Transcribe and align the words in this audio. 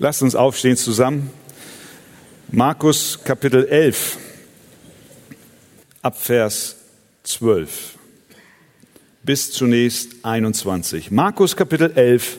Lasst 0.00 0.22
uns 0.22 0.36
aufstehen 0.36 0.76
zusammen. 0.76 1.30
Markus 2.52 3.18
Kapitel 3.24 3.66
11, 3.66 4.16
Abvers 6.02 6.76
12 7.24 7.98
bis 9.24 9.50
zunächst 9.50 10.24
21. 10.24 11.10
Markus 11.10 11.56
Kapitel 11.56 11.90
11 11.96 12.38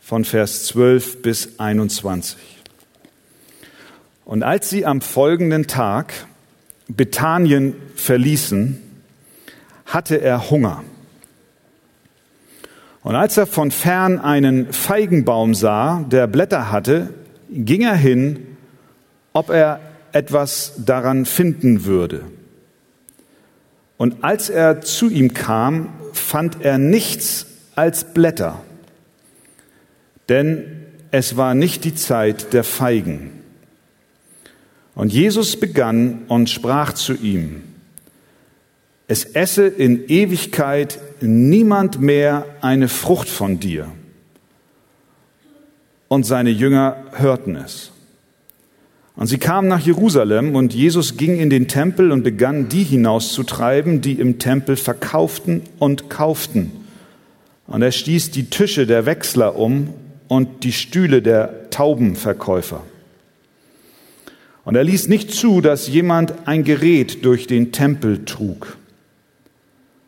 von 0.00 0.24
Vers 0.24 0.66
12 0.66 1.22
bis 1.22 1.58
21. 1.58 2.38
Und 4.24 4.44
als 4.44 4.70
sie 4.70 4.86
am 4.86 5.00
folgenden 5.00 5.66
Tag 5.66 6.12
Bethanien 6.86 7.74
verließen, 7.96 8.80
hatte 9.86 10.20
er 10.20 10.50
Hunger. 10.50 10.84
Und 13.02 13.16
als 13.16 13.36
er 13.36 13.46
von 13.46 13.70
fern 13.70 14.18
einen 14.18 14.72
Feigenbaum 14.72 15.54
sah, 15.54 16.04
der 16.10 16.26
Blätter 16.26 16.70
hatte, 16.70 17.12
ging 17.50 17.82
er 17.82 17.96
hin, 17.96 18.46
ob 19.32 19.50
er 19.50 19.80
etwas 20.12 20.74
daran 20.84 21.24
finden 21.24 21.84
würde. 21.84 22.22
Und 23.96 24.24
als 24.24 24.50
er 24.50 24.80
zu 24.80 25.10
ihm 25.10 25.34
kam, 25.34 25.88
fand 26.12 26.62
er 26.62 26.78
nichts 26.78 27.46
als 27.74 28.12
Blätter, 28.12 28.60
denn 30.28 30.86
es 31.10 31.36
war 31.36 31.54
nicht 31.54 31.84
die 31.84 31.94
Zeit 31.94 32.52
der 32.52 32.64
Feigen. 32.64 33.30
Und 34.94 35.12
Jesus 35.12 35.58
begann 35.58 36.22
und 36.28 36.50
sprach 36.50 36.92
zu 36.92 37.14
ihm, 37.14 37.62
es 39.08 39.24
esse 39.24 39.66
in 39.66 40.08
Ewigkeit 40.08 40.98
niemand 41.22 42.00
mehr 42.00 42.46
eine 42.60 42.88
Frucht 42.88 43.28
von 43.28 43.60
dir. 43.60 43.86
Und 46.08 46.24
seine 46.24 46.50
Jünger 46.50 46.96
hörten 47.12 47.56
es. 47.56 47.92
Und 49.14 49.26
sie 49.26 49.38
kamen 49.38 49.68
nach 49.68 49.80
Jerusalem 49.80 50.56
und 50.56 50.74
Jesus 50.74 51.16
ging 51.16 51.38
in 51.38 51.50
den 51.50 51.68
Tempel 51.68 52.12
und 52.12 52.22
begann 52.22 52.68
die 52.68 52.82
hinauszutreiben, 52.82 54.00
die 54.00 54.14
im 54.14 54.38
Tempel 54.38 54.76
verkauften 54.76 55.62
und 55.78 56.08
kauften. 56.08 56.72
Und 57.66 57.82
er 57.82 57.92
stieß 57.92 58.30
die 58.30 58.50
Tische 58.50 58.86
der 58.86 59.06
Wechsler 59.06 59.56
um 59.56 59.92
und 60.28 60.64
die 60.64 60.72
Stühle 60.72 61.22
der 61.22 61.70
Taubenverkäufer. 61.70 62.82
Und 64.64 64.76
er 64.76 64.84
ließ 64.84 65.08
nicht 65.08 65.32
zu, 65.32 65.60
dass 65.60 65.88
jemand 65.88 66.46
ein 66.46 66.64
Gerät 66.64 67.24
durch 67.24 67.46
den 67.46 67.72
Tempel 67.72 68.24
trug. 68.24 68.78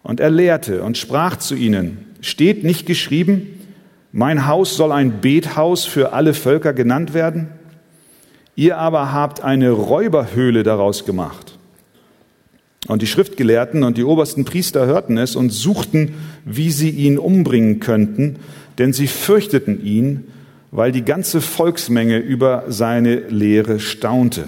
Und 0.04 0.20
er 0.20 0.30
lehrte 0.30 0.82
und 0.82 0.98
sprach 0.98 1.36
zu 1.38 1.56
ihnen, 1.56 2.06
steht 2.20 2.62
nicht 2.62 2.86
geschrieben, 2.86 3.48
mein 4.12 4.46
Haus 4.46 4.76
soll 4.76 4.92
ein 4.92 5.20
Bethaus 5.20 5.86
für 5.86 6.12
alle 6.12 6.34
Völker 6.34 6.72
genannt 6.72 7.14
werden? 7.14 7.48
Ihr 8.54 8.78
aber 8.78 9.12
habt 9.12 9.42
eine 9.42 9.70
Räuberhöhle 9.70 10.62
daraus 10.62 11.04
gemacht. 11.04 11.58
Und 12.86 13.00
die 13.00 13.06
Schriftgelehrten 13.06 13.82
und 13.82 13.96
die 13.96 14.04
obersten 14.04 14.44
Priester 14.44 14.86
hörten 14.86 15.16
es 15.16 15.36
und 15.36 15.50
suchten, 15.50 16.14
wie 16.44 16.70
sie 16.70 16.90
ihn 16.90 17.18
umbringen 17.18 17.80
könnten, 17.80 18.36
denn 18.78 18.92
sie 18.92 19.06
fürchteten 19.06 19.82
ihn, 19.84 20.28
weil 20.70 20.92
die 20.92 21.04
ganze 21.04 21.40
Volksmenge 21.40 22.18
über 22.18 22.64
seine 22.68 23.16
Lehre 23.28 23.80
staunte. 23.80 24.44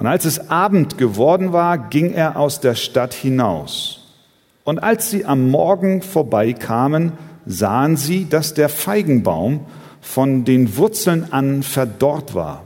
Und 0.00 0.06
als 0.06 0.24
es 0.24 0.48
Abend 0.48 0.96
geworden 0.96 1.52
war, 1.52 1.76
ging 1.76 2.14
er 2.14 2.36
aus 2.36 2.60
der 2.60 2.74
Stadt 2.74 3.12
hinaus. 3.12 4.00
Und 4.64 4.78
als 4.78 5.10
sie 5.10 5.26
am 5.26 5.50
Morgen 5.50 6.00
vorbeikamen, 6.00 7.12
sahen 7.44 7.98
sie, 7.98 8.26
dass 8.28 8.54
der 8.54 8.70
Feigenbaum 8.70 9.66
von 10.00 10.46
den 10.46 10.78
Wurzeln 10.78 11.32
an 11.32 11.62
verdorrt 11.62 12.34
war. 12.34 12.64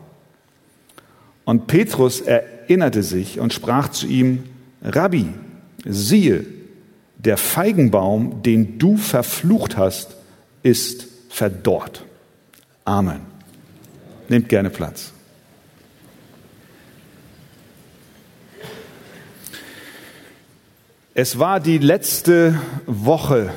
Und 1.44 1.66
Petrus 1.66 2.20
erinnerte 2.20 3.02
sich 3.02 3.40
und 3.40 3.52
sprach 3.52 3.88
zu 3.88 4.06
ihm, 4.06 4.44
Rabbi, 4.82 5.26
siehe, 5.84 6.46
der 7.16 7.36
Feigenbaum, 7.36 8.42
den 8.42 8.78
du 8.78 8.96
verflucht 8.96 9.76
hast, 9.76 10.16
ist 10.62 11.08
verdorrt. 11.30 12.04
Amen. 12.84 13.22
Nehmt 14.28 14.48
gerne 14.48 14.70
Platz. 14.70 15.13
Es 21.16 21.38
war 21.38 21.60
die 21.60 21.78
letzte 21.78 22.60
Woche 22.86 23.52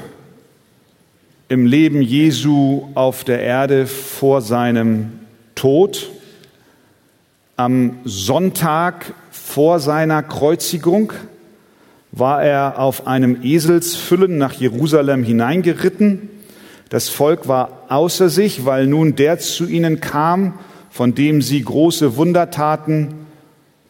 im 1.50 1.66
Leben 1.66 2.04
Jesu 2.04 2.90
auf 2.94 3.24
der 3.24 3.42
Erde 3.42 3.88
vor 3.88 4.42
seinem 4.42 5.14
Tod. 5.56 6.12
Am 7.56 7.98
Sonntag 8.04 9.12
vor 9.32 9.80
seiner 9.80 10.22
Kreuzigung 10.22 11.14
war 12.12 12.44
er 12.44 12.78
auf 12.78 13.08
einem 13.08 13.42
Eselsfüllen 13.42 14.38
nach 14.38 14.54
Jerusalem 14.54 15.24
hineingeritten. 15.24 16.30
Das 16.90 17.10
Volk 17.10 17.48
war 17.48 17.86
außer 17.90 18.30
sich, 18.30 18.66
weil 18.66 18.86
nun 18.86 19.16
der 19.16 19.40
zu 19.40 19.66
ihnen 19.66 20.00
kam, 20.00 20.60
von 20.92 21.16
dem 21.16 21.42
sie 21.42 21.64
große 21.64 22.18
Wundertaten 22.18 23.27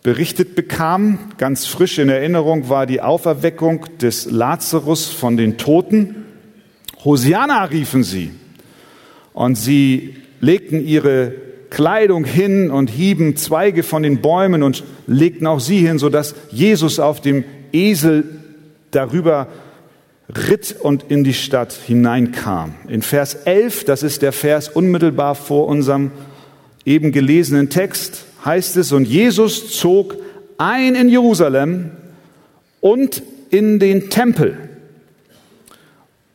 berichtet 0.08 0.56
bekam. 0.56 1.20
Ganz 1.38 1.66
frisch 1.66 1.98
in 1.98 2.08
Erinnerung 2.08 2.70
war 2.70 2.86
die 2.86 3.02
Auferweckung 3.02 3.88
des 4.00 4.32
Lazarus 4.32 5.08
von 5.10 5.36
den 5.36 5.58
Toten. 5.58 6.24
Hosianna 7.04 7.66
riefen 7.66 8.04
sie. 8.04 8.32
Und 9.34 9.56
sie 9.56 10.16
legten 10.40 10.80
ihre 10.80 11.34
Kleidung 11.70 12.24
hin 12.24 12.72
und 12.72 12.90
hieben 12.90 13.36
Zweige 13.36 13.84
von 13.84 14.02
den 14.02 14.22
Bäumen 14.22 14.64
und 14.64 14.86
legten 15.08 15.46
auch 15.46 15.60
sie 15.60 15.86
hin, 15.86 16.00
sodass 16.00 16.36
Jesus 16.52 17.02
auf 17.02 17.20
dem 17.20 17.44
Esel 17.74 18.24
darüber 18.92 19.50
ritt 20.34 20.74
und 20.80 21.12
in 21.12 21.26
die 21.26 21.34
Stadt 21.34 21.74
hineinkam. 21.74 22.76
In 22.88 23.02
Vers 23.02 23.34
11, 23.34 23.84
das 23.84 24.04
ist 24.04 24.22
der 24.22 24.32
Vers 24.32 24.70
unmittelbar 24.70 25.36
vor 25.36 25.68
unserem 25.68 26.12
eben 26.86 27.12
gelesenen 27.12 27.70
Text, 27.70 28.24
heißt 28.46 28.78
es, 28.78 28.92
und 28.92 29.06
Jesus 29.06 29.78
zog 29.78 30.16
ein 30.58 30.96
in 30.96 31.10
Jerusalem 31.10 31.92
und 32.82 33.22
in 33.50 33.80
den 33.80 34.10
Tempel. 34.10 34.58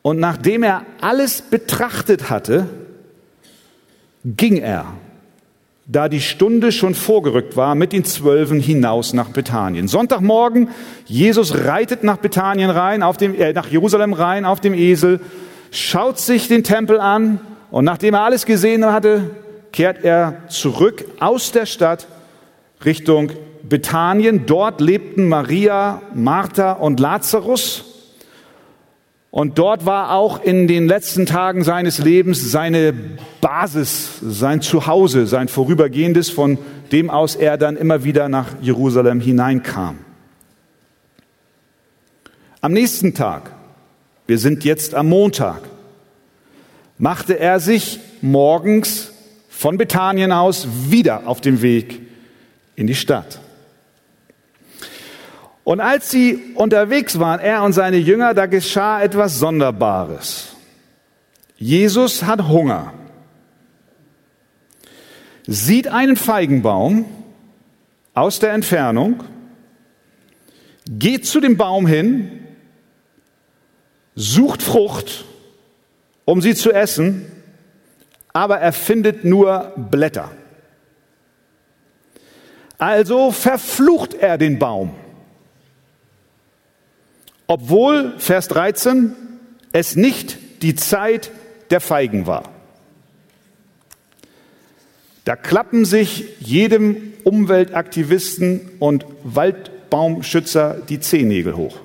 Und 0.03 0.19
nachdem 0.19 0.63
er 0.63 0.85
alles 1.01 1.43
betrachtet 1.43 2.29
hatte, 2.29 2.69
ging 4.25 4.57
er, 4.57 4.87
da 5.87 6.09
die 6.09 6.21
Stunde 6.21 6.73
schon 6.73 6.95
vorgerückt 6.95 7.57
war, 7.57 7.75
mit 7.75 7.93
den 7.93 8.05
Zwölfen 8.05 8.61
hinaus 8.61 9.13
nach 9.15 9.29
Bethanien. 9.29 9.89
Sonntagmorgen, 9.89 10.69
Jesus 11.07 11.65
reitet 11.65 12.05
nach 12.05 12.19
Bethanien 12.19 12.71
rein, 12.71 13.03
auf 13.03 13.17
dem, 13.17 13.35
äh, 13.35 13.53
nach 13.53 13.69
Jerusalem 13.69 14.13
rein 14.13 14.45
auf 14.45 14.61
dem 14.61 14.75
Esel, 14.75 15.21
schaut 15.71 16.19
sich 16.19 16.49
den 16.49 16.65
Tempel 16.65 17.01
an 17.01 17.41
und 17.71 17.85
nachdem 17.85 18.15
er 18.15 18.23
alles 18.23 18.47
gesehen 18.47 18.85
hatte, 18.85 19.31
kehrt 19.73 20.05
er 20.05 20.43
zurück 20.49 21.05
aus 21.19 21.51
der 21.51 21.67
Stadt 21.67 22.07
Richtung 22.85 23.33
Bethanien. 23.63 24.47
Dort 24.47 24.81
lebten 24.81 25.29
Maria, 25.29 26.03
Martha 26.15 26.73
und 26.73 27.01
Lazarus. 27.01 27.85
Und 29.31 29.59
dort 29.59 29.87
war 29.87 30.13
auch 30.13 30.43
in 30.43 30.69
den 30.69 30.87
letzten 30.87 31.25
Tagen 31.25 31.65
seines 31.65 31.99
Lebens 31.99 32.51
seine 32.51 32.93
Basis, 33.41 34.19
sein 34.21 34.61
Zuhause, 34.61 35.27
sein 35.27 35.49
vorübergehendes, 35.49 36.29
von 36.29 36.59
dem 36.93 37.09
aus 37.09 37.35
er 37.35 37.57
dann 37.57 37.79
immer 37.79 38.05
wieder 38.05 38.29
nach 38.29 38.49
Jerusalem 38.61 39.21
hineinkam. 39.21 39.99
Am 42.61 42.73
nächsten 42.73 43.15
Tag, 43.15 43.51
wir 44.27 44.39
sind 44.39 44.65
jetzt 44.65 44.95
am 44.95 45.09
Montag, 45.09 45.63
machte 46.99 47.39
er 47.39 47.59
sich 47.59 48.01
morgens 48.21 49.12
von 49.63 49.79
Bethanien 49.79 50.33
aus 50.33 50.67
wieder 50.91 51.29
auf 51.29 51.41
den 51.41 51.63
Weg 51.63 52.01
in 52.75 52.89
die 52.89 52.97
Stadt. 52.97 53.39
Und 55.63 55.79
als 55.79 56.11
sie 56.11 56.53
unterwegs 56.57 57.21
waren, 57.21 57.39
er 57.39 57.63
und 57.63 57.73
seine 57.73 57.99
Jünger, 57.99 58.35
da 58.35 58.47
geschah 58.47 59.01
etwas 59.01 59.39
Sonderbares. 59.39 60.57
Jesus 61.59 62.25
hat 62.25 62.49
Hunger, 62.49 62.93
sieht 65.47 65.87
einen 65.87 66.17
Feigenbaum 66.17 67.05
aus 68.15 68.41
der 68.41 68.55
Entfernung, 68.55 69.23
geht 70.89 71.25
zu 71.25 71.39
dem 71.39 71.57
Baum 71.57 71.87
hin, 71.87 72.49
sucht 74.17 74.61
Frucht, 74.61 75.25
um 76.25 76.43
sie 76.43 76.57
zu 76.57 76.73
essen 76.73 77.27
aber 78.33 78.59
er 78.59 78.73
findet 78.73 79.25
nur 79.25 79.73
Blätter. 79.77 80.31
Also 82.79 83.31
verflucht 83.31 84.15
er 84.15 84.39
den 84.39 84.59
Baum. 84.59 84.95
Obwohl, 87.47 88.15
Vers 88.19 88.49
13, 88.49 89.15
es 89.73 89.95
nicht 89.95 90.39
die 90.63 90.75
Zeit 90.75 91.31
der 91.71 91.81
Feigen 91.81 92.27
war. 92.27 92.45
Da 95.25 95.37
klappen 95.37 95.85
sich 95.85 96.25
jedem 96.41 97.13
Umweltaktivisten 97.25 98.73
und 98.81 99.07
Waldbaumschützer 99.23 100.79
die 100.89 100.99
Zehennägel 100.99 101.57
hoch. 101.57 101.79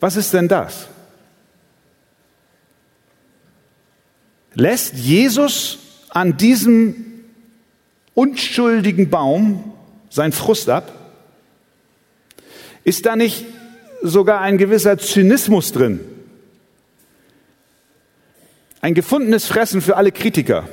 Was 0.00 0.16
ist 0.16 0.32
denn 0.32 0.46
das? 0.46 0.88
Lässt 4.58 4.94
Jesus 4.96 5.78
an 6.08 6.36
diesem 6.36 6.96
unschuldigen 8.14 9.08
Baum 9.08 9.72
seinen 10.10 10.32
Frust 10.32 10.68
ab? 10.68 10.92
Ist 12.82 13.06
da 13.06 13.14
nicht 13.14 13.44
sogar 14.02 14.40
ein 14.40 14.58
gewisser 14.58 14.98
Zynismus 14.98 15.70
drin? 15.70 16.00
Ein 18.80 18.94
gefundenes 18.94 19.46
Fressen 19.46 19.80
für 19.80 19.96
alle 19.96 20.10
Kritiker. 20.10 20.68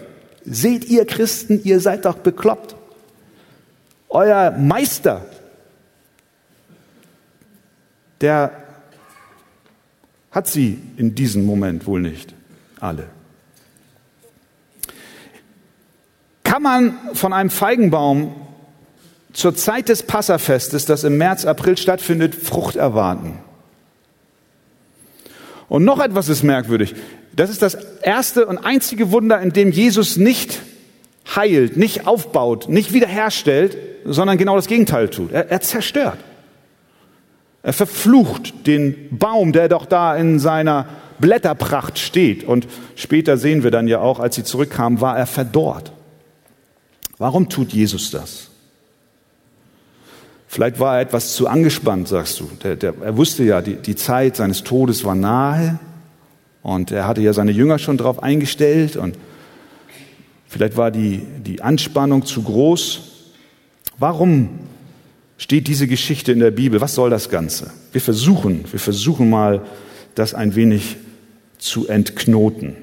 Seht 0.46 0.86
ihr 0.86 1.06
Christen, 1.06 1.62
ihr 1.64 1.80
seid 1.80 2.06
doch 2.06 2.18
bekloppt. 2.18 2.76
Euer 4.10 4.50
Meister, 4.50 5.30
der 8.20 8.64
hat 10.32 10.48
sie 10.48 10.80
in 10.98 11.14
diesem 11.14 11.46
Moment 11.46 11.86
wohl 11.86 12.02
nicht 12.02 12.34
alle. 12.80 13.15
Kann 16.56 16.64
man 16.64 16.98
von 17.12 17.34
einem 17.34 17.50
Feigenbaum 17.50 18.34
zur 19.34 19.56
Zeit 19.56 19.90
des 19.90 20.04
Passafestes, 20.04 20.86
das 20.86 21.04
im 21.04 21.18
März, 21.18 21.44
April 21.44 21.76
stattfindet, 21.76 22.34
Frucht 22.34 22.78
erwarten? 22.78 23.40
Und 25.68 25.84
noch 25.84 26.00
etwas 26.00 26.30
ist 26.30 26.44
merkwürdig. 26.44 26.96
Das 27.34 27.50
ist 27.50 27.62
das 27.62 27.76
erste 28.02 28.46
und 28.46 28.58
einzige 28.58 29.12
Wunder, 29.12 29.42
in 29.42 29.52
dem 29.52 29.70
Jesus 29.70 30.16
nicht 30.16 30.62
heilt, 31.36 31.76
nicht 31.76 32.08
aufbaut, 32.08 32.70
nicht 32.70 32.94
wiederherstellt, 32.94 33.78
sondern 34.06 34.38
genau 34.38 34.56
das 34.56 34.68
Gegenteil 34.68 35.10
tut. 35.10 35.34
Er, 35.34 35.52
er 35.52 35.60
zerstört. 35.60 36.20
Er 37.64 37.74
verflucht 37.74 38.66
den 38.66 39.10
Baum, 39.12 39.52
der 39.52 39.68
doch 39.68 39.86
da 39.86 40.16
in 40.16 40.40
seiner 40.40 40.88
Blätterpracht 41.20 42.00
steht. 42.00 42.46
Und 42.46 42.66
später 42.96 43.36
sehen 43.36 43.64
wir 43.66 43.72
dann 43.72 43.90
ja 43.90 44.00
auch, 44.00 44.22
als 44.22 44.36
sie 44.36 44.46
zurückkamen, 44.46 45.02
war 45.02 45.18
er 45.18 45.28
verdorrt. 45.28 45.92
Warum 47.18 47.50
tut 47.50 47.72
Jesus 47.72 48.12
das? 48.12 48.50
Vielleicht 50.48 50.80
war 50.80 50.96
er 50.96 51.02
etwas 51.02 51.34
zu 51.34 51.48
angespannt, 51.48 52.08
sagst 52.08 52.40
du. 52.40 52.50
Der, 52.64 52.76
der, 52.76 52.94
er 53.02 53.18
wusste 53.18 53.44
ja, 53.44 53.62
die, 53.62 53.76
die 53.76 53.96
Zeit 53.96 54.38
seines 54.38 54.64
Todes 54.64 55.04
war 55.04 55.16
nahe 55.16 55.80
und 56.62 56.92
er 56.92 57.08
hatte 57.08 57.22
ja 57.22 57.34
seine 57.34 57.52
Jünger 57.52 57.78
schon 57.78 57.98
darauf 57.98 58.24
eingestellt 58.24 58.96
und 58.96 59.18
vielleicht 60.48 60.78
war 60.78 60.92
die, 60.92 61.24
die 61.46 61.62
Anspannung 61.62 62.26
zu 62.26 62.42
groß. 62.44 63.02
Warum 63.98 64.60
steht 65.38 65.68
diese 65.68 65.88
Geschichte 65.88 66.32
in 66.32 66.40
der 66.40 66.52
Bibel? 66.52 66.80
Was 66.80 66.96
soll 66.96 67.10
das 67.10 67.30
Ganze? 67.30 67.72
Wir 67.92 68.02
versuchen, 68.02 68.64
wir 68.72 68.80
versuchen 68.80 69.30
mal, 69.30 69.66
das 70.16 70.34
ein 70.34 70.56
wenig 70.56 70.96
zu 71.58 71.88
entknoten. 71.88 72.78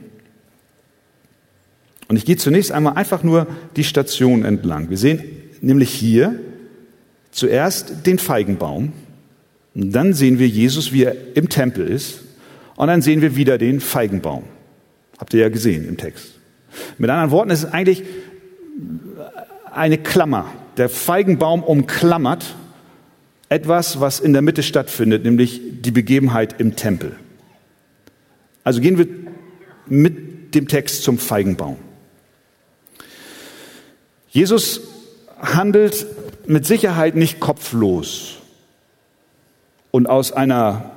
Und 2.12 2.18
ich 2.18 2.26
gehe 2.26 2.36
zunächst 2.36 2.72
einmal 2.72 2.92
einfach 2.98 3.22
nur 3.22 3.46
die 3.74 3.84
Station 3.84 4.44
entlang. 4.44 4.90
Wir 4.90 4.98
sehen 4.98 5.22
nämlich 5.62 5.90
hier 5.90 6.38
zuerst 7.30 8.04
den 8.04 8.18
Feigenbaum, 8.18 8.92
dann 9.72 10.12
sehen 10.12 10.38
wir 10.38 10.46
Jesus, 10.46 10.92
wie 10.92 11.04
er 11.04 11.16
im 11.34 11.48
Tempel 11.48 11.88
ist, 11.88 12.20
und 12.76 12.88
dann 12.88 13.00
sehen 13.00 13.22
wir 13.22 13.34
wieder 13.34 13.56
den 13.56 13.80
Feigenbaum. 13.80 14.42
Habt 15.16 15.32
ihr 15.32 15.40
ja 15.40 15.48
gesehen 15.48 15.88
im 15.88 15.96
Text. 15.96 16.38
Mit 16.98 17.08
anderen 17.08 17.30
Worten, 17.30 17.50
es 17.50 17.64
ist 17.64 17.72
eigentlich 17.72 18.02
eine 19.72 19.96
Klammer. 19.96 20.52
Der 20.76 20.90
Feigenbaum 20.90 21.62
umklammert 21.62 22.56
etwas, 23.48 24.00
was 24.00 24.20
in 24.20 24.34
der 24.34 24.42
Mitte 24.42 24.62
stattfindet, 24.62 25.24
nämlich 25.24 25.62
die 25.80 25.92
Begebenheit 25.92 26.60
im 26.60 26.76
Tempel. 26.76 27.16
Also 28.64 28.82
gehen 28.82 28.98
wir 28.98 29.06
mit 29.86 30.54
dem 30.54 30.68
Text 30.68 31.04
zum 31.04 31.16
Feigenbaum. 31.16 31.78
Jesus 34.32 34.80
handelt 35.38 36.06
mit 36.46 36.64
Sicherheit 36.64 37.16
nicht 37.16 37.38
kopflos 37.38 38.36
und 39.90 40.08
aus 40.08 40.32
einer 40.32 40.90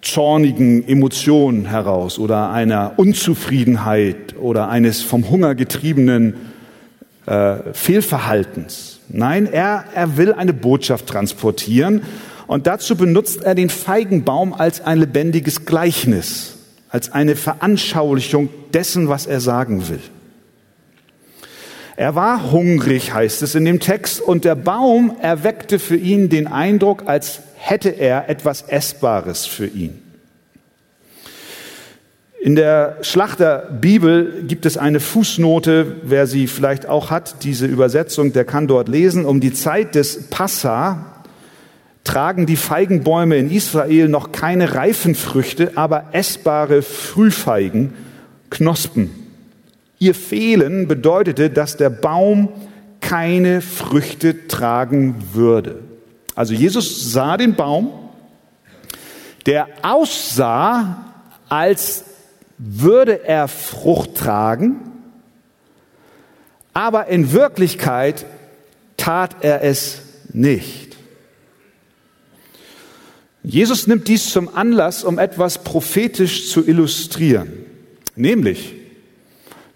zornigen 0.00 0.86
Emotion 0.88 1.64
heraus 1.64 2.18
oder 2.18 2.50
einer 2.50 2.94
Unzufriedenheit 2.96 4.34
oder 4.36 4.68
eines 4.68 5.00
vom 5.00 5.30
Hunger 5.30 5.54
getriebenen 5.54 6.34
äh, 7.26 7.72
Fehlverhaltens. 7.72 8.98
Nein, 9.08 9.46
er, 9.46 9.84
er 9.94 10.16
will 10.16 10.32
eine 10.32 10.52
Botschaft 10.52 11.06
transportieren 11.06 12.02
und 12.48 12.66
dazu 12.66 12.96
benutzt 12.96 13.44
er 13.44 13.54
den 13.54 13.70
Feigenbaum 13.70 14.52
als 14.54 14.80
ein 14.80 14.98
lebendiges 14.98 15.66
Gleichnis, 15.66 16.56
als 16.88 17.12
eine 17.12 17.36
Veranschaulichung 17.36 18.48
dessen, 18.74 19.08
was 19.08 19.26
er 19.26 19.40
sagen 19.40 19.88
will. 19.88 20.00
Er 22.02 22.16
war 22.16 22.50
hungrig, 22.50 23.14
heißt 23.14 23.42
es 23.42 23.54
in 23.54 23.64
dem 23.64 23.78
Text, 23.78 24.20
und 24.20 24.44
der 24.44 24.56
Baum 24.56 25.14
erweckte 25.22 25.78
für 25.78 25.94
ihn 25.94 26.28
den 26.28 26.48
Eindruck, 26.48 27.04
als 27.06 27.42
hätte 27.54 27.90
er 27.90 28.28
etwas 28.28 28.62
Essbares 28.62 29.46
für 29.46 29.68
ihn. 29.68 30.02
In 32.40 32.56
der 32.56 32.96
Schlachterbibel 33.02 34.42
gibt 34.48 34.66
es 34.66 34.76
eine 34.76 34.98
Fußnote, 34.98 35.94
wer 36.02 36.26
sie 36.26 36.48
vielleicht 36.48 36.86
auch 36.86 37.12
hat, 37.12 37.44
diese 37.44 37.66
Übersetzung, 37.66 38.32
der 38.32 38.46
kann 38.46 38.66
dort 38.66 38.88
lesen. 38.88 39.24
Um 39.24 39.38
die 39.38 39.52
Zeit 39.52 39.94
des 39.94 40.24
Passa 40.28 41.22
tragen 42.02 42.46
die 42.46 42.56
Feigenbäume 42.56 43.36
in 43.36 43.48
Israel 43.48 44.08
noch 44.08 44.32
keine 44.32 44.74
reifen 44.74 45.14
Früchte, 45.14 45.76
aber 45.76 46.08
essbare 46.10 46.82
Frühfeigen, 46.82 47.94
Knospen. 48.50 49.21
Ihr 50.02 50.16
Fehlen 50.16 50.88
bedeutete, 50.88 51.48
dass 51.48 51.76
der 51.76 51.88
Baum 51.88 52.48
keine 53.00 53.60
Früchte 53.60 54.48
tragen 54.48 55.14
würde. 55.32 55.78
Also 56.34 56.54
Jesus 56.54 57.12
sah 57.12 57.36
den 57.36 57.54
Baum, 57.54 57.92
der 59.46 59.68
aussah, 59.82 61.04
als 61.48 62.02
würde 62.58 63.24
er 63.24 63.46
Frucht 63.46 64.16
tragen, 64.16 64.80
aber 66.74 67.06
in 67.06 67.30
Wirklichkeit 67.30 68.26
tat 68.96 69.36
er 69.42 69.62
es 69.62 70.00
nicht. 70.32 70.96
Jesus 73.44 73.86
nimmt 73.86 74.08
dies 74.08 74.32
zum 74.32 74.52
Anlass, 74.52 75.04
um 75.04 75.20
etwas 75.20 75.62
prophetisch 75.62 76.50
zu 76.50 76.66
illustrieren, 76.66 77.52
nämlich 78.16 78.81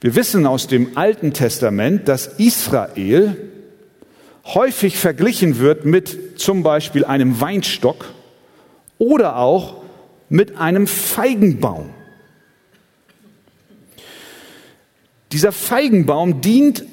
wir 0.01 0.15
wissen 0.15 0.47
aus 0.47 0.67
dem 0.67 0.97
Alten 0.97 1.33
Testament, 1.33 2.09
dass 2.09 2.27
Israel 2.27 3.37
häufig 4.45 4.99
verglichen 4.99 5.59
wird 5.59 5.85
mit 5.85 6.39
zum 6.39 6.63
Beispiel 6.63 7.05
einem 7.05 7.41
Weinstock 7.41 8.13
oder 8.99 9.37
auch 9.37 9.83
mit 10.29 10.59
einem 10.59 10.87
Feigenbaum. 10.87 11.91
Dieser 15.33 15.53
Feigenbaum 15.53 16.41
dient 16.41 16.85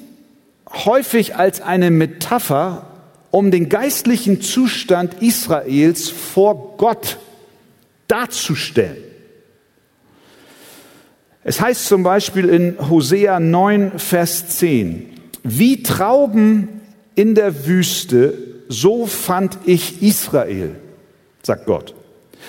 häufig 0.68 1.36
als 1.36 1.60
eine 1.60 1.90
Metapher, 1.90 2.86
um 3.30 3.50
den 3.50 3.68
geistlichen 3.68 4.40
Zustand 4.40 5.22
Israels 5.22 6.08
vor 6.08 6.76
Gott 6.76 7.18
darzustellen. 8.08 9.13
Es 11.46 11.60
heißt 11.60 11.86
zum 11.86 12.02
Beispiel 12.02 12.48
in 12.48 12.76
Hosea 12.88 13.38
9, 13.38 13.98
Vers 13.98 14.48
10, 14.48 15.10
wie 15.42 15.82
Trauben 15.82 16.80
in 17.14 17.34
der 17.34 17.66
Wüste, 17.66 18.32
so 18.68 19.04
fand 19.04 19.58
ich 19.66 20.02
Israel, 20.02 20.76
sagt 21.42 21.66
Gott. 21.66 21.94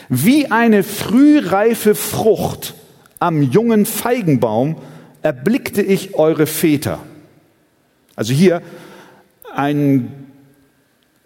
Wie 0.07 0.49
eine 0.49 0.83
frühreife 0.83 1.93
Frucht 1.93 2.73
am 3.19 3.41
jungen 3.41 3.85
Feigenbaum 3.85 4.77
erblickte 5.21 5.81
ich 5.81 6.15
eure 6.15 6.45
Väter. 6.45 6.99
Also 8.15 8.33
hier 8.33 8.61
ein, 9.53 10.25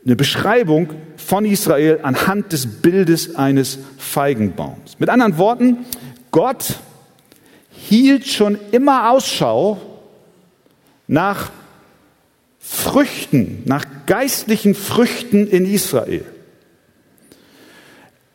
eine 0.03 0.15
Beschreibung 0.15 0.89
von 1.17 1.45
Israel 1.45 1.99
anhand 2.01 2.51
des 2.51 2.65
Bildes 2.81 3.35
eines 3.35 3.77
Feigenbaums. 3.99 4.97
Mit 4.97 5.09
anderen 5.09 5.37
Worten, 5.37 5.77
Gott 6.31 6.79
hielt 7.87 8.27
schon 8.27 8.57
immer 8.71 9.11
Ausschau 9.11 9.79
nach 11.07 11.51
Früchten, 12.59 13.63
nach 13.65 13.85
geistlichen 14.05 14.75
Früchten 14.75 15.47
in 15.47 15.65
Israel. 15.65 16.25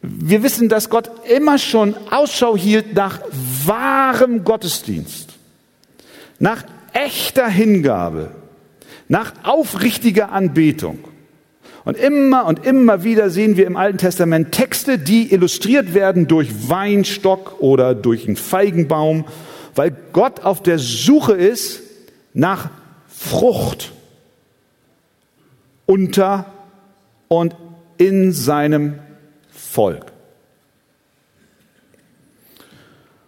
Wir 0.03 0.43
wissen, 0.43 0.69
dass 0.69 0.91
Gott 0.91 1.11
immer 1.29 1.59
schon 1.59 1.95
Ausschau 2.11 2.57
hielt 2.57 2.95
nach 2.95 3.21
wahrem 3.65 4.45
Gottesdienst, 4.45 5.31
nach 6.39 6.65
echter 6.93 7.49
Hingabe, 7.49 8.33
nach 9.09 9.33
aufrichtiger 9.45 10.33
Anbetung. 10.33 10.99
Und 11.85 11.99
immer 11.99 12.47
und 12.47 12.65
immer 12.65 13.05
wieder 13.05 13.29
sehen 13.29 13.57
wir 13.57 13.67
im 13.67 13.77
Alten 13.77 13.99
Testament 13.99 14.53
Texte, 14.53 14.99
die 14.99 15.33
illustriert 15.33 15.93
werden 15.93 16.27
durch 16.27 16.69
Weinstock 16.69 17.61
oder 17.61 17.95
durch 17.95 18.27
einen 18.27 18.37
Feigenbaum, 18.37 19.27
weil 19.75 19.95
Gott 20.13 20.41
auf 20.41 20.63
der 20.63 20.79
Suche 20.79 21.33
ist 21.33 21.83
nach 22.33 22.71
Frucht 23.07 23.93
unter 25.87 26.47
und 27.29 27.55
in 27.99 28.33
seinem 28.33 28.99
Volk. 29.51 30.07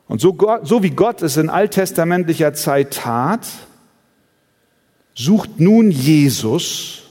Und 0.08 0.20
so, 0.20 0.32
Gott, 0.32 0.66
so 0.66 0.82
wie 0.82 0.90
Gott 0.90 1.20
es 1.20 1.36
in 1.36 1.50
alttestamentlicher 1.50 2.54
Zeit 2.54 2.92
tat, 2.94 3.46
sucht 5.14 5.60
nun 5.60 5.90
Jesus 5.90 7.05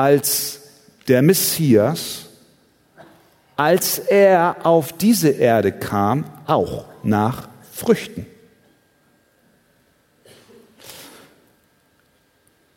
als 0.00 0.62
der 1.08 1.20
Messias, 1.20 2.24
als 3.54 3.98
er 3.98 4.64
auf 4.64 4.94
diese 4.94 5.28
Erde 5.28 5.72
kam, 5.72 6.24
auch 6.46 6.86
nach 7.02 7.50
Früchten. 7.70 8.24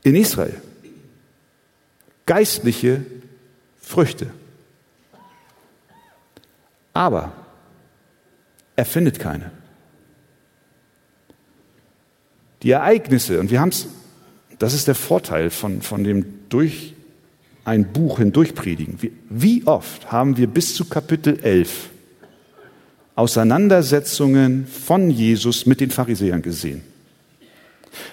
In 0.04 0.18
Israel. 0.18 0.62
Geistliche 2.26 3.06
Früchte. 3.80 4.30
Aber 6.92 7.32
er 8.76 8.86
findet 8.86 9.18
keine. 9.18 9.50
Die 12.64 12.72
Ereignisse, 12.72 13.40
und 13.40 13.50
wir 13.50 13.62
haben 13.62 13.70
es, 13.70 13.88
das 14.60 14.74
ist 14.74 14.90
der 14.90 14.96
Vorteil 14.96 15.50
von, 15.52 15.82
von 15.82 16.04
dem 16.04 16.50
durch 16.50 16.96
ein 17.66 17.92
Buch 17.92 18.20
hindurchpredigen. 18.20 18.98
Wie, 19.02 19.12
wie 19.30 19.66
oft 19.66 20.12
haben 20.12 20.38
wir 20.38 20.48
bis 20.48 20.76
zu 20.76 20.86
Kapitel 20.86 21.40
11 21.42 21.90
Auseinandersetzungen 23.16 24.68
von 24.68 25.10
Jesus 25.10 25.66
mit 25.66 25.80
den 25.80 25.92
Pharisäern 25.92 26.42
gesehen? 26.42 26.82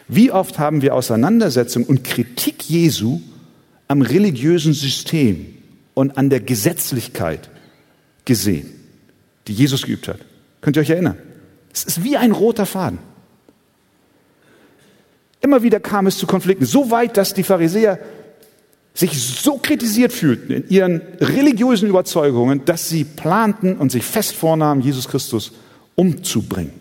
Wie 0.08 0.30
oft 0.30 0.58
haben 0.58 0.82
wir 0.82 0.94
Auseinandersetzungen 0.94 1.86
und 1.86 2.04
Kritik 2.04 2.68
Jesu 2.68 3.20
am 3.88 4.02
religiösen 4.02 4.74
System 4.74 5.54
und 5.94 6.18
an 6.18 6.30
der 6.30 6.40
Gesetzlichkeit 6.40 7.48
gesehen, 8.24 8.70
die 9.46 9.54
Jesus 9.54 9.82
geübt 9.86 10.06
hat? 10.08 10.18
Könnt 10.60 10.76
ihr 10.76 10.82
euch 10.82 10.90
erinnern? 10.90 11.16
Es 11.72 11.84
ist 11.84 12.04
wie 12.04 12.16
ein 12.16 12.32
roter 12.32 12.66
Faden. 12.66 12.98
Immer 15.40 15.62
wieder 15.62 15.80
kam 15.80 16.06
es 16.06 16.18
zu 16.18 16.26
Konflikten, 16.26 16.66
so 16.66 16.90
weit, 16.90 17.16
dass 17.16 17.32
die 17.32 17.42
Pharisäer 17.42 17.98
sich 19.00 19.20
so 19.20 19.56
kritisiert 19.56 20.12
fühlten 20.12 20.52
in 20.52 20.68
ihren 20.68 21.00
religiösen 21.20 21.88
Überzeugungen, 21.88 22.64
dass 22.66 22.88
sie 22.88 23.04
planten 23.04 23.76
und 23.76 23.90
sich 23.90 24.04
fest 24.04 24.36
vornahmen, 24.36 24.82
Jesus 24.82 25.08
Christus 25.08 25.52
umzubringen. 25.94 26.72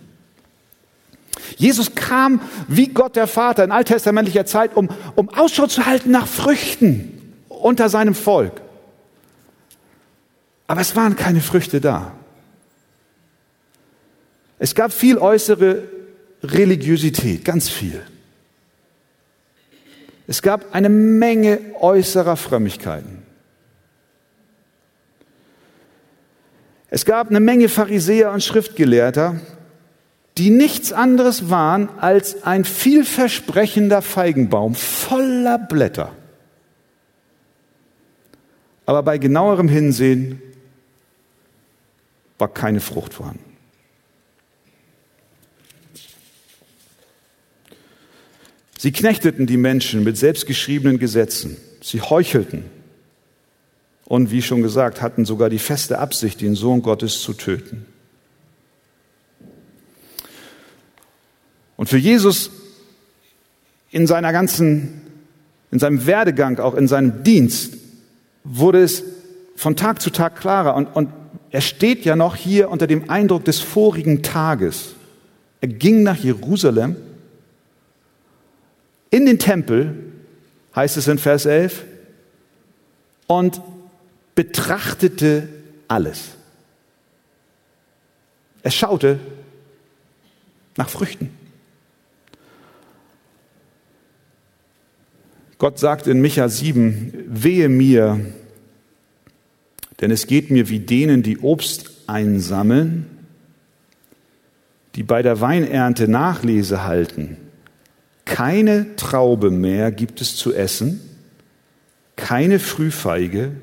Jesus 1.57 1.95
kam 1.95 2.41
wie 2.67 2.87
Gott 2.87 3.15
der 3.15 3.27
Vater 3.27 3.63
in 3.63 3.71
alttestamentlicher 3.71 4.45
Zeit, 4.45 4.75
um, 4.75 4.89
um 5.15 5.29
Ausschau 5.29 5.67
zu 5.67 5.85
halten 5.85 6.11
nach 6.11 6.27
Früchten 6.27 7.33
unter 7.47 7.89
seinem 7.89 8.15
Volk. 8.15 8.61
Aber 10.67 10.81
es 10.81 10.95
waren 10.95 11.15
keine 11.15 11.41
Früchte 11.41 11.81
da. 11.81 12.13
Es 14.59 14.75
gab 14.75 14.91
viel 14.91 15.17
äußere 15.17 15.83
Religiosität, 16.43 17.45
ganz 17.45 17.69
viel. 17.69 18.01
Es 20.29 20.43
gab 20.43 20.75
eine 20.75 20.89
Menge 20.89 21.59
äußerer 21.79 22.37
Frömmigkeiten. 22.37 23.23
Es 26.91 27.03
gab 27.03 27.31
eine 27.31 27.39
Menge 27.39 27.67
Pharisäer 27.67 28.31
und 28.31 28.43
Schriftgelehrter, 28.43 29.37
die 30.37 30.51
nichts 30.51 30.93
anderes 30.93 31.49
waren 31.49 31.89
als 31.97 32.43
ein 32.43 32.63
vielversprechender 32.63 34.03
Feigenbaum 34.03 34.75
voller 34.75 35.57
Blätter. 35.57 36.11
Aber 38.85 39.01
bei 39.01 39.17
genauerem 39.17 39.67
Hinsehen 39.67 40.43
war 42.37 42.49
keine 42.49 42.81
Frucht 42.81 43.15
vorhanden. 43.15 43.48
Sie 48.81 48.93
knechteten 48.93 49.45
die 49.45 49.57
Menschen 49.57 50.05
mit 50.05 50.15
selbstgeschriebenen 50.15 50.99
Gesetzen. 50.99 51.57
Sie 51.81 51.99
heuchelten. 51.99 52.63
Und 54.05 54.31
wie 54.31 54.41
schon 54.41 54.61
gesagt, 54.61 55.01
hatten 55.01 55.25
sogar 55.25 55.49
die 55.49 55.59
feste 55.59 55.99
Absicht, 55.99 56.39
den 56.39 56.55
Sohn 56.55 56.81
Gottes 56.81 57.21
zu 57.21 57.33
töten. 57.33 57.85
Und 61.75 61.89
für 61.89 61.97
Jesus 61.97 62.51
in 63.91 64.07
seiner 64.07 64.31
ganzen, 64.31 65.01
in 65.71 65.79
seinem 65.79 66.05
Werdegang, 66.05 66.57
auch 66.59 66.75
in 66.75 66.87
seinem 66.87 67.21
Dienst, 67.25 67.73
wurde 68.45 68.81
es 68.81 69.03
von 69.57 69.75
Tag 69.75 70.01
zu 70.01 70.09
Tag 70.09 70.37
klarer. 70.37 70.73
Und, 70.75 70.85
und 70.95 71.09
er 71.51 71.61
steht 71.61 72.05
ja 72.05 72.15
noch 72.15 72.37
hier 72.37 72.69
unter 72.69 72.87
dem 72.87 73.09
Eindruck 73.09 73.43
des 73.43 73.59
vorigen 73.59 74.23
Tages. 74.23 74.95
Er 75.59 75.67
ging 75.67 76.01
nach 76.01 76.15
Jerusalem 76.15 76.95
in 79.11 79.25
den 79.25 79.39
Tempel, 79.39 79.95
heißt 80.75 80.97
es 80.97 81.07
in 81.07 81.17
Vers 81.17 81.45
11, 81.45 81.85
und 83.27 83.61
betrachtete 84.35 85.49
alles. 85.87 86.29
Er 88.61 88.71
schaute 88.71 89.19
nach 90.77 90.89
Früchten. 90.89 91.29
Gott 95.57 95.77
sagt 95.77 96.07
in 96.07 96.21
Micha 96.21 96.47
7, 96.47 97.13
wehe 97.27 97.67
mir, 97.67 98.19
denn 99.99 100.11
es 100.11 100.25
geht 100.27 100.51
mir 100.51 100.69
wie 100.69 100.79
denen, 100.79 101.21
die 101.21 101.39
Obst 101.39 101.91
einsammeln, 102.07 103.05
die 104.95 105.03
bei 105.03 105.21
der 105.21 105.41
Weinernte 105.41 106.07
Nachlese 106.07 106.85
halten 106.85 107.48
keine 108.29 108.95
Traube 108.95 109.49
mehr 109.49 109.91
gibt 109.91 110.21
es 110.21 110.35
zu 110.35 110.53
essen, 110.53 111.01
keine 112.15 112.59
Frühfeige, 112.59 113.53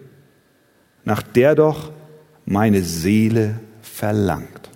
nach 1.04 1.23
der 1.23 1.54
doch 1.54 1.92
meine 2.46 2.82
Seele 2.82 3.61
verlangt. 3.80 4.68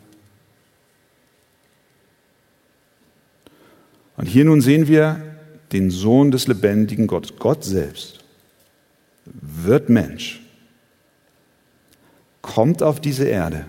Und 4.17 4.27
hier 4.27 4.45
nun 4.45 4.61
sehen 4.61 4.87
wir 4.87 5.21
den 5.73 5.91
Sohn 5.91 6.31
des 6.31 6.47
lebendigen 6.47 7.09
Gottes, 7.09 7.37
Gott 7.37 7.65
selbst, 7.65 8.21
wird 9.25 9.89
Mensch, 9.89 10.41
kommt 12.43 12.81
auf 12.81 13.01
diese 13.01 13.25
Erde 13.25 13.65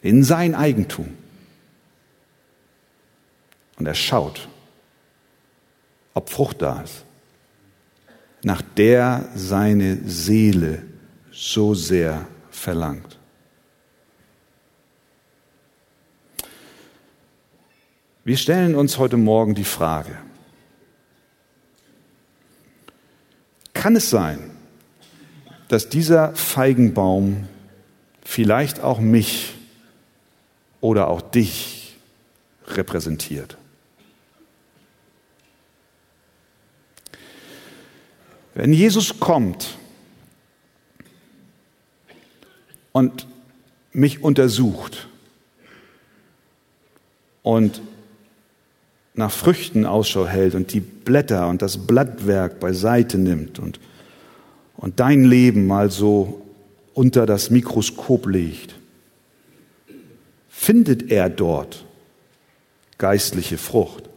in 0.00 0.24
sein 0.24 0.54
Eigentum 0.54 1.08
und 3.78 3.84
er 3.84 3.94
schaut 3.94 4.48
ob 6.14 6.30
Frucht 6.30 6.62
da 6.62 6.82
ist, 6.82 7.04
nach 8.42 8.62
der 8.62 9.28
seine 9.34 9.98
Seele 10.08 10.82
so 11.30 11.74
sehr 11.74 12.26
verlangt. 12.50 13.18
Wir 18.24 18.36
stellen 18.36 18.74
uns 18.74 18.98
heute 18.98 19.16
Morgen 19.16 19.54
die 19.54 19.64
Frage, 19.64 20.16
kann 23.72 23.96
es 23.96 24.10
sein, 24.10 24.50
dass 25.68 25.88
dieser 25.88 26.34
Feigenbaum 26.34 27.48
vielleicht 28.22 28.80
auch 28.80 29.00
mich 29.00 29.54
oder 30.80 31.08
auch 31.08 31.22
dich 31.22 31.96
repräsentiert? 32.66 33.56
Wenn 38.60 38.74
Jesus 38.74 39.18
kommt 39.18 39.78
und 42.92 43.26
mich 43.94 44.22
untersucht 44.22 45.08
und 47.42 47.80
nach 49.14 49.30
Früchten 49.30 49.86
Ausschau 49.86 50.26
hält 50.26 50.54
und 50.54 50.74
die 50.74 50.80
Blätter 50.80 51.48
und 51.48 51.62
das 51.62 51.86
Blattwerk 51.86 52.60
beiseite 52.60 53.16
nimmt 53.16 53.58
und, 53.58 53.80
und 54.76 55.00
dein 55.00 55.24
Leben 55.24 55.66
mal 55.66 55.90
so 55.90 56.42
unter 56.92 57.24
das 57.24 57.48
Mikroskop 57.48 58.26
legt, 58.26 58.74
findet 60.50 61.10
er 61.10 61.30
dort 61.30 61.86
geistliche 62.98 63.56
Frucht. 63.56 64.09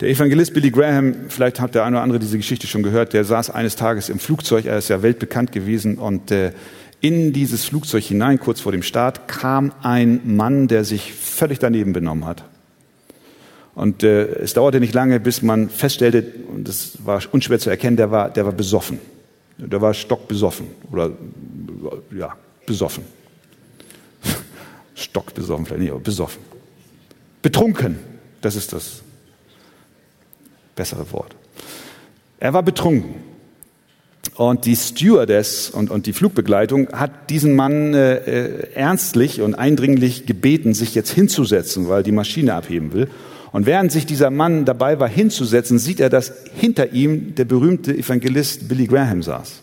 Der 0.00 0.10
Evangelist 0.10 0.52
Billy 0.52 0.70
Graham, 0.70 1.14
vielleicht 1.30 1.58
hat 1.58 1.74
der 1.74 1.84
eine 1.84 1.96
oder 1.96 2.02
andere 2.02 2.18
diese 2.18 2.36
Geschichte 2.36 2.66
schon 2.66 2.82
gehört, 2.82 3.14
der 3.14 3.24
saß 3.24 3.48
eines 3.48 3.76
Tages 3.76 4.10
im 4.10 4.18
Flugzeug, 4.18 4.66
er 4.66 4.76
ist 4.76 4.88
ja 4.88 5.02
weltbekannt 5.02 5.52
gewesen 5.52 5.96
und 5.96 6.30
äh, 6.30 6.52
in 7.00 7.32
dieses 7.32 7.64
Flugzeug 7.64 8.04
hinein, 8.04 8.38
kurz 8.38 8.60
vor 8.60 8.72
dem 8.72 8.82
Start, 8.82 9.26
kam 9.26 9.72
ein 9.82 10.20
Mann, 10.36 10.68
der 10.68 10.84
sich 10.84 11.14
völlig 11.14 11.60
daneben 11.60 11.94
benommen 11.94 12.26
hat. 12.26 12.44
Und 13.74 14.02
äh, 14.02 14.24
es 14.26 14.52
dauerte 14.52 14.80
nicht 14.80 14.92
lange, 14.92 15.18
bis 15.18 15.40
man 15.40 15.70
feststellte, 15.70 16.24
und 16.54 16.68
das 16.68 16.98
war 17.04 17.22
unschwer 17.32 17.58
zu 17.58 17.70
erkennen, 17.70 17.96
der 17.96 18.10
war, 18.10 18.28
der 18.28 18.44
war 18.44 18.52
besoffen. 18.52 18.98
Der 19.56 19.80
war 19.80 19.94
stockbesoffen. 19.94 20.66
Oder 20.92 21.12
ja, 22.14 22.36
besoffen. 22.66 23.04
stockbesoffen, 24.94 25.64
vielleicht 25.64 25.82
nicht, 25.82 25.90
aber 25.90 26.00
besoffen. 26.00 26.42
Betrunken, 27.40 27.98
das 28.42 28.56
ist 28.56 28.72
das 28.72 29.02
bessere 30.76 31.10
Wort. 31.12 31.34
Er 32.38 32.52
war 32.52 32.62
betrunken. 32.62 33.16
Und 34.36 34.66
die 34.66 34.76
Stewardess 34.76 35.70
und, 35.70 35.90
und 35.90 36.06
die 36.06 36.12
Flugbegleitung 36.12 36.88
hat 36.92 37.30
diesen 37.30 37.56
Mann 37.56 37.94
äh, 37.94 38.16
äh, 38.16 38.72
ernstlich 38.74 39.40
und 39.40 39.54
eindringlich 39.54 40.26
gebeten, 40.26 40.74
sich 40.74 40.94
jetzt 40.94 41.10
hinzusetzen, 41.10 41.88
weil 41.88 42.02
die 42.02 42.12
Maschine 42.12 42.54
abheben 42.54 42.92
will. 42.92 43.08
Und 43.52 43.64
während 43.64 43.90
sich 43.90 44.04
dieser 44.04 44.30
Mann 44.30 44.66
dabei 44.66 45.00
war 45.00 45.08
hinzusetzen, 45.08 45.78
sieht 45.78 46.00
er, 46.00 46.10
dass 46.10 46.32
hinter 46.54 46.92
ihm 46.92 47.34
der 47.34 47.46
berühmte 47.46 47.96
Evangelist 47.96 48.68
Billy 48.68 48.86
Graham 48.86 49.22
saß. 49.22 49.62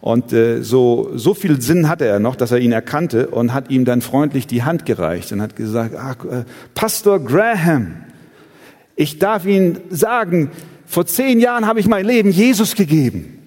Und 0.00 0.32
äh, 0.32 0.62
so, 0.62 1.12
so 1.14 1.32
viel 1.32 1.62
Sinn 1.62 1.88
hatte 1.88 2.06
er 2.06 2.18
noch, 2.18 2.34
dass 2.34 2.50
er 2.50 2.58
ihn 2.58 2.72
erkannte 2.72 3.28
und 3.28 3.54
hat 3.54 3.70
ihm 3.70 3.84
dann 3.84 4.00
freundlich 4.00 4.48
die 4.48 4.64
Hand 4.64 4.84
gereicht 4.84 5.30
und 5.30 5.40
hat 5.40 5.54
gesagt, 5.54 5.94
ah, 5.94 6.16
äh, 6.28 6.42
Pastor 6.74 7.20
Graham, 7.20 7.94
ich 8.96 9.18
darf 9.18 9.46
Ihnen 9.46 9.80
sagen, 9.90 10.50
vor 10.86 11.06
zehn 11.06 11.40
Jahren 11.40 11.66
habe 11.66 11.80
ich 11.80 11.86
mein 11.86 12.04
Leben 12.04 12.30
Jesus 12.30 12.74
gegeben. 12.74 13.38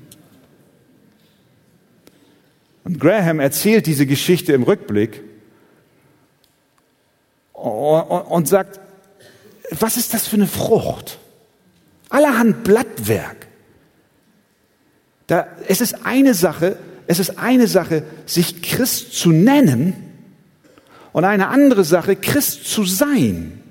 Und 2.84 3.00
Graham 3.00 3.40
erzählt 3.40 3.88
diese 3.88 4.06
Geschichte 4.06 4.54
im 4.54 4.64
Rückblick 4.64 5.22
und 7.54 8.48
sagt, 8.48 8.80
was 9.72 9.98
ist 9.98 10.14
das 10.14 10.28
für 10.28 10.36
eine 10.36 10.48
Frucht? 10.48 11.18
Allerhand 12.10 12.64
Blattwerk. 12.64 13.48
Da, 15.28 15.48
es 15.68 15.82
ist 15.82 16.06
eine 16.06 16.36
Sache, 16.36 16.78
es 17.08 17.20
ist 17.20 17.40
eine 17.40 17.68
Sache, 17.68 18.04
sich 18.26 18.62
Christ 18.62 19.14
zu 19.14 19.32
nennen 19.32 19.94
und 21.14 21.24
eine 21.24 21.48
andere 21.48 21.84
Sache, 21.84 22.16
Christ 22.16 22.66
zu 22.66 22.86
sein. 22.86 23.62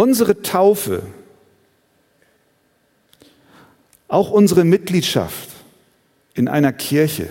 Unsere 0.00 0.42
Taufe, 0.42 1.02
auch 4.06 4.30
unsere 4.30 4.62
Mitgliedschaft 4.62 5.48
in 6.34 6.46
einer 6.46 6.72
Kirche, 6.72 7.28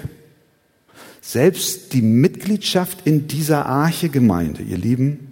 selbst 1.21 1.93
die 1.93 2.01
Mitgliedschaft 2.01 3.07
in 3.07 3.29
dieser 3.29 3.67
Arche-Gemeinde, 3.67 4.63
ihr 4.63 4.77
Lieben, 4.77 5.31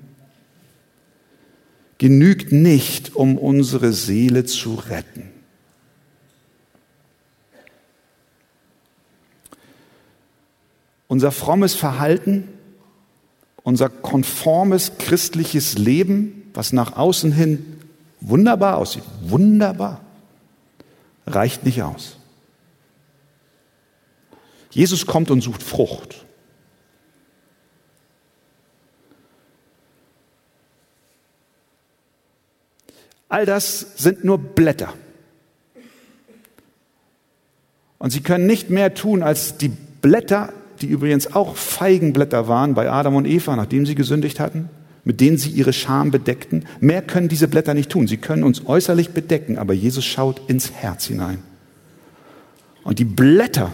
genügt 1.97 2.53
nicht, 2.53 3.17
um 3.17 3.37
unsere 3.37 3.91
Seele 3.91 4.45
zu 4.45 4.75
retten. 4.75 5.29
Unser 11.09 11.33
frommes 11.33 11.75
Verhalten, 11.75 12.47
unser 13.61 13.89
konformes 13.89 14.93
christliches 14.99 15.77
Leben 15.77 16.43
was 16.55 16.73
nach 16.73 16.95
außen 16.95 17.31
hin 17.31 17.81
wunderbar 18.21 18.77
aussieht, 18.77 19.03
wunderbar, 19.21 20.01
reicht 21.27 21.63
nicht 21.65 21.83
aus. 21.83 22.17
Jesus 24.71 25.05
kommt 25.05 25.31
und 25.31 25.41
sucht 25.41 25.63
Frucht. 25.63 26.25
All 33.29 33.45
das 33.45 33.97
sind 33.97 34.23
nur 34.23 34.37
Blätter. 34.37 34.93
Und 37.97 38.11
sie 38.11 38.21
können 38.21 38.45
nicht 38.45 38.69
mehr 38.69 38.93
tun, 38.93 39.23
als 39.23 39.57
die 39.57 39.69
Blätter, 39.69 40.53
die 40.81 40.87
übrigens 40.87 41.33
auch 41.33 41.55
Feigenblätter 41.55 42.47
waren 42.47 42.75
bei 42.75 42.89
Adam 42.89 43.15
und 43.15 43.25
Eva, 43.25 43.55
nachdem 43.55 43.85
sie 43.85 43.95
gesündigt 43.95 44.39
hatten, 44.39 44.69
mit 45.05 45.21
denen 45.21 45.37
sie 45.37 45.51
ihre 45.51 45.71
Scham 45.71 46.11
bedeckten. 46.11 46.65
Mehr 46.81 47.03
können 47.03 47.29
diese 47.29 47.47
Blätter 47.47 47.75
nicht 47.75 47.91
tun. 47.91 48.07
Sie 48.07 48.17
können 48.17 48.43
uns 48.43 48.65
äußerlich 48.65 49.11
bedecken, 49.11 49.57
aber 49.57 49.73
Jesus 49.73 50.03
schaut 50.03 50.41
ins 50.49 50.71
Herz 50.71 51.05
hinein. 51.05 51.37
Und 52.83 52.99
die 52.99 53.05
Blätter, 53.05 53.71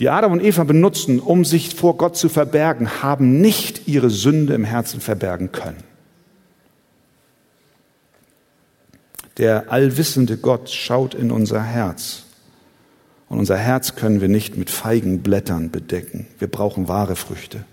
die 0.00 0.08
Adam 0.08 0.32
und 0.32 0.42
Eva 0.42 0.64
benutzten, 0.64 1.20
um 1.20 1.44
sich 1.44 1.74
vor 1.74 1.96
Gott 1.96 2.16
zu 2.16 2.28
verbergen, 2.28 3.02
haben 3.02 3.40
nicht 3.40 3.86
ihre 3.86 4.10
Sünde 4.10 4.54
im 4.54 4.64
Herzen 4.64 5.00
verbergen 5.00 5.52
können. 5.52 5.84
Der 9.38 9.72
allwissende 9.72 10.36
Gott 10.36 10.70
schaut 10.70 11.14
in 11.14 11.30
unser 11.30 11.62
Herz. 11.62 12.24
Und 13.28 13.38
unser 13.38 13.56
Herz 13.56 13.94
können 13.94 14.20
wir 14.20 14.28
nicht 14.28 14.56
mit 14.56 14.70
feigen 14.70 15.22
Blättern 15.22 15.70
bedecken. 15.70 16.26
Wir 16.38 16.48
brauchen 16.48 16.88
wahre 16.88 17.16
Früchte. 17.16 17.64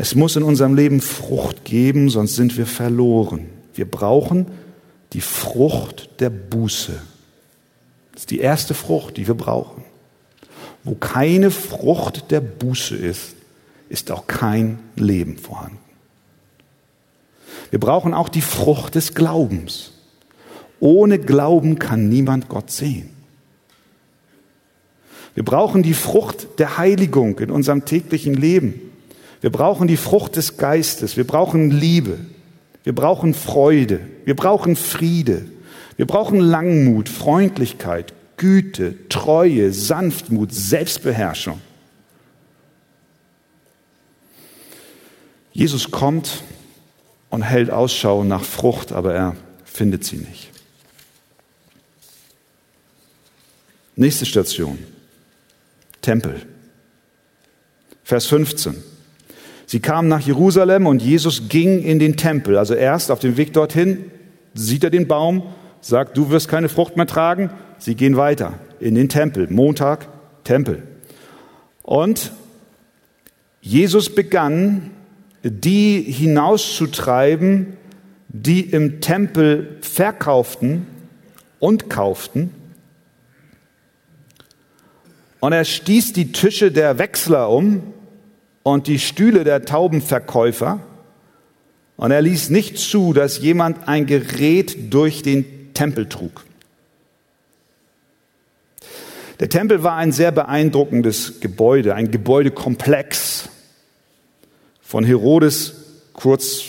Es 0.00 0.14
muss 0.14 0.36
in 0.36 0.44
unserem 0.44 0.76
Leben 0.76 1.00
Frucht 1.00 1.64
geben, 1.64 2.08
sonst 2.08 2.36
sind 2.36 2.56
wir 2.56 2.66
verloren. 2.66 3.48
Wir 3.74 3.84
brauchen 3.84 4.46
die 5.12 5.20
Frucht 5.20 6.20
der 6.20 6.30
Buße. 6.30 6.92
Das 8.12 8.22
ist 8.22 8.30
die 8.30 8.38
erste 8.38 8.74
Frucht, 8.74 9.16
die 9.16 9.26
wir 9.26 9.34
brauchen. 9.34 9.82
Wo 10.84 10.94
keine 10.94 11.50
Frucht 11.50 12.30
der 12.30 12.40
Buße 12.40 12.94
ist, 12.94 13.34
ist 13.88 14.12
auch 14.12 14.28
kein 14.28 14.78
Leben 14.94 15.36
vorhanden. 15.36 15.78
Wir 17.70 17.80
brauchen 17.80 18.14
auch 18.14 18.28
die 18.28 18.40
Frucht 18.40 18.94
des 18.94 19.14
Glaubens. 19.14 19.94
Ohne 20.78 21.18
Glauben 21.18 21.80
kann 21.80 22.08
niemand 22.08 22.48
Gott 22.48 22.70
sehen. 22.70 23.10
Wir 25.34 25.44
brauchen 25.44 25.82
die 25.82 25.94
Frucht 25.94 26.60
der 26.60 26.78
Heiligung 26.78 27.40
in 27.40 27.50
unserem 27.50 27.84
täglichen 27.84 28.34
Leben. 28.34 28.87
Wir 29.40 29.50
brauchen 29.50 29.88
die 29.88 29.96
Frucht 29.96 30.36
des 30.36 30.56
Geistes. 30.56 31.16
Wir 31.16 31.26
brauchen 31.26 31.70
Liebe. 31.70 32.18
Wir 32.84 32.94
brauchen 32.94 33.34
Freude. 33.34 34.00
Wir 34.24 34.34
brauchen 34.34 34.76
Friede. 34.76 35.46
Wir 35.96 36.06
brauchen 36.06 36.40
Langmut, 36.40 37.08
Freundlichkeit, 37.08 38.14
Güte, 38.36 39.08
Treue, 39.08 39.72
Sanftmut, 39.72 40.54
Selbstbeherrschung. 40.54 41.60
Jesus 45.52 45.90
kommt 45.90 46.44
und 47.30 47.42
hält 47.42 47.70
Ausschau 47.70 48.22
nach 48.22 48.44
Frucht, 48.44 48.92
aber 48.92 49.12
er 49.12 49.36
findet 49.64 50.04
sie 50.04 50.18
nicht. 50.18 50.50
Nächste 53.96 54.24
Station. 54.24 54.78
Tempel. 56.00 56.46
Vers 58.04 58.26
15. 58.26 58.76
Sie 59.68 59.80
kamen 59.80 60.08
nach 60.08 60.20
Jerusalem 60.20 60.86
und 60.86 61.02
Jesus 61.02 61.50
ging 61.50 61.82
in 61.82 61.98
den 61.98 62.16
Tempel. 62.16 62.56
Also 62.56 62.72
erst 62.72 63.10
auf 63.10 63.18
dem 63.18 63.36
Weg 63.36 63.52
dorthin 63.52 64.06
sieht 64.54 64.82
er 64.82 64.88
den 64.88 65.06
Baum, 65.06 65.42
sagt, 65.82 66.16
du 66.16 66.30
wirst 66.30 66.48
keine 66.48 66.70
Frucht 66.70 66.96
mehr 66.96 67.06
tragen. 67.06 67.50
Sie 67.76 67.94
gehen 67.94 68.16
weiter 68.16 68.54
in 68.80 68.94
den 68.94 69.10
Tempel. 69.10 69.46
Montag, 69.50 70.08
Tempel. 70.42 70.84
Und 71.82 72.32
Jesus 73.60 74.14
begann, 74.14 74.90
die 75.42 76.00
hinauszutreiben, 76.00 77.74
die 78.28 78.62
im 78.62 79.02
Tempel 79.02 79.76
verkauften 79.82 80.86
und 81.58 81.90
kauften. 81.90 82.54
Und 85.40 85.52
er 85.52 85.66
stieß 85.66 86.14
die 86.14 86.32
Tische 86.32 86.72
der 86.72 86.98
Wechsler 86.98 87.50
um 87.50 87.82
und 88.72 88.86
die 88.86 88.98
Stühle 88.98 89.44
der 89.44 89.64
Taubenverkäufer. 89.64 90.80
Und 91.96 92.10
er 92.10 92.22
ließ 92.22 92.50
nicht 92.50 92.78
zu, 92.78 93.12
dass 93.12 93.38
jemand 93.38 93.88
ein 93.88 94.06
Gerät 94.06 94.92
durch 94.92 95.22
den 95.22 95.74
Tempel 95.74 96.08
trug. 96.08 96.44
Der 99.40 99.48
Tempel 99.48 99.82
war 99.82 99.96
ein 99.96 100.12
sehr 100.12 100.32
beeindruckendes 100.32 101.40
Gebäude, 101.40 101.94
ein 101.94 102.10
Gebäudekomplex 102.10 103.48
von 104.80 105.04
Herodes 105.04 105.74
kurz 106.12 106.62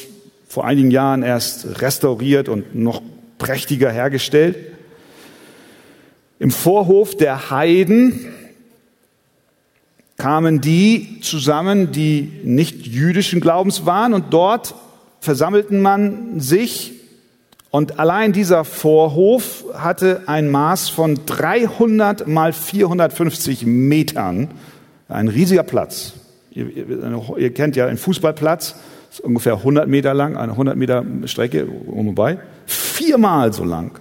vor 0.47 0.65
einigen 0.65 0.91
Jahren 0.91 1.23
erst 1.23 1.81
restauriert 1.81 2.49
und 2.49 2.75
noch 2.75 3.01
prächtiger 3.39 3.91
hergestellt. 3.91 4.55
Im 6.38 6.51
Vorhof 6.51 7.17
der 7.17 7.49
Heiden 7.49 8.27
kamen 10.19 10.62
die 10.62 11.19
zusammen, 11.21 11.91
die 11.91 12.32
nicht 12.43 12.86
jüdischen 12.86 13.41
Glaubens 13.41 13.88
waren 13.88 14.13
und 14.13 14.25
dort 14.29 14.75
versammelten 15.19 15.82
man 15.82 16.39
sich 16.39 16.93
und 17.71 17.99
allein 17.99 18.34
dieser 18.34 18.63
Vorhof 18.65 19.65
hatte 19.75 20.23
ein 20.25 20.49
Maß 20.49 20.89
von 20.89 21.19
300 21.25 22.27
mal 22.27 22.51
450 22.51 23.65
Metern, 23.65 24.49
ein 25.08 25.27
riesiger 25.27 25.63
Platz. 25.63 26.13
Ihr, 26.51 26.67
ihr, 26.67 27.38
ihr 27.38 27.53
kennt 27.53 27.75
ja 27.75 27.86
einen 27.86 27.97
Fußballplatz, 27.97 28.75
ist 29.12 29.19
ungefähr 29.19 29.53
100 29.53 29.88
Meter 29.88 30.15
lang, 30.15 30.36
eine 30.36 30.53
100 30.53 30.75
Meter 30.77 31.05
Strecke 31.25 31.65
um 31.65 32.10
und 32.10 32.15
bei, 32.15 32.39
viermal 32.65 33.53
so 33.53 33.63
lang 33.63 33.99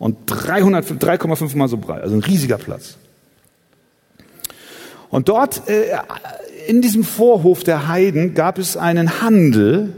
und 0.00 0.30
3,5 0.30 1.56
mal 1.56 1.68
so 1.68 1.76
breit, 1.76 2.02
also 2.02 2.16
ein 2.16 2.22
riesiger 2.22 2.58
Platz. 2.58 2.96
Und 5.10 5.28
dort 5.28 5.68
äh, 5.68 5.84
in 6.66 6.82
diesem 6.82 7.04
Vorhof 7.04 7.64
der 7.64 7.88
Heiden 7.88 8.34
gab 8.34 8.58
es 8.58 8.76
einen 8.76 9.20
Handel 9.20 9.92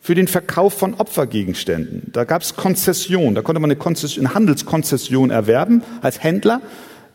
für 0.00 0.14
den 0.14 0.28
Verkauf 0.28 0.74
von 0.74 0.94
Opfergegenständen. 0.94 2.10
Da 2.12 2.24
gab 2.24 2.42
es 2.42 2.56
Konzession, 2.56 3.34
da 3.34 3.42
konnte 3.42 3.60
man 3.60 3.70
eine, 3.70 3.78
Konzession, 3.78 4.26
eine 4.26 4.34
Handelskonzession 4.34 5.30
erwerben 5.30 5.82
als 6.00 6.22
Händler 6.22 6.60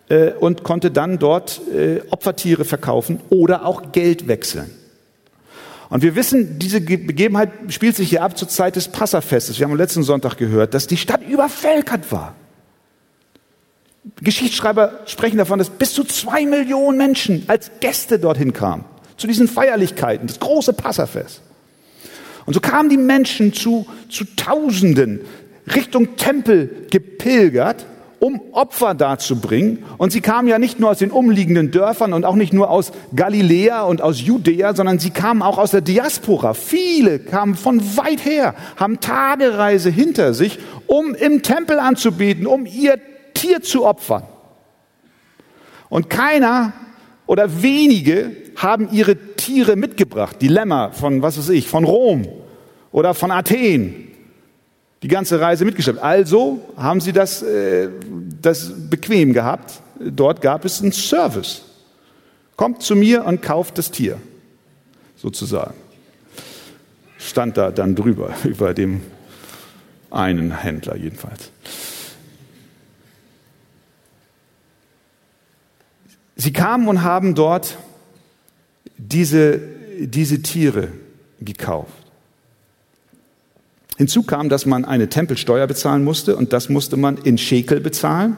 äh, 0.10 0.32
und 0.32 0.64
konnte 0.64 0.92
dann 0.92 1.18
dort 1.18 1.62
äh, 1.74 2.02
Opfertiere 2.10 2.66
verkaufen 2.66 3.20
oder 3.30 3.66
auch 3.66 3.92
Geld 3.94 4.28
wechseln. 4.28 4.70
Und 5.90 6.02
wir 6.02 6.16
wissen, 6.16 6.60
diese 6.60 6.82
Begebenheit 6.82 7.52
spielt 7.70 7.96
sich 7.96 8.10
hier 8.10 8.24
ab 8.24 8.38
zur 8.38 8.48
Zeit 8.48 8.76
des 8.76 8.88
Passafestes. 8.88 9.60
Wir 9.60 9.66
haben 9.66 9.74
am 9.74 9.78
letzten 9.78 10.04
Sonntag 10.04 10.38
gehört, 10.38 10.74
dass 10.74 10.88
die 10.88 10.98
Stadt 10.98 11.22
übervölkert 11.28 12.12
war. 12.12 12.36
Geschichtsschreiber 14.22 15.00
sprechen 15.06 15.38
davon, 15.38 15.60
dass 15.60 15.70
bis 15.70 15.94
zu 15.94 16.04
zwei 16.04 16.46
Millionen 16.46 16.98
Menschen 16.98 17.44
als 17.48 17.72
Gäste 17.80 18.20
dorthin 18.20 18.54
kamen. 18.54 18.86
Zu 19.18 19.28
diesen 19.28 19.48
Feierlichkeiten, 19.48 20.28
das 20.28 20.39
große 20.39 20.74
Passafest. 20.74 21.42
Und 22.46 22.54
so 22.54 22.60
kamen 22.60 22.89
die 22.89 22.98
Menschen 22.98 23.54
zu, 23.54 23.86
zu 24.10 24.26
Tausenden 24.36 25.22
Richtung 25.74 26.18
Tempel 26.18 26.88
gepilgert, 26.89 27.86
um 28.20 28.42
Opfer 28.52 28.94
darzubringen. 28.94 29.84
Und 29.98 30.12
sie 30.12 30.22
kamen 30.22 30.48
ja 30.48 30.60
nicht 30.60 30.80
nur 30.80 30.89
aus 30.89 31.00
den 31.00 31.12
umliegenden 31.12 31.72
Dörfern 31.72 32.13
und 32.13 32.26
auch 32.26 32.36
nicht 32.36 32.54
nur 32.54 32.70
aus 32.70 32.92
Galiläa 33.16 33.84
und 33.84 34.02
aus 34.02 34.22
Judäa, 34.22 34.76
sondern 34.76 35.00
sie 35.00 35.10
kamen 35.10 35.42
auch 35.42 35.58
aus 35.58 35.72
der 35.72 35.82
Diaspora. 35.82 36.54
Viele 36.54 37.20
kamen 37.20 37.56
von 37.56 37.82
weit 37.98 38.26
her, 38.26 38.56
haben 38.76 39.00
Tagereise 39.00 39.89
hinter 39.89 40.34
sich, 40.34 40.60
um 40.88 41.16
im 41.16 41.44
Tempel 41.44 41.80
anzubieten, 41.80 42.48
um 42.48 42.66
ihr 42.66 42.98
Tier 43.44 43.62
zu 43.62 43.86
opfern. 43.86 44.24
Und 45.90 46.10
keiner 46.10 46.72
oder 47.26 47.62
wenige 47.62 48.32
haben 48.56 48.90
ihre 48.94 49.18
Tiere 49.36 49.76
mitgebracht, 49.76 50.38
die 50.40 50.48
Lämmer 50.48 50.94
von, 50.94 51.22
was 51.22 51.38
weiß 51.38 51.50
ich, 51.50 51.68
von 51.68 51.84
Rom 51.84 52.26
oder 52.94 53.14
von 53.14 53.32
Athen, 53.32 54.08
die 55.02 55.10
ganze 55.10 55.42
Reise 55.42 55.66
mitgeschleppt. 55.66 56.02
Also 56.02 56.62
haben 56.78 57.02
sie 57.02 57.12
das, 57.12 57.44
äh, 57.44 57.90
das 58.42 58.72
bequem 58.90 59.34
gehabt. 59.34 59.82
Dort 60.00 60.42
gab 60.42 60.64
es 60.64 60.82
einen 60.82 60.94
Service. 60.94 61.64
Kommt 62.56 62.82
zu 62.82 62.96
mir 62.96 63.26
und 63.26 63.42
kauft 63.42 63.78
das 63.78 63.92
Tier, 63.92 64.20
sozusagen. 65.18 65.76
Stand 67.18 67.58
da 67.58 67.72
dann 67.72 67.94
drüber, 67.94 68.34
über 68.46 68.74
dem 68.74 69.02
einen 70.12 70.58
Händler 70.58 70.96
jedenfalls. 70.96 71.52
Sie 76.36 76.54
kamen 76.54 76.88
und 76.88 77.04
haben 77.04 77.36
dort 77.36 77.78
diese, 78.98 79.60
diese 80.00 80.41
Tiere 80.41 80.89
gekauft. 81.39 81.91
Hinzu 83.98 84.24
kam, 84.24 84.50
dass 84.50 84.65
man 84.65 84.86
eine 84.86 85.10
Tempelsteuer 85.10 85.67
bezahlen 85.67 86.04
musste 86.04 86.36
und 86.36 86.52
das 86.52 86.69
musste 86.69 86.98
man 86.98 87.17
in 87.17 87.38
Schekel 87.38 87.80
bezahlen. 87.80 88.38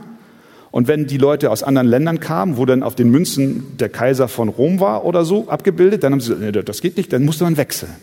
Und 0.71 0.89
wenn 0.89 1.08
die 1.08 1.17
Leute 1.17 1.51
aus 1.51 1.63
anderen 1.63 1.88
Ländern 1.88 2.19
kamen, 2.19 2.58
wo 2.58 2.65
dann 2.65 2.84
auf 2.84 2.95
den 2.95 3.10
Münzen 3.10 3.77
der 3.77 3.88
Kaiser 3.88 4.27
von 4.27 4.49
Rom 4.49 4.81
war 4.81 5.05
oder 5.05 5.23
so 5.23 5.47
abgebildet, 5.47 6.03
dann 6.03 6.12
haben 6.12 6.19
sie 6.19 6.36
gesagt, 6.36 6.55
nee, 6.55 6.62
das 6.63 6.81
geht 6.81 6.97
nicht, 6.97 7.13
dann 7.13 7.23
musste 7.23 7.45
man 7.45 7.55
wechseln. 7.55 7.95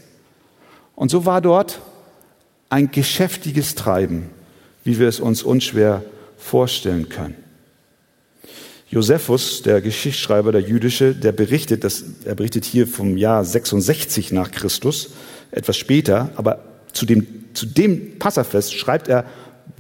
Und 0.95 1.11
so 1.11 1.27
war 1.27 1.43
dort 1.43 1.83
ein 2.71 2.91
geschäftiges 2.91 3.75
Treiben, 3.75 4.31
wie 4.85 4.99
wir 4.99 5.09
es 5.09 5.21
uns 5.21 5.43
unschwer 5.43 6.03
vorstellen 6.39 7.11
können. 7.11 7.42
Josephus, 8.93 9.63
der 9.63 9.81
Geschichtsschreiber, 9.81 10.53
der 10.53 10.61
jüdische, 10.61 11.15
der 11.15 11.33
berichtet, 11.33 11.83
dass, 11.83 12.05
er 12.27 12.35
berichtet 12.35 12.67
hier 12.67 12.87
vom 12.87 13.17
Jahr 13.17 13.43
66 13.43 14.33
nach 14.33 14.51
Christus, 14.51 15.13
etwas 15.51 15.79
später, 15.79 16.31
aber 16.37 16.59
zu 16.93 17.07
dem, 17.07 17.27
zu 17.55 17.65
dem 17.65 18.19
Passafest 18.19 18.75
schreibt 18.75 19.09
er, 19.09 19.25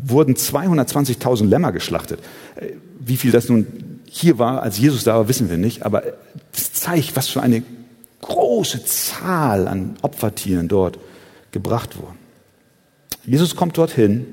wurden 0.02 0.34
220.000 0.34 1.46
Lämmer 1.46 1.72
geschlachtet. 1.72 2.20
Äh, 2.56 2.68
wie 3.00 3.18
viel 3.18 3.32
das 3.32 3.50
nun 3.50 3.66
hier 4.08 4.38
war, 4.38 4.62
als 4.62 4.78
Jesus 4.78 5.04
da 5.04 5.16
war, 5.16 5.28
wissen 5.28 5.50
wir 5.50 5.58
nicht, 5.58 5.84
aber 5.84 6.04
das 6.52 6.72
zeigt, 6.72 7.14
was 7.14 7.28
für 7.28 7.42
eine 7.42 7.62
große 8.22 8.82
Zahl 8.86 9.68
an 9.68 9.96
Opfertieren 10.00 10.68
dort 10.68 10.98
gebracht 11.50 11.98
wurden. 11.98 12.16
Jesus 13.26 13.56
kommt 13.56 13.76
dorthin 13.76 14.24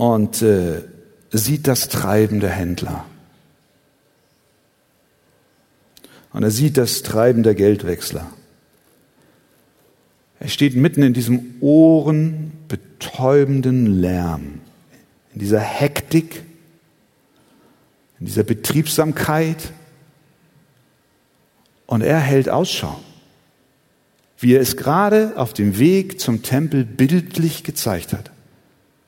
und 0.00 0.40
äh, 0.40 0.80
sieht 1.30 1.68
das 1.68 1.90
Treiben 1.90 2.40
der 2.40 2.48
Händler. 2.48 3.04
Und 6.32 6.42
er 6.42 6.50
sieht 6.50 6.78
das 6.78 7.02
Treiben 7.02 7.42
der 7.42 7.54
Geldwechsler. 7.54 8.30
Er 10.38 10.48
steht 10.48 10.74
mitten 10.74 11.02
in 11.02 11.12
diesem 11.12 11.56
ohrenbetäubenden 11.60 14.00
Lärm, 14.00 14.62
in 15.34 15.40
dieser 15.40 15.60
Hektik, 15.60 16.44
in 18.20 18.24
dieser 18.24 18.44
Betriebsamkeit. 18.44 19.70
Und 21.84 22.00
er 22.00 22.20
hält 22.20 22.48
Ausschau, 22.48 22.98
wie 24.38 24.54
er 24.54 24.62
es 24.62 24.78
gerade 24.78 25.34
auf 25.36 25.52
dem 25.52 25.78
Weg 25.78 26.22
zum 26.22 26.42
Tempel 26.42 26.86
bildlich 26.86 27.64
gezeigt 27.64 28.14
hat 28.14 28.29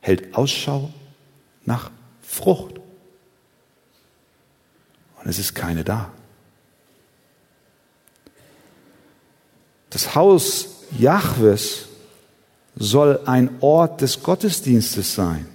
hält 0.02 0.34
Ausschau 0.34 0.90
nach 1.64 1.90
Frucht. 2.20 2.74
Und 5.22 5.30
es 5.30 5.38
ist 5.38 5.54
keine 5.54 5.84
da. 5.84 6.10
Das 9.88 10.14
Haus 10.14 10.68
Jahwes 10.98 11.88
soll 12.76 13.20
ein 13.26 13.50
Ort 13.60 14.00
des 14.00 14.22
Gottesdienstes 14.22 15.14
sein. 15.14 15.46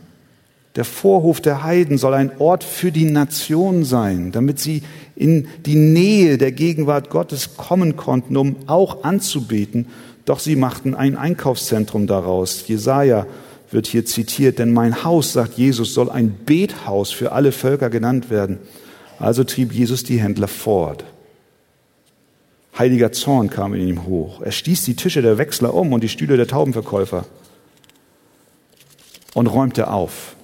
Der 0.75 0.85
Vorhof 0.85 1.41
der 1.41 1.63
Heiden 1.63 1.97
soll 1.97 2.13
ein 2.13 2.31
Ort 2.39 2.63
für 2.63 2.91
die 2.91 3.05
Nation 3.05 3.83
sein, 3.83 4.31
damit 4.31 4.59
sie 4.59 4.83
in 5.15 5.47
die 5.65 5.75
Nähe 5.75 6.37
der 6.37 6.51
Gegenwart 6.51 7.09
Gottes 7.09 7.57
kommen 7.57 7.95
konnten, 7.95 8.37
um 8.37 8.55
auch 8.67 9.03
anzubeten. 9.03 9.87
Doch 10.25 10.39
sie 10.39 10.55
machten 10.55 10.93
ein 10.93 11.17
Einkaufszentrum 11.17 12.05
daraus. 12.05 12.67
Jesaja 12.67 13.25
wird 13.69 13.87
hier 13.87 14.05
zitiert, 14.05 14.59
denn 14.59 14.73
mein 14.73 15.03
Haus, 15.03 15.33
sagt 15.33 15.57
Jesus, 15.57 15.93
soll 15.93 16.09
ein 16.09 16.37
Bethaus 16.45 17.11
für 17.11 17.31
alle 17.31 17.51
Völker 17.51 17.89
genannt 17.89 18.29
werden. 18.29 18.59
Also 19.19 19.43
trieb 19.43 19.73
Jesus 19.73 20.03
die 20.03 20.19
Händler 20.19 20.47
fort. 20.47 21.03
Heiliger 22.77 23.11
Zorn 23.11 23.49
kam 23.49 23.73
in 23.73 23.87
ihm 23.87 24.05
hoch. 24.05 24.41
Er 24.41 24.51
stieß 24.51 24.83
die 24.83 24.95
Tische 24.95 25.21
der 25.21 25.37
Wechsler 25.37 25.73
um 25.73 25.93
und 25.93 26.03
die 26.03 26.09
Stühle 26.09 26.37
der 26.37 26.47
Taubenverkäufer 26.47 27.25
und 29.33 29.47
räumte 29.47 29.89
auf. 29.89 30.35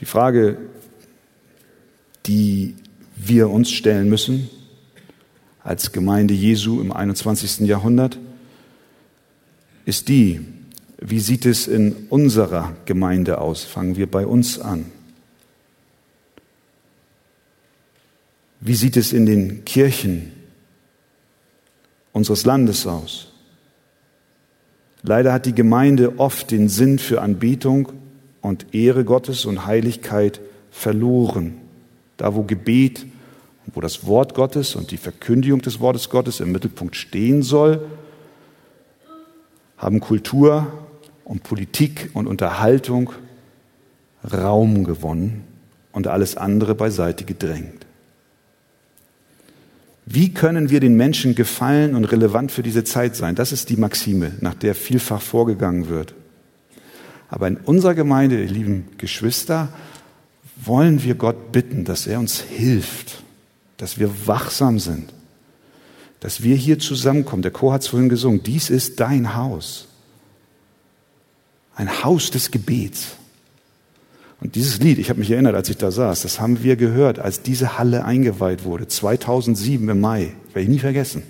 Die 0.00 0.04
Frage, 0.04 0.58
die 2.26 2.74
wir 3.16 3.50
uns 3.50 3.70
stellen 3.70 4.08
müssen 4.08 4.50
als 5.62 5.92
Gemeinde 5.92 6.34
Jesu 6.34 6.80
im 6.80 6.92
21. 6.92 7.60
Jahrhundert, 7.60 8.18
ist 9.84 10.08
die, 10.08 10.40
wie 10.98 11.20
sieht 11.20 11.44
es 11.44 11.66
in 11.66 12.06
unserer 12.08 12.74
Gemeinde 12.86 13.38
aus? 13.38 13.64
Fangen 13.64 13.96
wir 13.96 14.10
bei 14.10 14.26
uns 14.26 14.58
an. 14.58 14.86
Wie 18.60 18.74
sieht 18.74 18.96
es 18.96 19.12
in 19.12 19.26
den 19.26 19.64
Kirchen 19.66 20.32
unseres 22.12 22.46
Landes 22.46 22.86
aus? 22.86 23.32
Leider 25.02 25.34
hat 25.34 25.44
die 25.44 25.54
Gemeinde 25.54 26.18
oft 26.18 26.50
den 26.50 26.70
Sinn 26.70 26.98
für 26.98 27.20
Anbetung 27.20 27.92
und 28.40 28.74
Ehre 28.74 29.04
Gottes 29.04 29.44
und 29.44 29.66
Heiligkeit 29.66 30.40
verloren. 30.70 31.58
Da, 32.16 32.34
wo 32.34 32.42
Gebet 32.42 33.04
und 33.66 33.76
wo 33.76 33.82
das 33.82 34.06
Wort 34.06 34.34
Gottes 34.34 34.74
und 34.76 34.90
die 34.90 34.96
Verkündigung 34.96 35.60
des 35.60 35.80
Wortes 35.80 36.08
Gottes 36.08 36.40
im 36.40 36.52
Mittelpunkt 36.52 36.96
stehen 36.96 37.42
soll, 37.42 37.84
haben 39.76 40.00
Kultur 40.00 40.72
und 41.24 41.42
Politik 41.42 42.10
und 42.14 42.26
Unterhaltung 42.26 43.12
Raum 44.32 44.84
gewonnen 44.84 45.44
und 45.92 46.06
alles 46.06 46.36
andere 46.36 46.74
beiseite 46.74 47.24
gedrängt. 47.24 47.86
Wie 50.06 50.34
können 50.34 50.68
wir 50.70 50.80
den 50.80 50.96
Menschen 50.96 51.34
gefallen 51.34 51.94
und 51.94 52.04
relevant 52.04 52.52
für 52.52 52.62
diese 52.62 52.84
Zeit 52.84 53.16
sein? 53.16 53.34
Das 53.34 53.52
ist 53.52 53.70
die 53.70 53.76
Maxime, 53.76 54.32
nach 54.40 54.54
der 54.54 54.74
vielfach 54.74 55.22
vorgegangen 55.22 55.88
wird. 55.88 56.14
Aber 57.28 57.48
in 57.48 57.56
unserer 57.56 57.94
Gemeinde, 57.94 58.42
lieben 58.44 58.88
Geschwister, 58.98 59.70
wollen 60.56 61.02
wir 61.02 61.14
Gott 61.14 61.52
bitten, 61.52 61.84
dass 61.84 62.06
er 62.06 62.18
uns 62.18 62.40
hilft, 62.40 63.22
dass 63.78 63.98
wir 63.98 64.26
wachsam 64.26 64.78
sind, 64.78 65.12
dass 66.24 66.42
wir 66.42 66.56
hier 66.56 66.78
zusammenkommen. 66.78 67.42
Der 67.42 67.50
Chor 67.50 67.74
hat 67.74 67.82
es 67.82 67.88
vorhin 67.88 68.08
gesungen, 68.08 68.42
dies 68.42 68.70
ist 68.70 68.98
dein 68.98 69.36
Haus. 69.36 69.88
Ein 71.74 72.02
Haus 72.02 72.30
des 72.30 72.50
Gebets. 72.50 73.16
Und 74.40 74.54
dieses 74.54 74.80
Lied, 74.80 74.98
ich 74.98 75.10
habe 75.10 75.18
mich 75.18 75.30
erinnert, 75.30 75.54
als 75.54 75.68
ich 75.68 75.76
da 75.76 75.90
saß, 75.90 76.22
das 76.22 76.40
haben 76.40 76.62
wir 76.62 76.76
gehört, 76.76 77.18
als 77.18 77.42
diese 77.42 77.76
Halle 77.76 78.06
eingeweiht 78.06 78.64
wurde, 78.64 78.88
2007 78.88 79.86
im 79.86 80.00
Mai. 80.00 80.32
Werde 80.54 80.62
ich 80.62 80.68
nie 80.68 80.78
vergessen. 80.78 81.24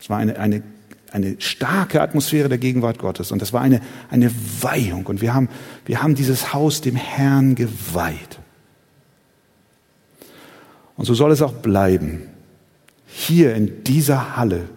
Es 0.00 0.08
war 0.08 0.18
eine, 0.18 0.38
eine, 0.38 0.62
eine 1.10 1.34
starke 1.40 2.02
Atmosphäre 2.02 2.48
der 2.48 2.58
Gegenwart 2.58 3.00
Gottes 3.00 3.32
und 3.32 3.42
das 3.42 3.52
war 3.52 3.62
eine, 3.62 3.80
eine 4.10 4.30
Weihung 4.60 5.06
und 5.06 5.20
wir 5.20 5.34
haben, 5.34 5.48
wir 5.86 6.04
haben 6.04 6.14
dieses 6.14 6.54
Haus 6.54 6.82
dem 6.82 6.94
Herrn 6.94 7.56
geweiht. 7.56 8.38
Und 10.96 11.04
so 11.04 11.14
soll 11.14 11.32
es 11.32 11.42
auch 11.42 11.54
bleiben. 11.54 12.28
Hier 13.14 13.54
in 13.54 13.84
dieser 13.84 14.36
Halle 14.36 14.68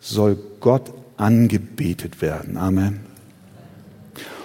soll 0.00 0.38
Gott 0.60 0.92
angebetet 1.16 2.22
werden. 2.22 2.56
Amen. 2.56 3.00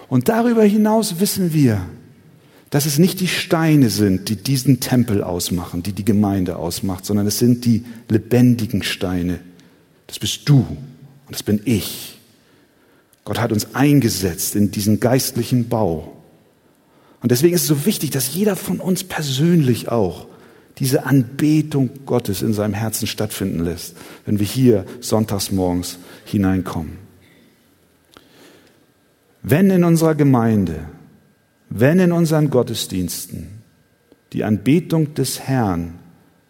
Und 0.07 0.29
darüber 0.29 0.63
hinaus 0.63 1.19
wissen 1.19 1.53
wir, 1.53 1.81
dass 2.71 2.85
es 2.85 2.99
nicht 2.99 3.19
die 3.19 3.27
Steine 3.27 3.89
sind, 3.89 4.29
die 4.29 4.35
diesen 4.35 4.79
Tempel 4.79 5.23
ausmachen, 5.23 5.83
die 5.83 5.93
die 5.93 6.05
Gemeinde 6.05 6.57
ausmacht, 6.57 7.05
sondern 7.05 7.27
es 7.27 7.39
sind 7.39 7.65
die 7.65 7.85
lebendigen 8.09 8.83
Steine. 8.83 9.39
Das 10.07 10.19
bist 10.19 10.47
du 10.49 10.57
und 10.59 11.31
das 11.31 11.43
bin 11.43 11.61
ich. 11.65 12.17
Gott 13.25 13.39
hat 13.39 13.51
uns 13.51 13.75
eingesetzt 13.75 14.55
in 14.55 14.71
diesen 14.71 14.99
geistlichen 14.99 15.69
Bau. 15.69 16.15
Und 17.21 17.31
deswegen 17.31 17.53
ist 17.53 17.63
es 17.63 17.67
so 17.67 17.85
wichtig, 17.85 18.09
dass 18.11 18.33
jeder 18.33 18.55
von 18.55 18.79
uns 18.79 19.03
persönlich 19.03 19.89
auch 19.89 20.28
diese 20.79 21.05
Anbetung 21.05 21.89
Gottes 22.05 22.41
in 22.41 22.53
seinem 22.53 22.73
Herzen 22.73 23.07
stattfinden 23.07 23.63
lässt, 23.63 23.95
wenn 24.25 24.39
wir 24.39 24.45
hier 24.45 24.85
sonntags 25.01 25.51
morgens 25.51 25.99
hineinkommen. 26.25 26.97
Wenn 29.41 29.69
in 29.69 29.83
unserer 29.83 30.15
Gemeinde 30.15 30.85
wenn 31.69 31.99
in 31.99 32.11
unseren 32.11 32.49
Gottesdiensten 32.49 33.61
die 34.33 34.43
Anbetung 34.43 35.13
des 35.13 35.39
Herrn 35.41 35.99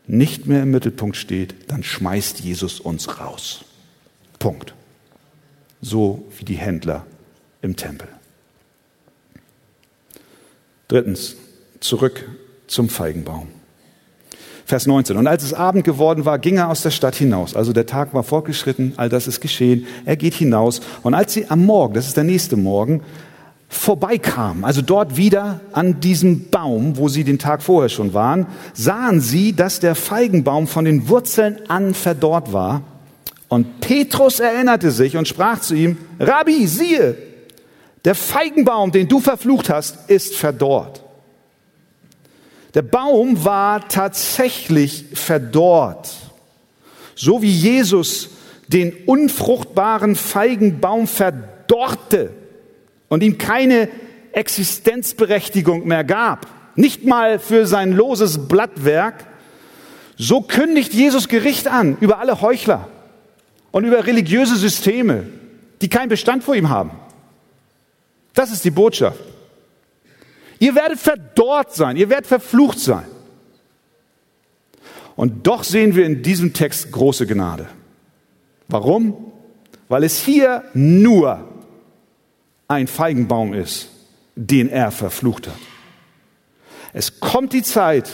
nicht 0.08 0.48
mehr 0.48 0.64
im 0.64 0.72
Mittelpunkt 0.72 1.18
steht, 1.18 1.70
dann 1.70 1.84
schmeißt 1.84 2.40
Jesus 2.40 2.80
uns 2.80 3.20
raus. 3.20 3.66
Punkt. 4.40 4.74
So 5.82 6.26
wie 6.38 6.46
die 6.46 6.56
Händler 6.56 7.06
im 7.62 7.76
Tempel. 7.76 8.08
Drittens, 10.88 11.36
zurück 11.80 12.28
zum 12.68 12.90
Feigenbaum. 12.90 13.48
Vers 14.70 14.86
19. 14.86 15.18
Und 15.18 15.26
als 15.26 15.42
es 15.42 15.56
Abend 15.56 15.84
geworden 15.84 16.26
war, 16.26 16.38
ging 16.38 16.58
er 16.58 16.70
aus 16.70 16.84
der 16.84 16.92
Stadt 16.92 17.16
hinaus. 17.16 17.56
Also 17.56 17.74
der 17.74 17.88
Tag 17.88 18.14
war 18.14 18.22
fortgeschritten, 18.22 18.94
all 18.98 19.10
das 19.10 19.26
ist 19.26 19.42
geschehen. 19.42 19.88
Er 20.06 20.16
geht 20.16 20.36
hinaus. 20.36 20.82
Und 21.02 21.16
als 21.16 21.34
sie 21.34 21.50
am 21.50 21.66
Morgen, 21.66 21.96
das 21.96 22.06
ist 22.06 22.18
der 22.18 22.24
nächste 22.24 22.56
Morgen, 22.56 23.02
vorbeikamen, 23.68 24.64
also 24.64 24.84
dort 24.84 25.18
wieder 25.18 25.62
an 25.72 26.00
diesem 26.02 26.52
Baum, 26.52 26.98
wo 26.98 27.10
sie 27.10 27.24
den 27.24 27.40
Tag 27.40 27.64
vorher 27.64 27.90
schon 27.90 28.14
waren, 28.14 28.46
sahen 28.74 29.22
sie, 29.22 29.54
dass 29.54 29.80
der 29.80 29.96
Feigenbaum 29.96 30.68
von 30.68 30.86
den 30.86 31.10
Wurzeln 31.10 31.58
an 31.68 31.96
verdorrt 31.96 32.54
war. 32.54 32.84
Und 33.48 33.80
Petrus 33.80 34.40
erinnerte 34.40 34.92
sich 34.92 35.18
und 35.18 35.28
sprach 35.28 35.62
zu 35.62 35.74
ihm, 35.74 35.98
Rabbi, 36.20 36.68
siehe, 36.68 37.18
der 38.06 38.14
Feigenbaum, 38.14 38.92
den 38.92 39.08
du 39.08 39.20
verflucht 39.20 39.68
hast, 39.72 40.12
ist 40.12 40.36
verdorrt. 40.36 41.02
Der 42.74 42.82
Baum 42.84 43.44
war 43.44 43.88
tatsächlich 43.88 45.06
verdorrt. 45.14 46.10
So 47.16 47.42
wie 47.42 47.52
Jesus 47.52 48.30
den 48.68 48.94
unfruchtbaren 49.06 50.16
Feigenbaum 50.16 51.08
verdorrte 51.08 52.32
und 53.08 53.24
ihm 53.24 53.38
keine 53.38 53.90
Existenzberechtigung 54.32 55.88
mehr 55.88 56.04
gab, 56.04 56.48
nicht 56.76 57.06
mal 57.06 57.40
für 57.40 57.66
sein 57.66 57.92
loses 57.92 58.48
Blattwerk, 58.48 59.26
so 60.18 60.42
kündigt 60.42 60.94
Jesus 60.94 61.28
Gericht 61.28 61.68
an 61.68 61.98
über 62.00 62.20
alle 62.20 62.42
Heuchler 62.42 62.88
und 63.72 63.86
über 63.86 64.06
religiöse 64.06 64.56
Systeme, 64.56 65.26
die 65.82 65.90
keinen 65.90 66.10
Bestand 66.10 66.44
vor 66.44 66.56
ihm 66.56 66.70
haben. 66.70 66.92
Das 68.34 68.52
ist 68.52 68.64
die 68.64 68.72
Botschaft. 68.72 69.20
Ihr 70.60 70.76
werdet 70.76 71.00
verdorrt 71.00 71.74
sein, 71.74 71.96
ihr 71.98 72.10
werdet 72.10 72.28
verflucht 72.28 72.80
sein. 72.80 73.06
Und 75.16 75.48
doch 75.48 75.64
sehen 75.64 75.96
wir 75.96 76.06
in 76.06 76.22
diesem 76.22 76.54
Text 76.54 76.92
große 76.92 77.26
Gnade. 77.28 77.68
Warum? 78.68 79.32
Weil 79.88 80.04
es 80.04 80.20
hier 80.20 80.64
nur 80.74 81.48
ein 82.68 82.88
Feigenbaum 82.88 83.54
ist, 83.54 83.90
den 84.36 84.70
er 84.70 84.92
verflucht 84.92 85.48
hat. 85.48 85.58
Es 86.94 87.20
kommt 87.20 87.54
die 87.54 87.64
Zeit, 87.64 88.10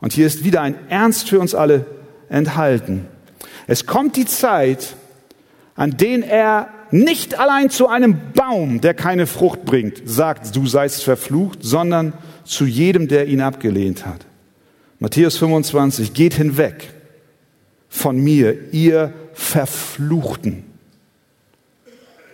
und 0.00 0.12
hier 0.12 0.26
ist 0.26 0.44
wieder 0.44 0.62
ein 0.62 0.88
Ernst 0.88 1.28
für 1.28 1.38
uns 1.38 1.54
alle 1.54 1.86
enthalten. 2.28 3.06
Es 3.66 3.86
kommt 3.86 4.16
die 4.16 4.26
Zeit, 4.26 4.96
an 5.74 5.96
den 5.96 6.22
er 6.22 6.68
nicht 6.92 7.38
allein 7.38 7.70
zu 7.70 7.88
einem 7.88 8.16
Baum, 8.34 8.80
der 8.80 8.94
keine 8.94 9.26
Frucht 9.26 9.64
bringt, 9.64 10.02
sagt, 10.04 10.54
du 10.54 10.66
seist 10.66 11.02
verflucht, 11.02 11.60
sondern 11.62 12.12
zu 12.44 12.64
jedem, 12.64 13.08
der 13.08 13.26
ihn 13.26 13.40
abgelehnt 13.40 14.06
hat. 14.06 14.26
Matthäus 14.98 15.36
25, 15.38 16.14
geht 16.14 16.34
hinweg 16.34 16.90
von 17.88 18.16
mir, 18.18 18.72
ihr 18.72 19.12
Verfluchten 19.32 20.64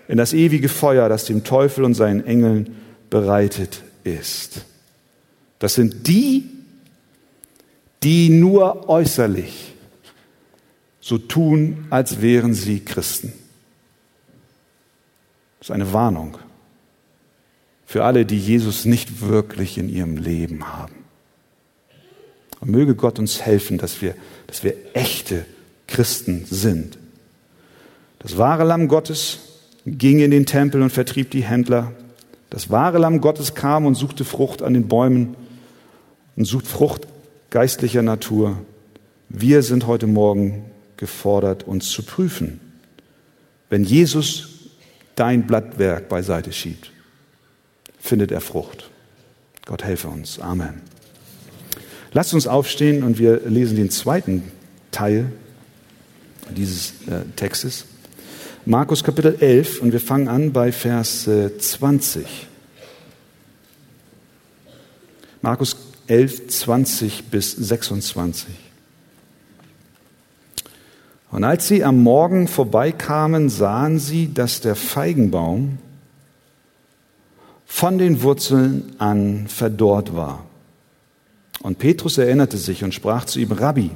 in 0.09 0.17
das 0.17 0.33
ewige 0.33 0.69
Feuer, 0.69 1.09
das 1.09 1.27
dem 1.27 1.45
Teufel 1.45 1.85
und 1.85 1.95
seinen 1.95 2.27
Engeln 2.27 2.77
bereitet 3.11 3.83
ist. 4.05 4.65
Das 5.59 5.75
sind 5.75 6.07
die, 6.07 6.45
die 8.03 8.31
nur 8.31 8.89
äußerlich 8.89 9.75
so 11.01 11.19
tun, 11.19 11.87
als 11.91 12.23
wären 12.23 12.55
sie 12.55 12.81
Christen. 12.81 13.33
Das 15.59 15.69
ist 15.69 15.75
eine 15.75 15.93
Warnung 15.93 16.39
für 17.89 18.05
alle, 18.05 18.27
die 18.27 18.39
Jesus 18.39 18.85
nicht 18.85 19.23
wirklich 19.23 19.79
in 19.79 19.89
ihrem 19.89 20.19
Leben 20.19 20.77
haben. 20.77 20.93
Und 22.61 22.71
möge 22.71 22.95
Gott 22.95 23.19
uns 23.19 23.41
helfen, 23.41 23.79
dass 23.79 24.03
wir, 24.03 24.15
dass 24.47 24.63
wir 24.63 24.75
echte 24.93 25.47
Christen 25.87 26.45
sind. 26.45 26.99
Das 28.19 28.37
wahre 28.37 28.65
Lamm 28.65 28.89
Gottes 28.89 29.39
ging 29.87 30.19
in 30.19 30.31
den 30.31 30.45
Tempel 30.45 30.83
und 30.83 30.91
vertrieb 30.91 31.31
die 31.31 31.45
Händler. 31.45 31.93
Das 32.51 32.69
wahre 32.69 32.99
Lamm 32.99 33.23
Gottes 33.23 33.55
kam 33.55 33.87
und 33.87 33.95
suchte 33.95 34.27
Frucht 34.27 34.61
an 34.61 34.75
den 34.75 34.87
Bäumen 34.87 35.35
und 36.37 36.45
sucht 36.45 36.67
Frucht 36.67 37.07
geistlicher 37.49 38.03
Natur. 38.03 38.59
Wir 39.31 39.63
sind 39.63 39.87
heute 39.87 40.07
Morgen 40.07 40.67
gefordert, 40.99 41.63
uns 41.63 41.89
zu 41.91 42.03
prüfen. 42.03 42.61
Wenn 43.71 43.85
Jesus 43.85 44.58
dein 45.19 45.47
Blattwerk 45.47 46.09
beiseite 46.09 46.53
schiebt, 46.53 46.93
findet 47.99 48.31
er 48.31 48.41
Frucht. 48.41 48.91
Gott 49.67 49.85
helfe 49.85 50.09
uns. 50.09 50.39
Amen. 50.39 50.81
Lasst 52.13 52.33
uns 52.33 52.47
aufstehen 52.47 53.03
und 53.03 53.19
wir 53.19 53.41
lesen 53.47 53.77
den 53.77 53.91
zweiten 53.91 54.51
Teil 54.91 55.31
dieses 56.51 56.93
äh, 57.07 57.25
Textes. 57.37 57.85
Markus 58.65 59.05
Kapitel 59.05 59.37
11 59.41 59.81
und 59.81 59.93
wir 59.93 60.01
fangen 60.01 60.29
an 60.29 60.53
bei 60.53 60.73
Vers 60.73 61.25
20. 61.25 62.25
Äh, 62.25 62.27
Markus 65.43 65.77
11, 66.07 66.49
20 66.49 67.25
bis 67.25 67.53
26. 67.53 68.68
Und 71.31 71.45
als 71.45 71.69
sie 71.69 71.85
am 71.85 72.03
Morgen 72.03 72.49
vorbeikamen, 72.49 73.49
sahen 73.49 73.99
sie, 73.99 74.33
dass 74.33 74.61
der 74.61 74.75
Feigenbaum 74.75 75.79
von 77.67 77.99
den 77.99 78.23
Wurzeln 78.23 78.95
an 78.99 79.47
verdorrt 79.47 80.17
war. 80.17 80.45
Und 81.61 81.79
Petrus 81.79 82.17
erinnerte 82.19 82.57
sich 82.57 82.83
und 82.83 82.95
sprach 82.95 83.25
zu 83.27 83.41
ihm, 83.41 83.53
Rabbi, 83.53 83.91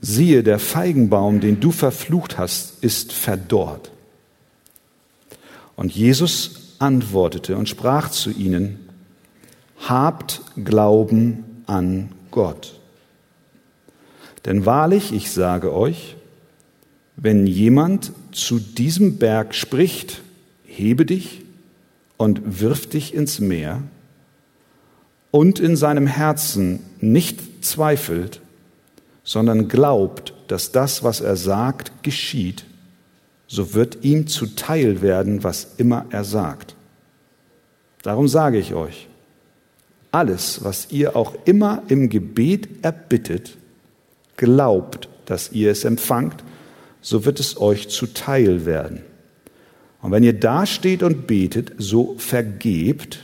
siehe, 0.00 0.42
der 0.42 0.58
Feigenbaum, 0.58 1.40
den 1.40 1.58
du 1.58 1.72
verflucht 1.72 2.38
hast, 2.38 2.82
ist 2.84 3.12
verdorrt. 3.12 3.90
Und 5.74 5.92
Jesus 5.92 6.74
antwortete 6.78 7.56
und 7.56 7.68
sprach 7.68 8.10
zu 8.10 8.30
ihnen, 8.30 8.88
Habt 9.88 10.42
Glauben 10.62 11.62
an 11.66 12.10
Gott. 12.30 12.79
Denn 14.44 14.66
wahrlich, 14.66 15.12
ich 15.12 15.30
sage 15.30 15.74
euch, 15.74 16.16
wenn 17.16 17.46
jemand 17.46 18.12
zu 18.32 18.58
diesem 18.58 19.18
Berg 19.18 19.54
spricht, 19.54 20.22
hebe 20.64 21.04
dich 21.04 21.42
und 22.16 22.60
wirf 22.60 22.86
dich 22.88 23.14
ins 23.14 23.40
Meer, 23.40 23.82
und 25.30 25.60
in 25.60 25.76
seinem 25.76 26.06
Herzen 26.06 26.80
nicht 27.00 27.64
zweifelt, 27.64 28.40
sondern 29.22 29.68
glaubt, 29.68 30.34
dass 30.48 30.72
das, 30.72 31.04
was 31.04 31.20
er 31.20 31.36
sagt, 31.36 32.02
geschieht, 32.02 32.64
so 33.46 33.74
wird 33.74 33.98
ihm 34.02 34.26
zuteil 34.26 35.02
werden, 35.02 35.44
was 35.44 35.74
immer 35.76 36.06
er 36.10 36.24
sagt. 36.24 36.74
Darum 38.02 38.28
sage 38.28 38.58
ich 38.58 38.74
euch, 38.74 39.08
alles, 40.12 40.64
was 40.64 40.90
ihr 40.90 41.14
auch 41.14 41.34
immer 41.44 41.82
im 41.88 42.08
Gebet 42.08 42.68
erbittet, 42.82 43.56
glaubt, 44.40 45.08
dass 45.26 45.52
ihr 45.52 45.70
es 45.70 45.84
empfangt, 45.84 46.42
so 47.02 47.24
wird 47.24 47.38
es 47.38 47.60
euch 47.60 47.88
zuteil 47.88 48.66
werden. 48.66 49.02
Und 50.02 50.12
wenn 50.12 50.24
ihr 50.24 50.32
dasteht 50.32 51.02
und 51.02 51.26
betet, 51.26 51.72
so 51.78 52.14
vergebt, 52.16 53.20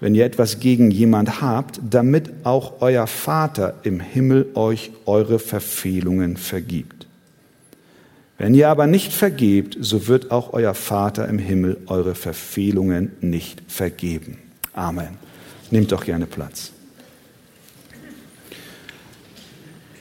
wenn 0.00 0.14
ihr 0.14 0.24
etwas 0.24 0.58
gegen 0.58 0.90
jemand 0.90 1.40
habt, 1.40 1.80
damit 1.88 2.30
auch 2.44 2.80
euer 2.80 3.06
Vater 3.06 3.74
im 3.84 4.00
Himmel 4.00 4.46
euch 4.54 4.90
eure 5.06 5.38
Verfehlungen 5.38 6.36
vergibt. 6.36 7.06
Wenn 8.36 8.54
ihr 8.54 8.68
aber 8.68 8.86
nicht 8.86 9.12
vergebt, 9.12 9.76
so 9.80 10.06
wird 10.06 10.30
auch 10.30 10.52
euer 10.52 10.74
Vater 10.74 11.28
im 11.28 11.38
Himmel 11.38 11.76
eure 11.86 12.14
Verfehlungen 12.14 13.12
nicht 13.20 13.62
vergeben. 13.68 14.38
Amen. 14.72 15.18
Nehmt 15.70 15.92
doch 15.92 16.04
gerne 16.04 16.26
Platz. 16.26 16.72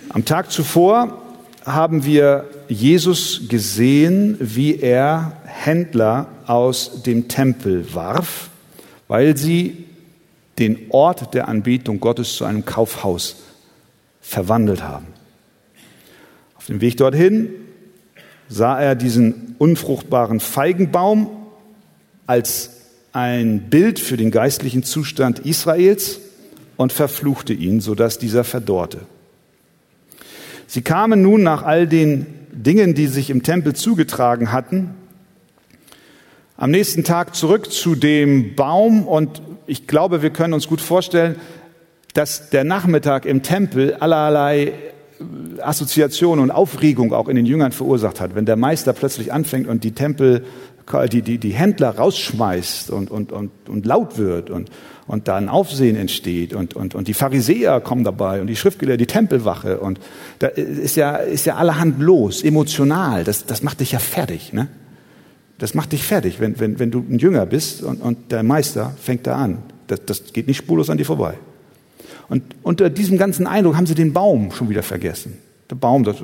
Am 0.10 0.24
Tag 0.24 0.52
zuvor 0.52 1.22
haben 1.66 2.06
wir 2.06 2.46
Jesus 2.70 3.50
gesehen, 3.50 4.38
wie 4.40 4.78
er 4.80 5.34
Händler 5.46 6.30
aus 6.46 7.04
dem 7.04 7.28
Tempel 7.28 7.94
warf, 7.94 8.50
weil 9.10 9.36
sie 9.36 9.86
den 10.60 10.90
Ort 10.90 11.34
der 11.34 11.50
Anbetung 11.50 12.00
Gottes 12.00 12.36
zu 12.36 12.46
einem 12.46 12.64
Kaufhaus 12.64 13.44
verwandelt 14.22 14.82
haben. 14.82 15.08
Auf 16.58 16.66
dem 16.68 16.80
Weg 16.80 16.98
dorthin 16.98 17.50
sah 18.48 18.80
er 18.80 18.96
diesen 18.96 19.56
unfruchtbaren 19.58 20.40
Feigenbaum 20.40 21.30
als 22.26 22.72
ein 23.12 23.70
Bild 23.70 24.00
für 24.00 24.16
den 24.16 24.32
geistlichen 24.32 24.84
Zustand 24.84 25.40
Israels 25.40 26.20
und 26.78 26.94
verfluchte 26.94 27.54
ihn, 27.54 27.82
sodass 27.82 28.18
dieser 28.18 28.44
verdorrte. 28.44 29.02
Sie 30.70 30.82
kamen 30.82 31.22
nun 31.22 31.44
nach 31.44 31.64
all 31.64 31.88
den 31.88 32.26
Dingen, 32.52 32.94
die 32.94 33.08
sich 33.08 33.30
im 33.30 33.42
Tempel 33.42 33.74
zugetragen 33.74 34.52
hatten, 34.52 34.90
am 36.58 36.72
nächsten 36.72 37.06
Tag 37.06 37.36
zurück 37.36 37.72
zu 37.72 37.96
dem 37.96 38.56
Baum 38.56 39.08
und 39.08 39.42
ich 39.66 39.88
glaube, 39.88 40.22
wir 40.22 40.32
können 40.32 40.54
uns 40.54 40.68
gut 40.68 40.82
vorstellen, 40.82 41.38
dass 42.14 42.50
der 42.50 42.66
Nachmittag 42.66 43.26
im 43.26 43.44
Tempel 43.44 43.94
allerlei 43.94 44.74
Assoziationen 45.62 46.44
und 46.44 46.52
Aufregung 46.52 47.14
auch 47.14 47.30
in 47.30 47.36
den 47.38 47.46
Jüngern 47.46 47.72
verursacht 47.72 48.20
hat. 48.20 48.36
Wenn 48.36 48.46
der 48.46 48.56
Meister 48.56 48.92
plötzlich 48.92 49.32
anfängt 49.32 49.68
und 49.68 49.84
die 49.84 49.94
Tempel, 49.94 50.44
die, 51.12 51.22
die, 51.22 51.38
die 51.38 51.52
Händler 51.52 51.90
rausschmeißt 51.98 52.92
und, 52.92 53.12
und, 53.12 53.32
und, 53.32 53.52
und 53.68 53.86
laut 53.86 54.18
wird 54.18 54.50
und, 54.50 54.70
und 55.06 55.28
da 55.28 55.36
ein 55.36 55.50
Aufsehen 55.50 55.96
entsteht 55.96 56.54
und, 56.54 56.76
und, 56.76 56.96
und 56.96 57.08
die 57.08 57.14
Pharisäer 57.14 57.82
kommen 57.82 58.04
dabei 58.04 58.40
und 58.42 58.48
die 58.48 58.56
Schriftgelehrten, 58.56 59.00
die 59.06 59.12
Tempelwache 59.12 59.80
und 59.80 60.00
da 60.40 60.48
ist 60.48 60.96
ja, 60.96 61.18
ist 61.18 61.46
ja 61.46 61.56
allerhand 61.56 62.00
los, 62.00 62.42
emotional. 62.42 63.24
Das, 63.24 63.46
das 63.46 63.64
macht 63.64 63.82
dich 63.82 63.92
ja 63.92 64.00
fertig, 64.00 64.54
ne? 64.54 64.68
Das 65.60 65.74
macht 65.74 65.92
dich 65.92 66.04
fertig, 66.04 66.40
wenn, 66.40 66.60
wenn, 66.60 66.80
wenn 66.80 66.92
du 66.92 67.00
ein 67.00 67.18
Jünger 67.18 67.46
bist 67.48 67.82
und, 67.82 68.00
und 68.00 68.32
der 68.32 68.44
Meister 68.44 68.94
fängt 69.02 69.26
da 69.26 69.36
an. 69.38 69.58
Das, 69.88 70.06
das 70.06 70.32
geht 70.32 70.48
nicht 70.48 70.58
spurlos 70.58 70.90
an 70.90 70.98
dir 70.98 71.06
vorbei. 71.06 71.34
Und 72.30 72.44
unter 72.62 72.90
diesem 72.90 73.18
ganzen 73.18 73.48
Eindruck 73.48 73.76
haben 73.76 73.88
sie 73.88 73.96
den 73.96 74.14
Baum 74.14 74.52
schon 74.52 74.70
wieder 74.70 74.84
vergessen. 74.84 75.38
Der 75.70 75.76
Baum, 75.76 76.04
das, 76.04 76.18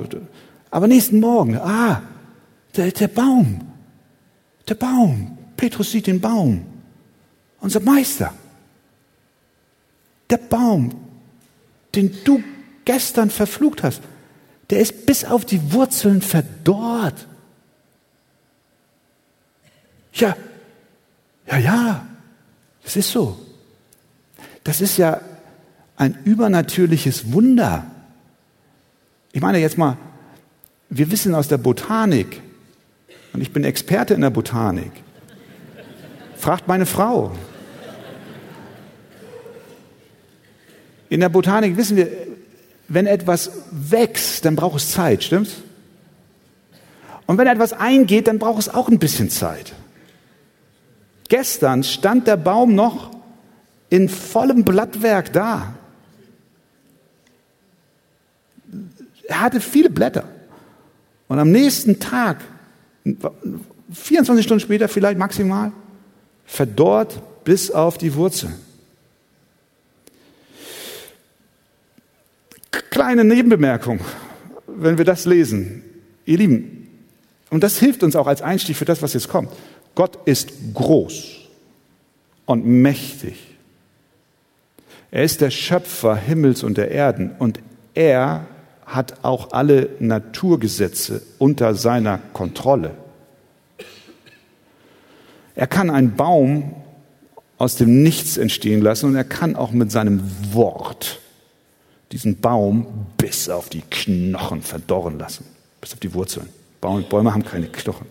aber 0.70 0.86
nächsten 0.86 1.20
Morgen, 1.20 1.56
ah, 1.56 2.02
der, 2.76 2.92
der 2.92 3.08
Baum, 3.08 3.60
der 4.68 4.74
Baum. 4.74 5.38
Petrus 5.56 5.90
sieht 5.90 6.06
den 6.06 6.20
Baum. 6.20 6.64
Unser 7.60 7.80
Meister. 7.80 8.34
Der 10.30 10.38
Baum, 10.38 10.94
den 11.94 12.14
du 12.24 12.42
gestern 12.84 13.30
verflucht 13.30 13.82
hast, 13.82 14.02
der 14.70 14.80
ist 14.80 15.06
bis 15.06 15.24
auf 15.24 15.44
die 15.44 15.72
Wurzeln 15.72 16.22
verdorrt. 16.22 17.26
Ja, 20.14 20.36
ja, 21.46 21.58
ja, 21.58 22.06
das 22.82 22.96
ist 22.96 23.10
so. 23.10 23.38
Das 24.62 24.80
ist 24.80 24.96
ja 24.96 25.20
ein 25.96 26.18
übernatürliches 26.24 27.32
Wunder. 27.32 27.90
Ich 29.32 29.40
meine 29.40 29.58
jetzt 29.58 29.76
mal, 29.76 29.98
wir 30.88 31.10
wissen 31.10 31.34
aus 31.34 31.48
der 31.48 31.58
Botanik, 31.58 32.40
und 33.34 33.40
ich 33.40 33.52
bin 33.52 33.64
Experte 33.64 34.14
in 34.14 34.20
der 34.20 34.30
Botanik, 34.30 34.92
fragt 36.36 36.68
meine 36.68 36.86
Frau. 36.86 37.32
In 41.08 41.20
der 41.20 41.28
Botanik 41.28 41.76
wissen 41.76 41.96
wir, 41.96 42.08
wenn 42.86 43.06
etwas 43.06 43.50
wächst, 43.72 44.44
dann 44.44 44.54
braucht 44.54 44.76
es 44.76 44.92
Zeit, 44.92 45.24
stimmt's? 45.24 45.56
Und 47.26 47.36
wenn 47.38 47.48
etwas 47.48 47.72
eingeht, 47.72 48.28
dann 48.28 48.38
braucht 48.38 48.60
es 48.60 48.68
auch 48.68 48.88
ein 48.88 48.98
bisschen 48.98 49.30
Zeit. 49.30 49.72
Gestern 51.28 51.82
stand 51.82 52.28
der 52.28 52.36
Baum 52.36 52.74
noch 52.74 53.10
in 53.90 54.08
vollem 54.08 54.64
Blattwerk 54.64 55.32
da. 55.32 55.74
Er 59.26 59.40
hatte 59.40 59.60
viele 59.60 59.90
Blätter. 59.90 60.24
Und 61.26 61.38
am 61.38 61.50
nächsten 61.50 61.98
Tag, 61.98 62.38
24 63.92 64.44
Stunden 64.44 64.60
später 64.60 64.88
vielleicht 64.88 65.18
maximal, 65.18 65.72
verdorrt 66.46 67.20
bis 67.44 67.70
auf 67.70 67.98
die 67.98 68.14
Wurzeln. 68.14 68.54
Kleine 72.90 73.24
Nebenbemerkung, 73.24 74.00
wenn 74.66 74.98
wir 74.98 75.04
das 75.04 75.24
lesen. 75.26 75.82
Ihr 76.24 76.38
Lieben, 76.38 76.88
und 77.50 77.62
das 77.62 77.78
hilft 77.78 78.02
uns 78.02 78.16
auch 78.16 78.26
als 78.26 78.42
Einstieg 78.42 78.76
für 78.76 78.84
das, 78.84 79.02
was 79.02 79.12
jetzt 79.12 79.28
kommt. 79.28 79.50
Gott 79.94 80.18
ist 80.24 80.52
groß 80.72 81.40
und 82.46 82.66
mächtig. 82.66 83.36
Er 85.10 85.22
ist 85.22 85.40
der 85.40 85.50
Schöpfer 85.50 86.16
Himmels 86.16 86.64
und 86.64 86.76
der 86.76 86.90
Erden 86.90 87.30
und 87.38 87.60
er 87.94 88.46
hat 88.86 89.24
auch 89.24 89.52
alle 89.52 89.90
Naturgesetze 89.98 91.22
unter 91.38 91.74
seiner 91.74 92.18
Kontrolle. 92.32 92.92
Er 95.54 95.66
kann 95.66 95.90
einen 95.90 96.16
Baum 96.16 96.74
aus 97.58 97.76
dem 97.76 98.02
Nichts 98.02 98.36
entstehen 98.36 98.82
lassen 98.82 99.06
und 99.06 99.16
er 99.16 99.24
kann 99.24 99.56
auch 99.56 99.70
mit 99.70 99.92
seinem 99.92 100.20
Wort 100.52 101.20
diesen 102.12 102.40
Baum 102.40 103.06
bis 103.16 103.48
auf 103.48 103.68
die 103.68 103.82
Knochen 103.82 104.62
verdorren 104.62 105.18
lassen, 105.18 105.44
bis 105.80 105.92
auf 105.92 106.00
die 106.00 106.12
Wurzeln. 106.14 106.48
Bäume 106.80 107.32
haben 107.32 107.44
keine 107.44 107.66
Knochen. 107.66 108.06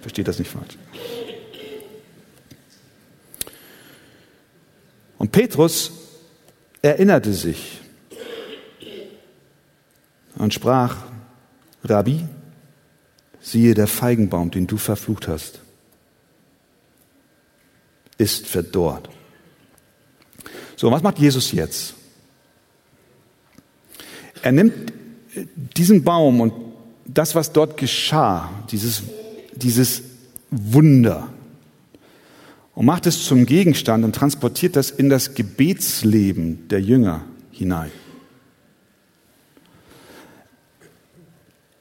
Versteht 0.00 0.28
das 0.28 0.38
nicht 0.38 0.50
falsch. 0.50 0.76
Und 5.18 5.32
Petrus 5.32 5.92
erinnerte 6.82 7.32
sich 7.32 7.80
und 10.38 10.54
sprach, 10.54 10.96
Rabbi, 11.84 12.24
siehe 13.40 13.74
der 13.74 13.86
Feigenbaum, 13.86 14.50
den 14.50 14.66
du 14.66 14.76
verflucht 14.76 15.28
hast, 15.28 15.60
ist 18.16 18.46
verdorrt. 18.46 19.08
So, 20.76 20.90
was 20.90 21.02
macht 21.02 21.18
Jesus 21.18 21.52
jetzt? 21.52 21.94
Er 24.42 24.52
nimmt 24.52 24.92
diesen 25.76 26.04
Baum 26.04 26.40
und 26.40 26.52
das, 27.04 27.34
was 27.34 27.52
dort 27.52 27.76
geschah, 27.76 28.50
dieses, 28.70 29.02
dieses 29.54 30.02
Wunder, 30.50 31.28
und 32.74 32.86
macht 32.86 33.06
es 33.06 33.24
zum 33.24 33.44
Gegenstand 33.44 34.04
und 34.04 34.14
transportiert 34.14 34.76
das 34.76 34.92
in 34.92 35.08
das 35.08 35.34
Gebetsleben 35.34 36.68
der 36.68 36.80
Jünger 36.80 37.22
hinein. 37.50 37.90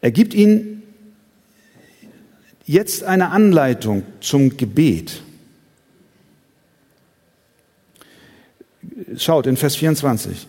Er 0.01 0.11
gibt 0.11 0.33
ihnen 0.33 0.83
jetzt 2.65 3.03
eine 3.03 3.29
Anleitung 3.29 4.03
zum 4.19 4.57
Gebet. 4.57 5.23
Schaut 9.17 9.47
in 9.47 9.57
Vers 9.57 9.75
24. 9.75 10.47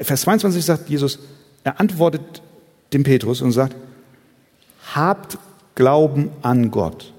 Vers 0.00 0.20
22 0.22 0.64
sagt 0.64 0.88
Jesus, 0.88 1.18
er 1.64 1.80
antwortet 1.80 2.42
dem 2.92 3.02
Petrus 3.02 3.42
und 3.42 3.52
sagt, 3.52 3.76
habt 4.94 5.38
Glauben 5.74 6.30
an 6.42 6.70
Gott. 6.70 7.12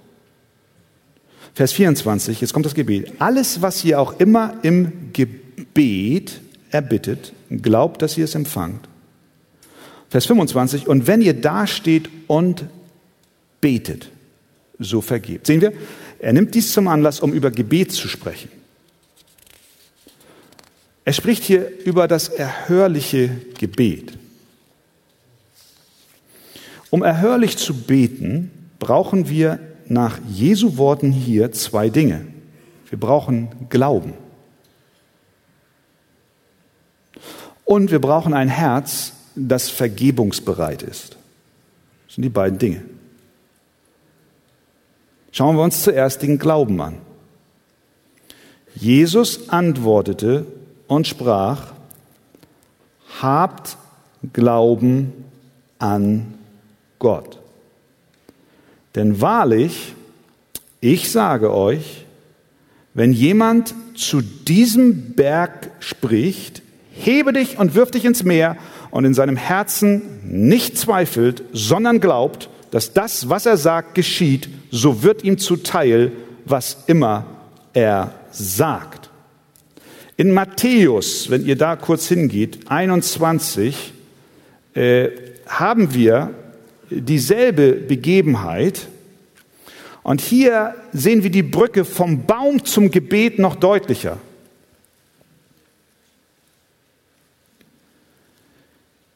Vers 1.54 1.74
24, 1.74 2.42
jetzt 2.42 2.54
kommt 2.54 2.66
das 2.66 2.76
Gebet. 2.76 3.14
Alles, 3.20 3.62
was 3.62 3.84
ihr 3.84 4.00
auch 4.00 4.20
immer 4.20 4.54
im 4.62 5.12
Gebet 5.14 6.42
erbittet, 6.70 7.34
glaubt, 7.50 8.02
dass 8.02 8.18
ihr 8.18 8.26
es 8.26 8.36
empfangt 8.36 8.88
Vers 10.12 10.26
25, 10.26 10.90
und 10.90 11.08
wenn 11.08 11.22
ihr 11.22 11.34
dasteht 11.34 12.10
und 12.28 12.66
betet, 13.62 14.10
so 14.78 15.00
vergebt. 15.00 15.48
Sehen 15.48 15.62
wir, 15.62 15.72
er 16.20 16.34
nimmt 16.34 16.54
dies 16.54 16.74
zum 16.74 16.90
Anlass, 16.90 17.22
um 17.22 17.32
über 17.32 17.50
Gebet 17.50 17.94
zu 17.94 18.10
sprechen. 18.10 18.50
Er 21.06 21.14
spricht 21.14 21.44
hier 21.44 21.72
über 21.86 22.10
das 22.10 22.28
erhörliche 22.28 23.30
Gebet. 23.58 24.18
Um 26.90 27.04
erhörlich 27.04 27.56
zu 27.56 27.74
beten, 27.74 28.52
brauchen 28.80 29.30
wir 29.30 29.60
nach 29.88 30.20
Jesu 30.28 30.76
Worten 30.76 31.14
hier 31.14 31.54
zwei 31.54 31.90
Dinge. 31.90 32.28
Wir 32.90 33.00
brauchen 33.00 33.48
Glauben. 33.70 34.14
Und 37.64 37.92
wir 37.92 38.02
brauchen 38.02 38.34
ein 38.34 38.50
Herz, 38.50 39.14
das 39.36 39.70
vergebungsbereit 39.70 40.84
ist. 40.84 41.18
Das 42.08 42.16
sind 42.16 42.24
die 42.24 42.30
beiden 42.30 42.60
Dinge. 42.60 42.84
Schauen 45.32 45.56
wir 45.56 45.64
uns 45.64 45.84
zuerst 45.84 46.22
den 46.22 46.38
Glauben 46.38 46.82
an. 46.82 46.98
Jesus 48.76 49.50
antwortete 49.50 50.46
und 50.88 51.08
sprach, 51.08 51.74
habt 53.22 53.78
Glauben 54.34 55.14
an 55.80 56.34
Gott. 57.00 57.40
Denn 58.96 59.22
wahrlich, 59.22 59.94
ich 60.80 61.12
sage 61.12 61.54
euch, 61.54 62.06
wenn 62.94 63.14
jemand 63.14 63.74
zu 63.96 64.22
diesem 64.22 65.14
Berg 65.14 65.72
spricht, 65.80 66.62
hebe 66.92 67.34
dich 67.34 67.58
und 67.58 67.74
wirf 67.74 67.92
dich 67.92 68.06
ins 68.06 68.24
Meer 68.24 68.58
und 68.92 69.06
in 69.06 69.14
seinem 69.14 69.38
Herzen 69.38 70.02
nicht 70.24 70.78
zweifelt, 70.78 71.44
sondern 71.54 72.00
glaubt, 72.00 72.50
dass 72.72 72.94
das, 72.94 73.30
was 73.30 73.46
er 73.46 73.58
sagt, 73.58 73.96
geschieht, 73.96 74.50
so 74.70 75.04
wird 75.04 75.24
ihm 75.24 75.38
zuteil, 75.38 76.12
was 76.46 76.84
immer 76.88 77.26
er 77.74 78.14
sagt. 78.32 79.10
In 80.18 80.32
Matthäus, 80.32 81.30
wenn 81.30 81.46
ihr 81.46 81.56
da 81.56 81.76
kurz 81.76 82.08
hingeht, 82.08 82.70
21, 82.70 83.94
äh, 84.74 85.10
haben 85.48 85.94
wir 85.94 86.34
dieselbe 86.90 87.74
Begebenheit. 87.74 88.88
Und 90.04 90.22
hier 90.22 90.76
sehen 90.94 91.24
wir 91.24 91.30
die 91.30 91.44
Brücke 91.44 91.86
vom 91.86 92.26
Baum 92.26 92.64
zum 92.66 92.92
Gebet 92.92 93.40
noch 93.40 93.56
deutlicher. 93.56 94.18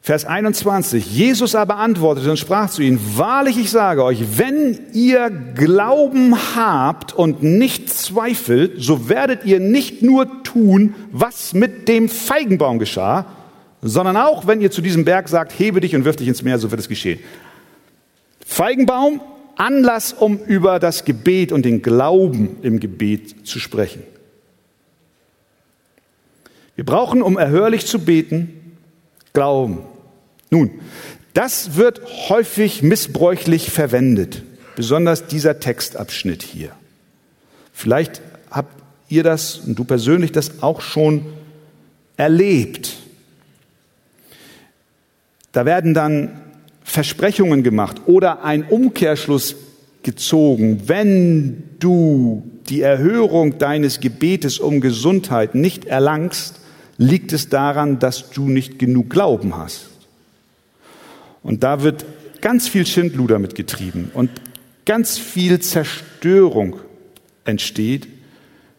Vers 0.06 0.24
21. 0.24 1.04
Jesus 1.04 1.56
aber 1.56 1.78
antwortete 1.78 2.30
und 2.30 2.36
sprach 2.36 2.70
zu 2.70 2.80
ihnen, 2.80 3.00
wahrlich 3.16 3.58
ich 3.58 3.72
sage 3.72 4.04
euch, 4.04 4.38
wenn 4.38 4.78
ihr 4.92 5.30
Glauben 5.30 6.36
habt 6.54 7.12
und 7.12 7.42
nicht 7.42 7.92
zweifelt, 7.92 8.74
so 8.78 9.08
werdet 9.08 9.44
ihr 9.44 9.58
nicht 9.58 10.02
nur 10.02 10.44
tun, 10.44 10.94
was 11.10 11.54
mit 11.54 11.88
dem 11.88 12.08
Feigenbaum 12.08 12.78
geschah, 12.78 13.26
sondern 13.82 14.16
auch, 14.16 14.46
wenn 14.46 14.60
ihr 14.60 14.70
zu 14.70 14.80
diesem 14.80 15.04
Berg 15.04 15.28
sagt, 15.28 15.58
hebe 15.58 15.80
dich 15.80 15.96
und 15.96 16.04
wirf 16.04 16.14
dich 16.14 16.28
ins 16.28 16.44
Meer, 16.44 16.60
so 16.60 16.70
wird 16.70 16.80
es 16.80 16.88
geschehen. 16.88 17.18
Feigenbaum, 18.46 19.20
Anlass, 19.56 20.12
um 20.12 20.38
über 20.38 20.78
das 20.78 21.04
Gebet 21.04 21.50
und 21.50 21.64
den 21.64 21.82
Glauben 21.82 22.58
im 22.62 22.78
Gebet 22.78 23.44
zu 23.44 23.58
sprechen. 23.58 24.04
Wir 26.76 26.84
brauchen, 26.84 27.22
um 27.22 27.36
erhörlich 27.36 27.86
zu 27.86 27.98
beten, 27.98 28.52
Glauben. 29.32 29.95
Nun, 30.50 30.70
das 31.34 31.76
wird 31.76 32.00
häufig 32.28 32.82
missbräuchlich 32.82 33.70
verwendet, 33.70 34.42
besonders 34.74 35.26
dieser 35.26 35.60
Textabschnitt 35.60 36.42
hier. 36.42 36.70
Vielleicht 37.72 38.22
habt 38.50 38.82
ihr 39.08 39.22
das 39.22 39.56
und 39.56 39.78
du 39.78 39.84
persönlich 39.84 40.32
das 40.32 40.62
auch 40.62 40.80
schon 40.80 41.26
erlebt. 42.16 42.96
Da 45.52 45.66
werden 45.66 45.94
dann 45.94 46.40
Versprechungen 46.84 47.62
gemacht 47.62 48.02
oder 48.06 48.44
ein 48.44 48.62
Umkehrschluss 48.62 49.56
gezogen, 50.02 50.82
wenn 50.86 51.64
du 51.80 52.44
die 52.68 52.80
Erhörung 52.80 53.58
deines 53.58 54.00
Gebetes 54.00 54.58
um 54.58 54.80
Gesundheit 54.80 55.54
nicht 55.54 55.84
erlangst, 55.84 56.60
liegt 56.96 57.32
es 57.32 57.48
daran, 57.48 57.98
dass 57.98 58.30
du 58.30 58.48
nicht 58.48 58.78
genug 58.78 59.10
Glauben 59.10 59.56
hast. 59.56 59.90
Und 61.46 61.62
da 61.62 61.84
wird 61.84 62.04
ganz 62.40 62.66
viel 62.66 62.84
Schindluder 62.84 63.38
mitgetrieben 63.38 64.10
und 64.12 64.30
ganz 64.84 65.16
viel 65.16 65.60
Zerstörung 65.60 66.80
entsteht, 67.44 68.08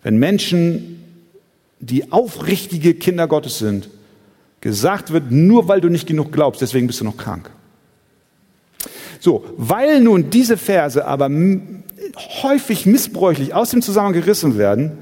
wenn 0.04 0.18
Menschen, 0.18 1.02
die 1.80 2.12
aufrichtige 2.12 2.94
Kinder 2.94 3.28
Gottes 3.30 3.58
sind, 3.58 3.90
gesagt 4.60 5.14
wird, 5.14 5.32
nur 5.32 5.70
weil 5.70 5.80
du 5.80 5.88
nicht 5.88 6.08
genug 6.08 6.34
glaubst, 6.34 6.62
deswegen 6.62 6.88
bist 6.88 7.00
du 7.00 7.06
noch 7.06 7.16
krank. 7.16 7.50
So, 9.22 9.46
weil 9.56 10.02
nun 10.02 10.30
diese 10.30 10.58
Verse 10.58 11.06
aber 11.06 11.30
häufig 12.44 12.86
missbräuchlich 12.86 13.54
aus 13.54 13.70
dem 13.70 13.82
Zusammenhang 13.82 14.22
gerissen 14.22 14.58
werden, 14.58 14.98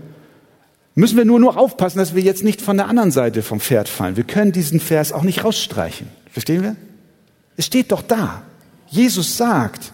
müssen 0.94 1.18
wir 1.18 1.26
nur 1.26 1.40
nur 1.40 1.58
aufpassen, 1.58 1.98
dass 1.98 2.14
wir 2.14 2.22
jetzt 2.22 2.44
nicht 2.44 2.62
von 2.62 2.78
der 2.78 2.90
anderen 2.90 3.10
Seite 3.10 3.42
vom 3.42 3.60
Pferd 3.60 3.90
fallen. 3.90 4.18
Wir 4.18 4.24
können 4.24 4.52
diesen 4.52 4.80
Vers 4.80 5.12
auch 5.12 5.24
nicht 5.24 5.44
rausstreichen. 5.44 6.08
Verstehen 6.32 6.62
wir? 6.62 6.76
Es 7.58 7.66
steht 7.66 7.92
doch 7.92 8.02
da. 8.02 8.44
Jesus 8.88 9.38
sagt, 9.38 9.92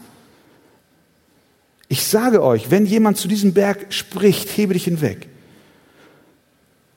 ich 1.88 2.05
sage 2.05 2.41
euch, 2.41 2.72
wenn 2.72 2.86
jemand 2.86 3.18
zu 3.18 3.28
diesem 3.28 3.53
Berg 3.53 3.88
spricht, 3.93 4.49
hebe 4.55 4.74
dich 4.74 4.86
hinweg. 4.86 5.28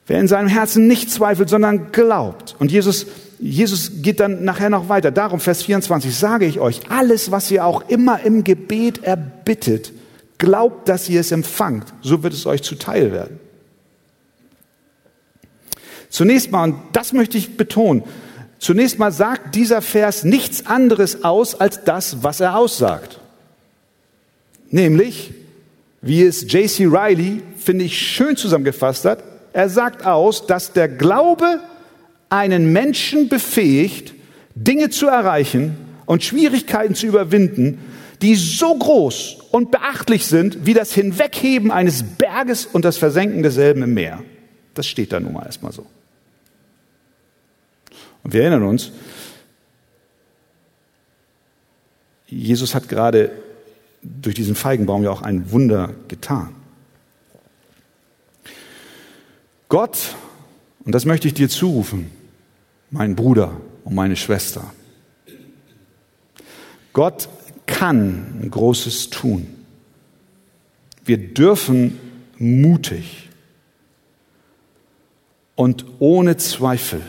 Wer 0.07 0.19
in 0.19 0.27
seinem 0.27 0.47
Herzen 0.47 0.87
nicht 0.87 1.11
zweifelt, 1.11 1.49
sondern 1.49 1.91
glaubt. 1.91 2.55
Und 2.59 2.71
Jesus, 2.71 3.07
Jesus 3.39 4.03
geht 4.03 4.19
dann 4.19 4.43
nachher 4.43 4.69
noch 4.69 4.87
weiter. 4.87 5.11
Darum, 5.11 5.39
Vers 5.39 5.63
24, 5.63 6.15
sage 6.15 6.45
ich 6.45 6.59
euch, 6.59 6.81
alles, 6.89 7.31
was 7.31 7.49
ihr 7.49 7.65
auch 7.65 7.89
immer 7.89 8.21
im 8.21 8.43
Gebet 8.43 9.03
erbittet, 9.03 9.91
glaubt, 10.37 10.87
dass 10.89 11.09
ihr 11.09 11.21
es 11.21 11.31
empfangt. 11.31 11.93
So 12.01 12.23
wird 12.23 12.33
es 12.33 12.45
euch 12.45 12.61
zuteil 12.61 13.11
werden. 13.11 13.39
Zunächst 16.09 16.51
mal, 16.51 16.63
und 16.63 16.77
das 16.93 17.11
möchte 17.11 17.37
ich 17.37 17.57
betonen, 17.57 18.03
Zunächst 18.65 18.97
mal 18.97 19.11
sagt 19.11 19.53
dieser 19.53 19.83
Vers 19.83 20.23
nichts 20.23 20.65
anderes 20.65 21.23
aus 21.23 21.53
als 21.53 21.83
das, 21.83 22.23
was 22.23 22.39
er 22.39 22.57
aussagt. 22.57 23.19
Nämlich, 24.71 25.35
wie 26.01 26.23
es 26.23 26.51
J.C. 26.51 26.85
Riley, 26.85 27.43
finde 27.57 27.85
ich, 27.85 27.95
schön 27.95 28.35
zusammengefasst 28.35 29.05
hat, 29.05 29.23
er 29.53 29.69
sagt 29.69 30.03
aus, 30.03 30.47
dass 30.47 30.73
der 30.73 30.87
Glaube 30.87 31.59
einen 32.29 32.73
Menschen 32.73 33.29
befähigt, 33.29 34.15
Dinge 34.55 34.89
zu 34.89 35.05
erreichen 35.05 35.77
und 36.07 36.23
Schwierigkeiten 36.23 36.95
zu 36.95 37.05
überwinden, 37.05 37.77
die 38.23 38.33
so 38.33 38.73
groß 38.73 39.37
und 39.51 39.69
beachtlich 39.69 40.25
sind 40.25 40.65
wie 40.65 40.73
das 40.73 40.91
Hinwegheben 40.91 41.69
eines 41.69 42.01
Berges 42.01 42.65
und 42.65 42.83
das 42.83 42.97
Versenken 42.97 43.43
desselben 43.43 43.83
im 43.83 43.93
Meer. 43.93 44.23
Das 44.73 44.87
steht 44.87 45.13
da 45.13 45.19
nun 45.19 45.33
mal 45.33 45.45
erstmal 45.45 45.71
so. 45.71 45.85
Und 48.25 48.33
wir 48.33 48.41
erinnern 48.41 48.63
uns, 48.63 48.91
Jesus 52.25 52.73
hat 52.73 52.89
gerade 52.89 53.31
durch 54.01 54.33
diesen 54.33 54.55
Feigenbaum 54.55 55.03
ja 55.03 55.11
auch 55.11 55.21
ein 55.21 55.51
Wunder 55.51 55.93
getan. 56.07 56.55
Gott, 59.69 60.15
und 60.83 60.95
das 60.95 61.05
möchte 61.05 61.27
ich 61.27 61.35
dir 61.35 61.49
zurufen, 61.49 62.09
mein 62.89 63.15
Bruder 63.15 63.61
und 63.83 63.93
meine 63.93 64.15
Schwester, 64.15 64.73
Gott 66.93 67.29
kann 67.67 68.47
Großes 68.49 69.11
tun. 69.11 69.45
Wir 71.03 71.19
dürfen 71.19 71.99
mutig 72.39 73.29
und 75.53 75.85
ohne 75.99 76.37
Zweifel 76.37 77.03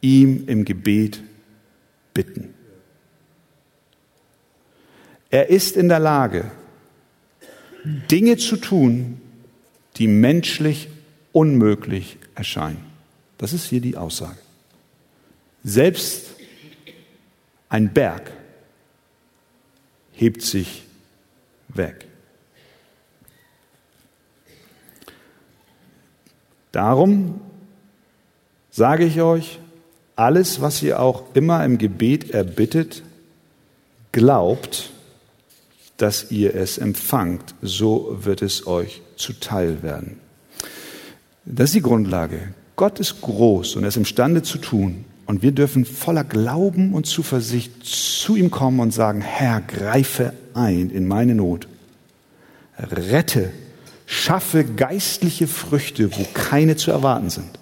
ihm 0.00 0.44
im 0.46 0.64
Gebet 0.64 1.22
bitten. 2.14 2.54
Er 5.30 5.50
ist 5.50 5.76
in 5.76 5.88
der 5.88 5.98
Lage, 5.98 6.50
Dinge 7.84 8.36
zu 8.36 8.56
tun, 8.56 9.20
die 9.96 10.08
menschlich 10.08 10.88
unmöglich 11.32 12.18
erscheinen. 12.34 12.84
Das 13.38 13.52
ist 13.52 13.66
hier 13.66 13.80
die 13.80 13.96
Aussage. 13.96 14.38
Selbst 15.62 16.36
ein 17.68 17.92
Berg 17.92 18.32
hebt 20.12 20.42
sich 20.42 20.84
weg. 21.68 22.06
Darum 26.72 27.40
sage 28.70 29.04
ich 29.04 29.20
euch, 29.20 29.58
alles, 30.16 30.60
was 30.62 30.82
ihr 30.82 31.00
auch 31.00 31.24
immer 31.34 31.64
im 31.64 31.78
Gebet 31.78 32.30
erbittet, 32.30 33.02
glaubt, 34.12 34.90
dass 35.98 36.30
ihr 36.30 36.54
es 36.54 36.78
empfangt, 36.78 37.54
so 37.62 38.18
wird 38.22 38.42
es 38.42 38.66
euch 38.66 39.02
zuteil 39.16 39.82
werden. 39.82 40.18
Das 41.44 41.70
ist 41.70 41.76
die 41.76 41.82
Grundlage. 41.82 42.54
Gott 42.74 42.98
ist 42.98 43.20
groß 43.20 43.76
und 43.76 43.84
er 43.84 43.88
ist 43.88 43.96
imstande 43.96 44.42
zu 44.42 44.58
tun. 44.58 45.04
Und 45.26 45.42
wir 45.42 45.52
dürfen 45.52 45.84
voller 45.84 46.24
Glauben 46.24 46.94
und 46.94 47.06
Zuversicht 47.06 47.84
zu 47.84 48.36
ihm 48.36 48.50
kommen 48.50 48.80
und 48.80 48.92
sagen, 48.92 49.20
Herr, 49.20 49.60
greife 49.60 50.32
ein 50.54 50.90
in 50.90 51.06
meine 51.06 51.34
Not. 51.34 51.66
Rette, 52.78 53.50
schaffe 54.06 54.64
geistliche 54.64 55.46
Früchte, 55.46 56.16
wo 56.16 56.24
keine 56.32 56.76
zu 56.76 56.90
erwarten 56.90 57.30
sind. 57.30 57.58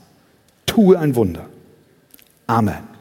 Tue 0.66 0.98
ein 0.98 1.14
Wunder. 1.14 1.46
Amen. 2.47 2.95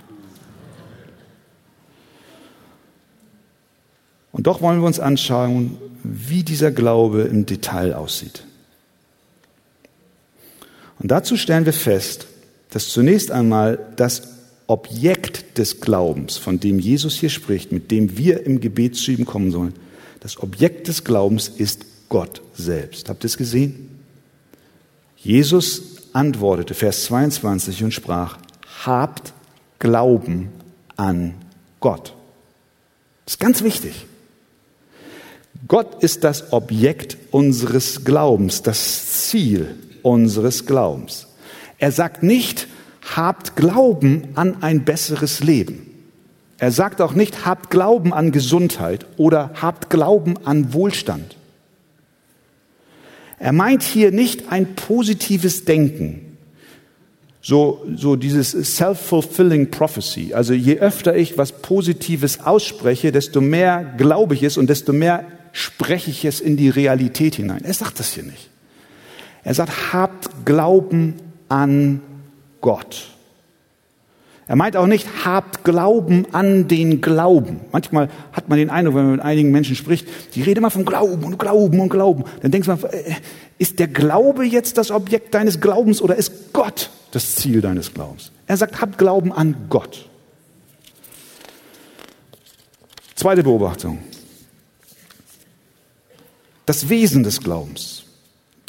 Und 4.31 4.47
doch 4.47 4.61
wollen 4.61 4.79
wir 4.79 4.87
uns 4.87 4.99
anschauen, 4.99 5.77
wie 6.03 6.43
dieser 6.43 6.71
Glaube 6.71 7.21
im 7.23 7.45
Detail 7.45 7.93
aussieht. 7.93 8.45
Und 10.99 11.11
dazu 11.11 11.37
stellen 11.37 11.65
wir 11.65 11.73
fest, 11.73 12.27
dass 12.71 12.89
zunächst 12.89 13.31
einmal 13.31 13.79
das 13.95 14.23
Objekt 14.67 15.57
des 15.57 15.81
Glaubens, 15.81 16.37
von 16.37 16.59
dem 16.59 16.79
Jesus 16.79 17.15
hier 17.15 17.29
spricht, 17.29 17.71
mit 17.71 17.91
dem 17.91 18.17
wir 18.17 18.45
im 18.45 18.59
Gebet 18.59 18.95
zu 18.95 19.11
ihm 19.11 19.25
kommen 19.25 19.51
sollen, 19.51 19.73
das 20.19 20.41
Objekt 20.41 20.87
des 20.87 21.03
Glaubens 21.03 21.49
ist 21.49 21.85
Gott 22.09 22.41
selbst. 22.55 23.09
Habt 23.09 23.23
ihr 23.23 23.27
es 23.27 23.37
gesehen? 23.37 23.89
Jesus 25.17 26.09
antwortete, 26.13 26.73
Vers 26.73 27.05
22, 27.05 27.83
und 27.83 27.93
sprach, 27.93 28.37
habt 28.85 29.33
Glauben 29.79 30.49
an 30.95 31.33
Gott. 31.79 32.13
Das 33.25 33.35
ist 33.35 33.39
ganz 33.39 33.63
wichtig. 33.63 34.05
Gott 35.67 36.03
ist 36.03 36.23
das 36.23 36.51
Objekt 36.51 37.17
unseres 37.31 38.03
Glaubens, 38.03 38.61
das 38.63 39.27
Ziel 39.29 39.75
unseres 40.01 40.65
Glaubens. 40.65 41.27
Er 41.77 41.91
sagt 41.91 42.23
nicht, 42.23 42.67
habt 43.15 43.55
Glauben 43.55 44.29
an 44.35 44.61
ein 44.61 44.83
besseres 44.83 45.41
Leben. 45.41 45.89
Er 46.57 46.71
sagt 46.71 47.01
auch 47.01 47.13
nicht, 47.13 47.45
habt 47.45 47.69
Glauben 47.69 48.13
an 48.13 48.31
Gesundheit 48.31 49.05
oder 49.17 49.51
habt 49.61 49.89
Glauben 49.89 50.35
an 50.45 50.73
Wohlstand. 50.73 51.35
Er 53.39 53.51
meint 53.51 53.83
hier 53.83 54.11
nicht 54.11 54.51
ein 54.51 54.75
positives 54.75 55.65
Denken, 55.65 56.22
so, 57.45 57.85
so 57.93 58.15
dieses 58.15 58.51
self-fulfilling 58.51 59.69
prophecy. 59.69 60.33
Also 60.33 60.53
je 60.53 60.79
öfter 60.79 61.15
ich 61.15 61.37
was 61.37 61.51
Positives 61.51 62.39
ausspreche, 62.39 63.11
desto 63.11 63.41
mehr 63.41 63.83
glaube 63.97 64.33
ich 64.33 64.43
es 64.43 64.57
und 64.57 64.69
desto 64.69 64.93
mehr 64.93 65.25
spreche 65.51 66.09
ich 66.09 66.23
es 66.23 66.39
in 66.39 66.55
die 66.55 66.69
Realität 66.69 67.35
hinein. 67.35 67.65
Er 67.65 67.73
sagt 67.73 67.99
das 67.99 68.13
hier 68.13 68.23
nicht. 68.23 68.49
Er 69.43 69.53
sagt, 69.53 69.93
habt 69.93 70.45
Glauben 70.45 71.15
an 71.49 72.01
Gott. 72.61 73.09
Er 74.53 74.55
meint 74.55 74.77
auch 74.77 74.85
nicht, 74.85 75.07
habt 75.25 75.63
Glauben 75.63 76.27
an 76.31 76.67
den 76.67 77.01
Glauben. 77.01 77.61
Manchmal 77.71 78.07
hat 78.33 78.49
man 78.49 78.59
den 78.59 78.69
Eindruck, 78.69 78.93
wenn 78.93 79.05
man 79.05 79.11
mit 79.13 79.25
einigen 79.25 79.49
Menschen 79.49 79.75
spricht, 79.75 80.07
die 80.35 80.43
reden 80.43 80.59
immer 80.59 80.69
vom 80.69 80.85
Glauben 80.85 81.23
und 81.23 81.39
Glauben 81.39 81.79
und 81.79 81.89
Glauben. 81.89 82.25
Dann 82.43 82.51
denkt 82.51 82.67
man, 82.67 82.77
äh, 82.83 83.15
ist 83.57 83.79
der 83.79 83.87
Glaube 83.87 84.45
jetzt 84.45 84.77
das 84.77 84.91
Objekt 84.91 85.33
deines 85.33 85.59
Glaubens 85.59 86.03
oder 86.03 86.15
ist 86.17 86.53
Gott 86.53 86.91
das 87.09 87.33
Ziel 87.33 87.61
deines 87.61 87.95
Glaubens? 87.95 88.31
Er 88.45 88.55
sagt, 88.57 88.79
habt 88.79 88.99
Glauben 88.99 89.31
an 89.31 89.55
Gott. 89.71 90.07
Zweite 93.15 93.41
Beobachtung 93.41 93.97
das 96.67 96.89
Wesen 96.89 97.23
des 97.23 97.41
Glaubens. 97.41 98.03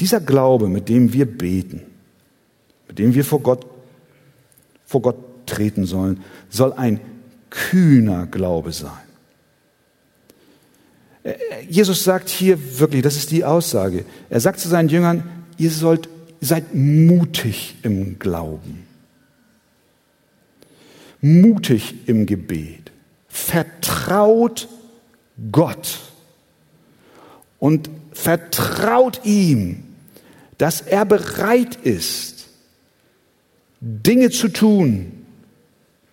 Dieser 0.00 0.22
Glaube, 0.22 0.68
mit 0.68 0.88
dem 0.88 1.12
wir 1.12 1.26
beten, 1.26 1.82
mit 2.88 2.98
dem 2.98 3.14
wir 3.14 3.22
vor 3.26 3.40
Gott, 3.40 3.66
vor 4.86 5.02
Gott 5.02 5.33
treten 5.46 5.86
sollen, 5.86 6.22
soll 6.50 6.72
ein 6.72 7.00
kühner 7.50 8.26
Glaube 8.26 8.72
sein. 8.72 8.90
Jesus 11.68 12.04
sagt 12.04 12.28
hier 12.28 12.78
wirklich, 12.78 13.02
das 13.02 13.16
ist 13.16 13.30
die 13.30 13.44
Aussage. 13.44 14.04
Er 14.28 14.40
sagt 14.40 14.60
zu 14.60 14.68
seinen 14.68 14.88
Jüngern, 14.90 15.22
ihr 15.56 15.70
sollt, 15.70 16.08
seid 16.40 16.74
mutig 16.74 17.76
im 17.82 18.18
Glauben. 18.18 18.86
Mutig 21.22 21.94
im 22.06 22.26
Gebet. 22.26 22.92
Vertraut 23.28 24.68
Gott 25.50 26.00
und 27.58 27.88
vertraut 28.12 29.22
ihm, 29.24 29.84
dass 30.58 30.82
er 30.82 31.06
bereit 31.06 31.76
ist, 31.76 32.48
Dinge 33.80 34.30
zu 34.30 34.48
tun, 34.48 35.12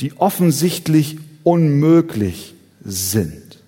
die 0.02 0.14
offensichtlich 0.18 1.18
unmöglich 1.44 2.54
sind. 2.84 3.60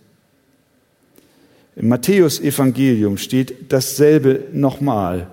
Im 1.76 1.88
Matthäus-Evangelium 1.88 3.18
steht 3.18 3.72
dasselbe 3.72 4.44
nochmal 4.52 5.28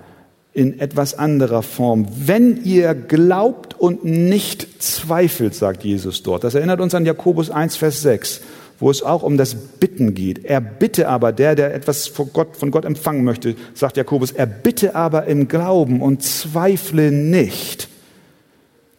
in 0.53 0.79
etwas 0.79 1.13
anderer 1.13 1.61
Form. 1.61 2.07
Wenn 2.25 2.63
ihr 2.63 2.93
glaubt 2.93 3.79
und 3.79 4.03
nicht 4.03 4.81
zweifelt, 4.81 5.55
sagt 5.55 5.83
Jesus 5.83 6.23
dort. 6.23 6.43
Das 6.43 6.55
erinnert 6.55 6.81
uns 6.81 6.95
an 6.95 7.05
Jakobus 7.05 7.49
1, 7.49 7.75
Vers 7.75 8.01
6 8.01 8.41
wo 8.81 8.89
es 8.89 9.03
auch 9.03 9.21
um 9.23 9.37
das 9.37 9.53
Bitten 9.53 10.15
geht. 10.15 10.43
Er 10.43 10.59
bitte 10.59 11.07
aber, 11.07 11.31
der, 11.31 11.55
der 11.55 11.73
etwas 11.73 12.07
von 12.07 12.31
Gott, 12.33 12.57
von 12.57 12.71
Gott 12.71 12.83
empfangen 12.83 13.23
möchte, 13.23 13.55
sagt 13.75 13.95
Jakobus, 13.95 14.31
er 14.31 14.47
bitte 14.47 14.95
aber 14.95 15.25
im 15.25 15.47
Glauben 15.47 16.01
und 16.01 16.23
zweifle 16.23 17.11
nicht. 17.11 17.87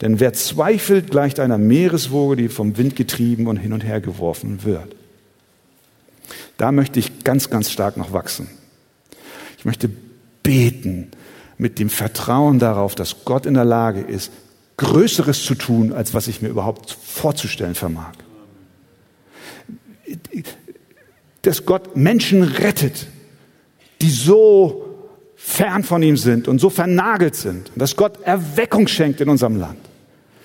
Denn 0.02 0.20
wer 0.20 0.34
zweifelt, 0.34 1.10
gleicht 1.10 1.40
einer 1.40 1.56
Meereswoge, 1.56 2.36
die 2.36 2.48
vom 2.50 2.76
Wind 2.76 2.96
getrieben 2.96 3.46
und 3.46 3.56
hin 3.56 3.72
und 3.72 3.82
her 3.82 4.02
geworfen 4.02 4.64
wird. 4.64 4.94
Da 6.58 6.70
möchte 6.70 6.98
ich 6.98 7.24
ganz, 7.24 7.48
ganz 7.48 7.70
stark 7.70 7.96
noch 7.96 8.12
wachsen. 8.12 8.48
Ich 9.56 9.64
möchte 9.64 9.88
beten 10.42 11.12
mit 11.56 11.78
dem 11.78 11.88
Vertrauen 11.88 12.58
darauf, 12.58 12.94
dass 12.94 13.24
Gott 13.24 13.46
in 13.46 13.54
der 13.54 13.64
Lage 13.64 14.00
ist, 14.00 14.30
Größeres 14.76 15.44
zu 15.44 15.54
tun, 15.54 15.94
als 15.94 16.12
was 16.12 16.28
ich 16.28 16.42
mir 16.42 16.48
überhaupt 16.48 16.90
vorzustellen 16.90 17.74
vermag 17.74 18.12
dass 21.42 21.66
Gott 21.66 21.96
Menschen 21.96 22.42
rettet, 22.42 23.08
die 24.00 24.10
so 24.10 24.84
fern 25.36 25.82
von 25.82 26.02
ihm 26.02 26.16
sind 26.16 26.48
und 26.48 26.60
so 26.60 26.70
vernagelt 26.70 27.34
sind. 27.34 27.72
Dass 27.74 27.96
Gott 27.96 28.22
Erweckung 28.22 28.86
schenkt 28.86 29.20
in 29.20 29.28
unserem 29.28 29.56
Land. 29.56 29.78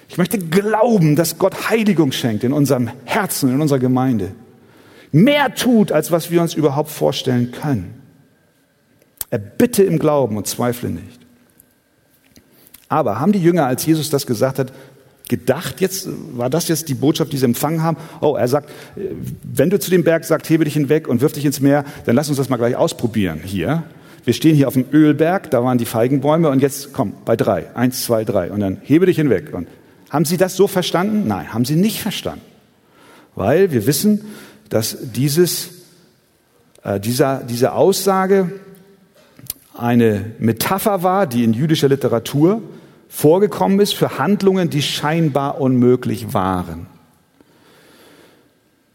Ich 0.10 0.18
möchte 0.18 0.40
glauben, 0.40 1.16
dass 1.16 1.38
Gott 1.38 1.70
Heiligung 1.70 2.12
schenkt 2.12 2.44
in 2.44 2.54
unserem 2.54 2.90
Herzen, 3.06 3.54
in 3.54 3.62
unserer 3.62 3.80
Gemeinde. 3.80 4.32
Mehr 5.12 5.54
tut, 5.54 5.92
als 5.92 6.12
was 6.12 6.32
wir 6.32 6.42
uns 6.42 6.54
überhaupt 6.54 6.90
vorstellen 6.90 7.52
können. 7.52 7.94
Er 9.30 9.40
bitte 9.40 9.84
im 9.84 10.00
Glauben 10.00 10.38
und 10.38 10.48
zweifle 10.48 10.90
nicht. 10.90 11.20
Aber 12.90 13.20
haben 13.20 13.34
die 13.34 13.42
Jünger, 13.42 13.66
als 13.66 13.86
Jesus 13.86 14.10
das 14.10 14.26
gesagt 14.26 14.60
hat, 14.60 14.72
gedacht 15.28 15.82
jetzt? 15.82 16.08
War 16.38 16.50
das 16.50 16.70
jetzt 16.70 16.88
die 16.88 16.94
Botschaft, 16.94 17.34
die 17.34 17.38
sie 17.38 17.46
empfangen 17.46 17.84
haben? 17.84 17.98
Oh, 18.22 18.36
er 18.36 18.48
sagt, 18.48 18.70
wenn 19.44 19.70
du 19.70 19.80
zu 19.80 19.92
dem 19.92 20.06
Berg 20.06 20.24
sagst, 20.24 20.50
hebe 20.50 20.64
dich 20.64 20.74
hinweg 20.74 21.10
und 21.10 21.20
wirf 21.20 21.34
dich 21.34 21.44
ins 21.44 21.60
Meer, 21.60 21.84
dann 22.06 22.16
lass 22.16 22.30
uns 22.30 22.38
das 22.38 22.48
mal 22.48 22.58
gleich 22.58 22.78
ausprobieren 22.78 23.42
hier. 23.44 23.84
Wir 24.24 24.34
stehen 24.34 24.56
hier 24.56 24.68
auf 24.68 24.74
dem 24.74 24.86
Ölberg, 24.92 25.52
da 25.52 25.64
waren 25.64 25.78
die 25.78 25.86
Feigenbäume 25.86 26.50
und 26.50 26.62
jetzt 26.62 26.94
komm, 26.94 27.14
bei 27.26 27.36
drei. 27.36 27.74
Eins, 27.76 28.04
zwei, 28.04 28.24
drei. 28.24 28.52
Und 28.52 28.62
dann 28.62 28.78
hebe 28.84 29.06
dich 29.06 29.18
hinweg. 29.18 29.54
Und 29.54 29.68
haben 30.10 30.26
Sie 30.26 30.38
das 30.38 30.56
so 30.56 30.68
verstanden? 30.68 31.28
Nein, 31.28 31.54
haben 31.54 31.66
Sie 31.66 31.76
nicht 31.76 32.02
verstanden. 32.02 32.46
Weil 33.36 33.72
wir 33.72 33.86
wissen, 33.86 34.26
dass 34.70 34.98
dieses, 35.02 35.70
äh, 36.84 37.00
dieser, 37.00 37.44
diese 37.44 37.74
Aussage 37.74 38.52
eine 39.78 40.32
Metapher 40.40 41.04
war, 41.04 41.28
die 41.28 41.44
in 41.44 41.54
jüdischer 41.54 41.88
Literatur 41.88 42.62
vorgekommen 43.10 43.80
ist 43.80 43.94
für 43.94 44.18
Handlungen, 44.18 44.70
die 44.70 44.82
scheinbar 44.82 45.62
unmöglich 45.62 46.34
waren. 46.34 46.88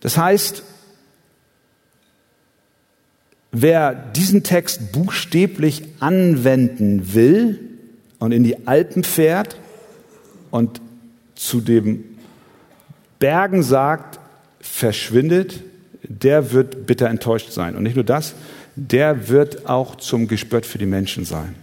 Das 0.01 0.17
heißt, 0.17 0.65
wer 3.53 3.95
diesen 3.95 4.43
Text 4.43 4.93
buchstäblich 4.93 5.85
anwenden 6.01 7.15
will 7.15 7.61
und 8.19 8.33
in 8.33 8.43
die 8.43 8.67
Alpen 8.67 9.05
fährt 9.05 9.57
und 10.51 10.82
zu 11.43 11.61
dem 11.61 12.05
Bergen 13.18 13.62
sagt, 13.62 14.20
verschwindet, 14.61 15.61
der 16.03 16.53
wird 16.53 16.86
bitter 16.86 17.09
enttäuscht 17.09 17.51
sein. 17.51 17.76
Und 17.76 17.82
nicht 17.82 17.97
nur 17.97 18.05
das, 18.05 18.34
der 18.76 19.28
wird 19.28 19.66
auch 19.68 19.97
zum 19.97 20.28
Gespött 20.28 20.66
für 20.66 20.78
die 20.78 20.86
Menschen 20.86 21.24
sein. 21.24 21.55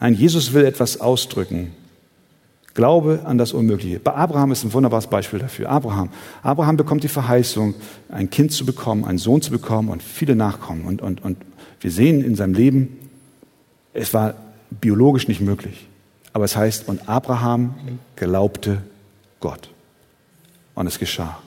Nein, 0.00 0.14
Jesus 0.14 0.52
will 0.52 0.64
etwas 0.64 1.00
ausdrücken. 1.00 1.72
Glaube 2.74 3.20
an 3.24 3.38
das 3.38 3.52
Unmögliche. 3.52 3.98
Bei 3.98 4.14
Abraham 4.14 4.52
ist 4.52 4.64
ein 4.64 4.72
wunderbares 4.72 5.06
Beispiel 5.06 5.38
dafür. 5.38 5.70
Abraham. 5.70 6.10
Abraham 6.42 6.76
bekommt 6.76 7.02
die 7.02 7.08
Verheißung, 7.08 7.74
ein 8.10 8.28
Kind 8.28 8.52
zu 8.52 8.66
bekommen, 8.66 9.06
einen 9.06 9.18
Sohn 9.18 9.40
zu 9.40 9.50
bekommen 9.50 9.88
und 9.88 10.02
viele 10.02 10.36
Nachkommen. 10.36 10.84
Und, 10.84 11.00
und, 11.00 11.24
und 11.24 11.38
wir 11.80 11.90
sehen 11.90 12.22
in 12.22 12.34
seinem 12.34 12.52
Leben, 12.52 12.98
es 13.94 14.12
war 14.12 14.34
biologisch 14.70 15.28
nicht 15.28 15.40
möglich. 15.40 15.86
Aber 16.36 16.44
es 16.44 16.54
heißt, 16.54 16.86
und 16.86 17.08
Abraham 17.08 17.98
glaubte 18.14 18.82
Gott. 19.40 19.70
Und 20.74 20.86
es 20.86 20.98
geschah. 20.98 21.40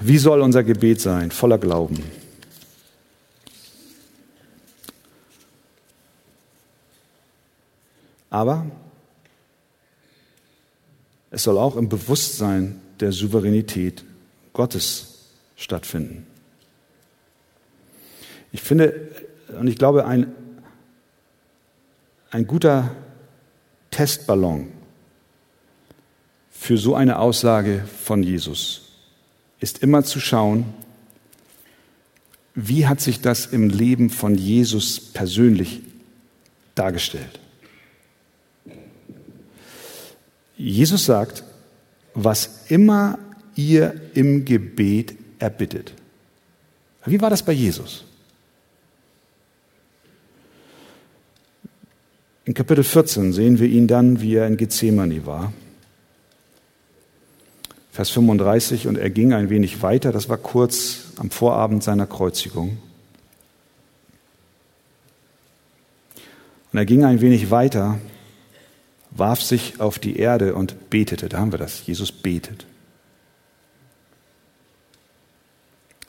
Wie 0.00 0.18
soll 0.18 0.42
unser 0.42 0.62
Gebet 0.62 1.00
sein? 1.00 1.30
Voller 1.30 1.56
Glauben. 1.56 2.04
Aber 8.28 8.66
es 11.30 11.44
soll 11.44 11.56
auch 11.56 11.76
im 11.76 11.88
Bewusstsein 11.88 12.78
der 13.00 13.12
Souveränität 13.12 14.04
Gottes 14.52 15.30
stattfinden. 15.56 16.26
Ich 18.52 18.60
finde 18.60 19.08
und 19.58 19.68
ich 19.68 19.76
glaube, 19.76 20.04
ein, 20.04 20.34
ein 22.34 22.48
guter 22.48 22.90
Testballon 23.92 24.72
für 26.50 26.76
so 26.76 26.96
eine 26.96 27.20
Aussage 27.20 27.84
von 28.02 28.24
Jesus 28.24 28.88
ist 29.60 29.84
immer 29.84 30.02
zu 30.02 30.18
schauen, 30.18 30.64
wie 32.56 32.88
hat 32.88 33.00
sich 33.00 33.20
das 33.20 33.46
im 33.46 33.68
Leben 33.68 34.10
von 34.10 34.34
Jesus 34.34 34.98
persönlich 34.98 35.82
dargestellt. 36.74 37.38
Jesus 40.56 41.04
sagt, 41.04 41.44
was 42.14 42.64
immer 42.68 43.16
ihr 43.54 44.10
im 44.14 44.44
Gebet 44.44 45.14
erbittet. 45.38 45.92
Wie 47.06 47.20
war 47.20 47.30
das 47.30 47.44
bei 47.44 47.52
Jesus? 47.52 48.04
In 52.44 52.54
Kapitel 52.54 52.84
14 52.84 53.32
sehen 53.32 53.58
wir 53.58 53.68
ihn 53.68 53.86
dann, 53.86 54.20
wie 54.20 54.34
er 54.34 54.46
in 54.46 54.56
Gethsemane 54.56 55.24
war. 55.26 55.52
Vers 57.90 58.10
35, 58.10 58.86
und 58.88 58.98
er 58.98 59.10
ging 59.10 59.32
ein 59.32 59.50
wenig 59.50 59.82
weiter, 59.82 60.12
das 60.12 60.28
war 60.28 60.36
kurz 60.36 61.12
am 61.16 61.30
Vorabend 61.30 61.82
seiner 61.82 62.06
Kreuzigung. 62.06 62.78
Und 66.72 66.78
er 66.78 66.86
ging 66.86 67.04
ein 67.04 67.20
wenig 67.20 67.50
weiter 67.50 67.98
warf 69.14 69.40
sich 69.40 69.80
auf 69.80 69.98
die 69.98 70.16
Erde 70.16 70.54
und 70.54 70.90
betete. 70.90 71.28
Da 71.28 71.38
haben 71.38 71.52
wir 71.52 71.58
das. 71.58 71.86
Jesus 71.86 72.12
betet. 72.12 72.66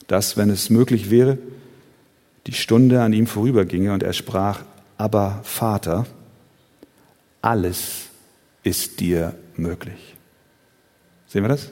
Dass, 0.08 0.38
wenn 0.38 0.50
es 0.50 0.70
möglich 0.70 1.10
wäre, 1.10 1.38
die 2.48 2.54
Stunde 2.54 3.02
an 3.02 3.14
ihm 3.14 3.28
vorüberginge 3.28 3.94
und 3.94 4.04
er 4.04 4.14
sprach, 4.14 4.62
aber 4.98 5.40
Vater, 5.44 6.06
alles 7.46 8.08
ist 8.64 9.00
dir 9.00 9.36
möglich. 9.56 10.16
Sehen 11.28 11.44
wir 11.44 11.50
das? 11.50 11.70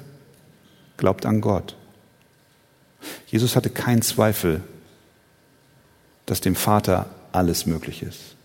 Glaubt 0.98 1.26
an 1.26 1.42
Gott. 1.42 1.76
Jesus 3.28 3.56
hatte 3.56 3.72
keinen 3.72 4.04
Zweifel, 4.04 4.62
dass 6.28 6.42
dem 6.42 6.56
Vater 6.56 7.10
alles 7.32 7.66
möglich 7.66 8.04
ist. 8.04 8.36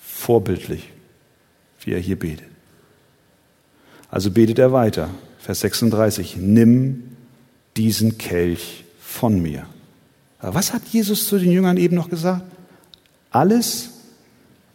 Vorbildlich 0.00 0.90
wie 1.80 1.92
er 1.92 2.00
hier 2.00 2.18
betet. 2.18 2.48
Also 4.08 4.30
betet 4.30 4.60
er 4.60 4.72
weiter. 4.72 5.10
Vers 5.40 5.60
36. 5.60 6.36
Nimm 6.36 7.16
diesen 7.76 8.16
Kelch 8.16 8.84
von 9.00 9.42
mir. 9.42 9.66
Aber 10.38 10.54
was 10.54 10.72
hat 10.72 10.82
Jesus 10.86 11.26
zu 11.26 11.38
den 11.38 11.50
Jüngern 11.50 11.76
eben 11.76 11.96
noch 11.96 12.10
gesagt? 12.10 12.44
Alles, 13.30 13.90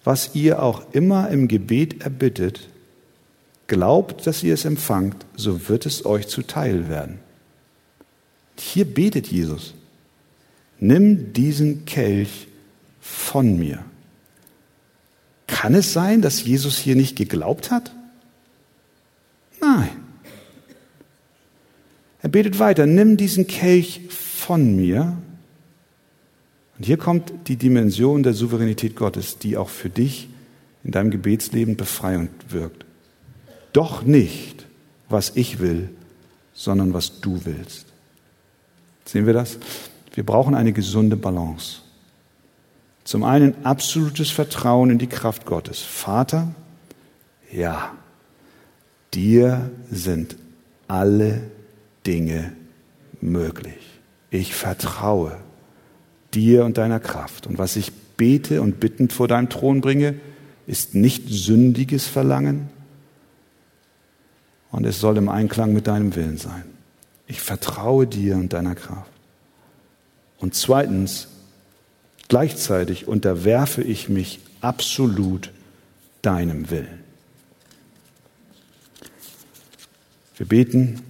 was 0.04 0.36
ihr 0.36 0.62
auch 0.64 0.94
immer 0.94 1.30
im 1.30 1.48
Gebet 1.48 2.02
erbittet, 2.02 2.70
glaubt, 3.68 4.26
dass 4.28 4.44
ihr 4.44 4.54
es 4.54 4.66
empfangt, 4.66 5.26
so 5.36 5.70
wird 5.70 5.86
es 5.86 6.06
euch 6.06 6.28
zuteil 6.28 6.90
werden. 6.90 7.20
Hier 8.58 8.86
betet 8.86 9.28
Jesus. 9.28 9.74
Nimm 10.80 11.34
diesen 11.34 11.86
Kelch 11.86 12.48
von 13.00 13.58
mir. 13.58 13.84
Kann 15.48 15.76
es 15.76 15.94
sein, 15.94 16.22
dass 16.22 16.44
Jesus 16.44 16.78
hier 16.78 16.96
nicht 16.96 17.16
geglaubt 17.16 17.72
hat? 17.72 17.94
Nein. 19.60 19.90
Er 22.22 22.30
betet 22.30 22.60
weiter, 22.60 22.86
nimm 22.86 23.18
diesen 23.18 23.48
Kelch 23.48 24.02
von 24.10 24.76
mir. 24.76 25.18
Und 26.82 26.88
hier 26.88 26.98
kommt 26.98 27.32
die 27.48 27.58
Dimension 27.58 28.24
der 28.24 28.34
Souveränität 28.34 28.96
Gottes, 28.96 29.38
die 29.38 29.56
auch 29.56 29.70
für 29.70 29.92
dich 29.92 30.30
in 30.84 30.90
deinem 30.90 31.12
Gebetsleben 31.12 31.76
befreiend 31.76 32.32
wirkt. 32.50 32.86
Doch 33.72 34.02
nicht, 34.02 34.66
was 35.08 35.34
ich 35.36 35.60
will, 35.60 35.90
sondern 36.56 36.96
was 36.96 37.22
du 37.22 37.46
willst. 37.46 37.86
Sehen 39.06 39.28
wir 39.28 39.34
das? 39.34 39.60
Wir 40.16 40.26
brauchen 40.26 40.56
eine 40.56 40.74
gesunde 40.74 41.18
Balance. 41.18 41.82
Zum 43.04 43.26
einen 43.26 43.64
absolutes 43.64 44.32
Vertrauen 44.32 44.90
in 44.90 44.98
die 44.98 45.06
Kraft 45.06 45.46
Gottes. 45.46 45.82
Vater, 45.82 46.56
ja, 47.52 47.94
dir 49.14 49.70
sind 49.92 50.36
alle 50.88 51.44
Dinge 52.08 52.54
möglich. 53.22 54.00
Ich 54.32 54.56
vertraue 54.56 55.38
dir 56.34 56.66
und 56.66 56.78
deiner 56.78 57.00
Kraft. 57.00 57.48
Und 57.48 57.58
was 57.58 57.76
ich 57.76 57.92
bete 58.18 58.62
und 58.62 58.80
bittend 58.80 59.14
vor 59.14 59.28
deinem 59.28 59.50
Thron 59.50 59.82
bringe, 59.82 60.16
ist 60.68 60.96
nicht 60.96 61.28
sündiges 61.28 62.08
Verlangen 62.08 62.70
und 64.72 64.86
es 64.86 65.00
soll 65.00 65.18
im 65.18 65.28
Einklang 65.28 65.74
mit 65.74 65.88
deinem 65.88 66.16
Willen 66.16 66.38
sein. 66.38 66.64
Ich 67.28 67.42
vertraue 67.42 68.08
dir 68.08 68.36
und 68.36 68.54
deiner 68.54 68.76
Kraft. 68.76 69.12
Und 70.40 70.56
zweitens, 70.56 71.28
Gleichzeitig 72.32 73.10
unterwerfe 73.10 73.82
ich 73.82 74.08
mich 74.08 74.40
absolut 74.62 75.52
deinem 76.22 76.72
Willen. 76.72 77.04
Wir 80.38 80.46
beten 80.46 81.02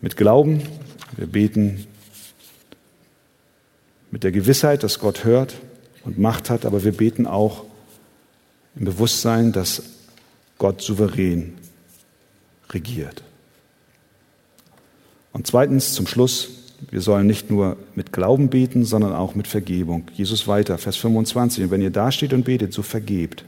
mit 0.00 0.16
Glauben, 0.16 0.62
wir 1.16 1.26
beten 1.26 1.86
mit 4.10 4.24
der 4.24 4.32
Gewissheit, 4.32 4.82
dass 4.82 4.98
Gott 4.98 5.24
hört 5.24 5.54
und 6.04 6.18
Macht 6.18 6.50
hat, 6.50 6.64
aber 6.64 6.84
wir 6.84 6.92
beten 6.92 7.26
auch 7.26 7.64
im 8.76 8.84
Bewusstsein, 8.84 9.52
dass 9.52 9.82
Gott 10.56 10.80
souverän 10.80 11.54
regiert. 12.70 13.22
Und 15.32 15.46
zweitens, 15.46 15.92
zum 15.92 16.06
Schluss, 16.06 16.48
wir 16.90 17.00
sollen 17.00 17.26
nicht 17.26 17.50
nur 17.50 17.76
mit 17.94 18.12
Glauben 18.12 18.50
beten, 18.50 18.84
sondern 18.84 19.12
auch 19.12 19.34
mit 19.34 19.46
Vergebung. 19.46 20.08
Jesus 20.14 20.46
weiter, 20.46 20.78
Vers 20.78 20.96
25. 20.96 21.64
Und 21.64 21.70
wenn 21.70 21.82
ihr 21.82 21.90
dasteht 21.90 22.32
und 22.32 22.44
betet, 22.44 22.72
so 22.72 22.82
vergebt. 22.82 23.44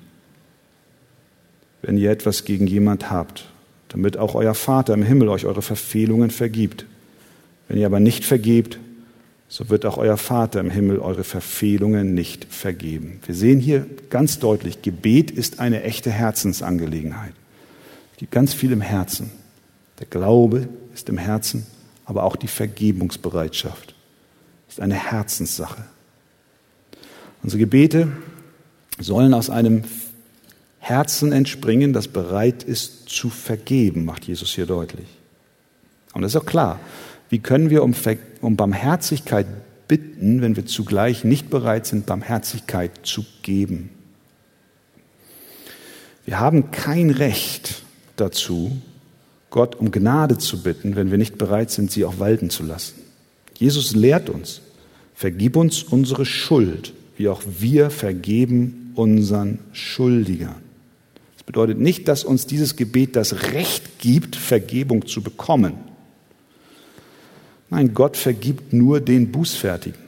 Wenn 1.82 1.96
ihr 1.96 2.10
etwas 2.10 2.44
gegen 2.44 2.66
jemand 2.66 3.10
habt, 3.10 3.46
damit 3.90 4.16
auch 4.16 4.34
euer 4.34 4.54
Vater 4.54 4.94
im 4.94 5.02
Himmel 5.02 5.28
euch 5.28 5.44
eure 5.44 5.62
Verfehlungen 5.62 6.30
vergibt. 6.30 6.86
Wenn 7.68 7.78
ihr 7.78 7.86
aber 7.86 8.00
nicht 8.00 8.24
vergebt, 8.24 8.78
so 9.48 9.68
wird 9.68 9.84
auch 9.84 9.98
euer 9.98 10.16
Vater 10.16 10.60
im 10.60 10.70
Himmel 10.70 11.00
eure 11.00 11.24
Verfehlungen 11.24 12.14
nicht 12.14 12.44
vergeben. 12.44 13.20
Wir 13.26 13.34
sehen 13.34 13.58
hier 13.58 13.84
ganz 14.08 14.38
deutlich, 14.38 14.80
Gebet 14.82 15.32
ist 15.32 15.58
eine 15.58 15.82
echte 15.82 16.10
Herzensangelegenheit. 16.10 17.32
Es 18.12 18.18
gibt 18.18 18.32
ganz 18.32 18.54
viel 18.54 18.70
im 18.70 18.80
Herzen. 18.80 19.32
Der 19.98 20.06
Glaube 20.06 20.68
ist 20.94 21.08
im 21.08 21.18
Herzen 21.18 21.66
aber 22.04 22.24
auch 22.24 22.36
die 22.36 22.48
Vergebungsbereitschaft. 22.48 23.94
Ist 24.68 24.80
eine 24.80 24.94
Herzenssache. 24.94 25.84
Unsere 27.42 27.58
Gebete 27.60 28.08
sollen 28.98 29.34
aus 29.34 29.50
einem 29.50 29.84
Herzen 30.80 31.30
entspringen, 31.30 31.92
das 31.92 32.08
bereit 32.08 32.62
ist 32.64 33.08
zu 33.08 33.28
vergeben, 33.28 34.04
macht 34.04 34.24
Jesus 34.24 34.50
hier 34.54 34.66
deutlich. 34.66 35.06
Und 36.14 36.22
das 36.22 36.34
ist 36.34 36.40
auch 36.40 36.46
klar. 36.46 36.80
Wie 37.28 37.38
können 37.38 37.70
wir 37.70 37.84
um, 37.84 37.94
um 38.40 38.56
Barmherzigkeit 38.56 39.46
bitten, 39.86 40.40
wenn 40.40 40.56
wir 40.56 40.66
zugleich 40.66 41.22
nicht 41.22 41.50
bereit 41.50 41.86
sind, 41.86 42.06
Barmherzigkeit 42.06 42.90
zu 43.04 43.24
geben? 43.42 43.90
Wir 46.24 46.40
haben 46.40 46.70
kein 46.70 47.10
Recht 47.10 47.82
dazu, 48.16 48.80
Gott 49.50 49.76
um 49.76 49.90
Gnade 49.90 50.38
zu 50.38 50.62
bitten, 50.62 50.96
wenn 50.96 51.10
wir 51.10 51.18
nicht 51.18 51.38
bereit 51.38 51.70
sind, 51.70 51.90
sie 51.90 52.04
auch 52.04 52.18
walten 52.18 52.50
zu 52.50 52.62
lassen. 52.62 53.02
Jesus 53.58 53.94
lehrt 53.94 54.30
uns, 54.30 54.62
vergib 55.14 55.56
uns 55.56 55.82
unsere 55.82 56.24
Schuld, 56.24 56.94
wie 57.16 57.28
auch 57.28 57.42
wir 57.58 57.90
vergeben 57.90 58.92
unseren 58.94 59.58
Schuldigern. 59.72 60.69
Bedeutet 61.50 61.80
nicht, 61.80 62.06
dass 62.06 62.22
uns 62.22 62.46
dieses 62.46 62.76
Gebet 62.76 63.16
das 63.16 63.42
Recht 63.50 63.98
gibt, 63.98 64.36
Vergebung 64.36 65.08
zu 65.08 65.20
bekommen. 65.20 65.74
Nein, 67.70 67.92
Gott 67.92 68.16
vergibt 68.16 68.72
nur 68.72 69.00
den 69.00 69.32
Bußfertigen. 69.32 69.98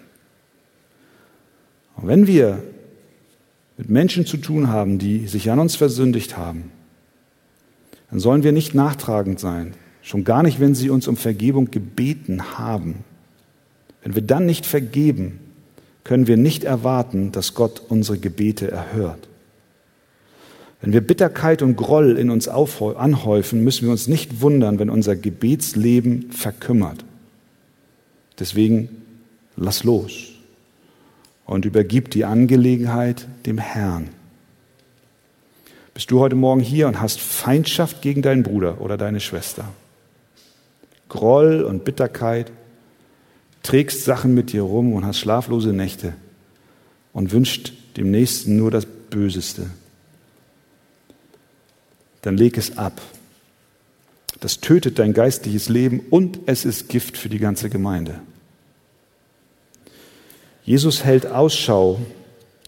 Und 1.97 2.07
wenn 2.07 2.29
wir 2.29 2.63
mit 3.77 3.91
Menschen 3.91 4.25
zu 4.25 4.37
tun 4.37 4.69
haben, 4.69 5.01
die 5.01 5.27
sich 5.27 5.51
an 5.51 5.59
uns 5.59 5.75
versündigt 5.75 6.37
haben, 6.37 6.71
dann 8.11 8.21
sollen 8.21 8.45
wir 8.45 8.53
nicht 8.53 8.77
nachtragend 8.77 9.41
sein, 9.41 9.75
schon 10.01 10.23
gar 10.23 10.45
nicht, 10.45 10.61
wenn 10.61 10.77
sie 10.77 10.91
uns 10.91 11.09
um 11.09 11.17
Vergebung 11.17 11.73
gebeten 11.73 12.57
haben. 12.57 13.03
Wenn 14.05 14.15
wir 14.15 14.23
dann 14.23 14.47
nicht 14.47 14.65
vergeben, 14.65 15.41
können 16.05 16.29
wir 16.29 16.37
nicht 16.37 16.63
erwarten, 16.63 17.33
dass 17.33 17.55
Gott 17.55 17.83
unsere 17.89 18.19
Gebete 18.19 18.71
erhört. 18.71 19.29
Wenn 20.83 20.93
wir 20.93 21.01
Bitterkeit 21.01 21.63
und 21.63 21.77
Groll 21.77 22.19
in 22.19 22.29
uns 22.29 22.49
anhäufen, 22.49 23.63
müssen 23.63 23.85
wir 23.85 23.93
uns 23.93 24.09
nicht 24.09 24.41
wundern, 24.41 24.81
wenn 24.81 24.91
unser 24.91 25.15
Gebetsleben 25.15 26.33
verkümmert. 26.33 27.05
Deswegen 28.41 28.89
lass 29.57 29.85
los 29.85 30.33
und 31.47 31.65
übergib 31.65 32.11
die 32.11 32.25
Angelegenheit 32.25 33.29
dem 33.47 33.59
Herrn. 33.59 34.09
Bist 35.95 36.11
du 36.11 36.19
heute 36.19 36.35
Morgen 36.35 36.61
hier 36.61 36.89
und 36.89 37.01
hast 37.01 37.21
Feindschaft 37.21 38.03
gegen 38.03 38.23
deinen 38.23 38.43
Bruder 38.43 38.81
oder 38.81 38.97
deine 38.97 39.21
Schwester? 39.21 39.69
Groll 41.09 41.63
und 41.63 41.85
Bitterkeit, 41.85 42.51
trägst 43.63 44.05
Sachen 44.05 44.35
mit 44.35 44.53
dir 44.53 44.63
rum 44.63 44.95
und 44.95 45.07
hast 45.07 45.19
schlaflose 45.19 45.73
Nächte 45.73 46.15
und 47.13 47.31
wünscht 47.31 47.73
dem 47.97 48.11
Nächsten 48.11 48.57
nur 48.57 48.73
das 48.73 48.87
Böseste. 48.87 49.67
Dann 52.23 52.37
leg 52.37 52.57
es 52.57 52.79
ab. 52.79 53.01
Das 54.41 54.61
tötet 54.61 54.99
dein 54.99 55.13
geistliches 55.13 55.69
Leben 55.69 56.01
und 56.11 56.41
es 56.47 56.65
ist 56.65 56.89
Gift 56.89 57.17
für 57.17 57.29
die 57.29 57.39
ganze 57.39 57.71
Gemeinde. 57.71 58.21
Jesus 60.65 61.05
hält 61.05 61.27
Ausschau 61.27 62.01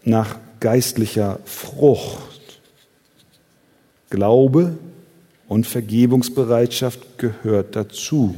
nach 0.04 0.38
geistlicher 0.60 1.40
Frucht. 1.44 2.60
Glaube 4.10 4.76
und 5.48 5.66
Vergebungsbereitschaft 5.66 7.18
gehört 7.18 7.76
dazu. 7.76 8.34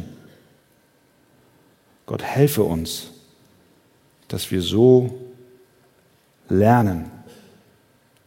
Gott 2.06 2.22
helfe 2.22 2.62
uns, 2.62 3.08
dass 4.28 4.50
wir 4.50 4.62
so 4.62 5.18
lernen, 6.48 7.10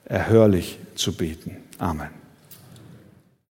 erhörlich 0.05 0.77
zu 0.95 1.13
beten. 1.13 1.57
Amen. 1.77 2.18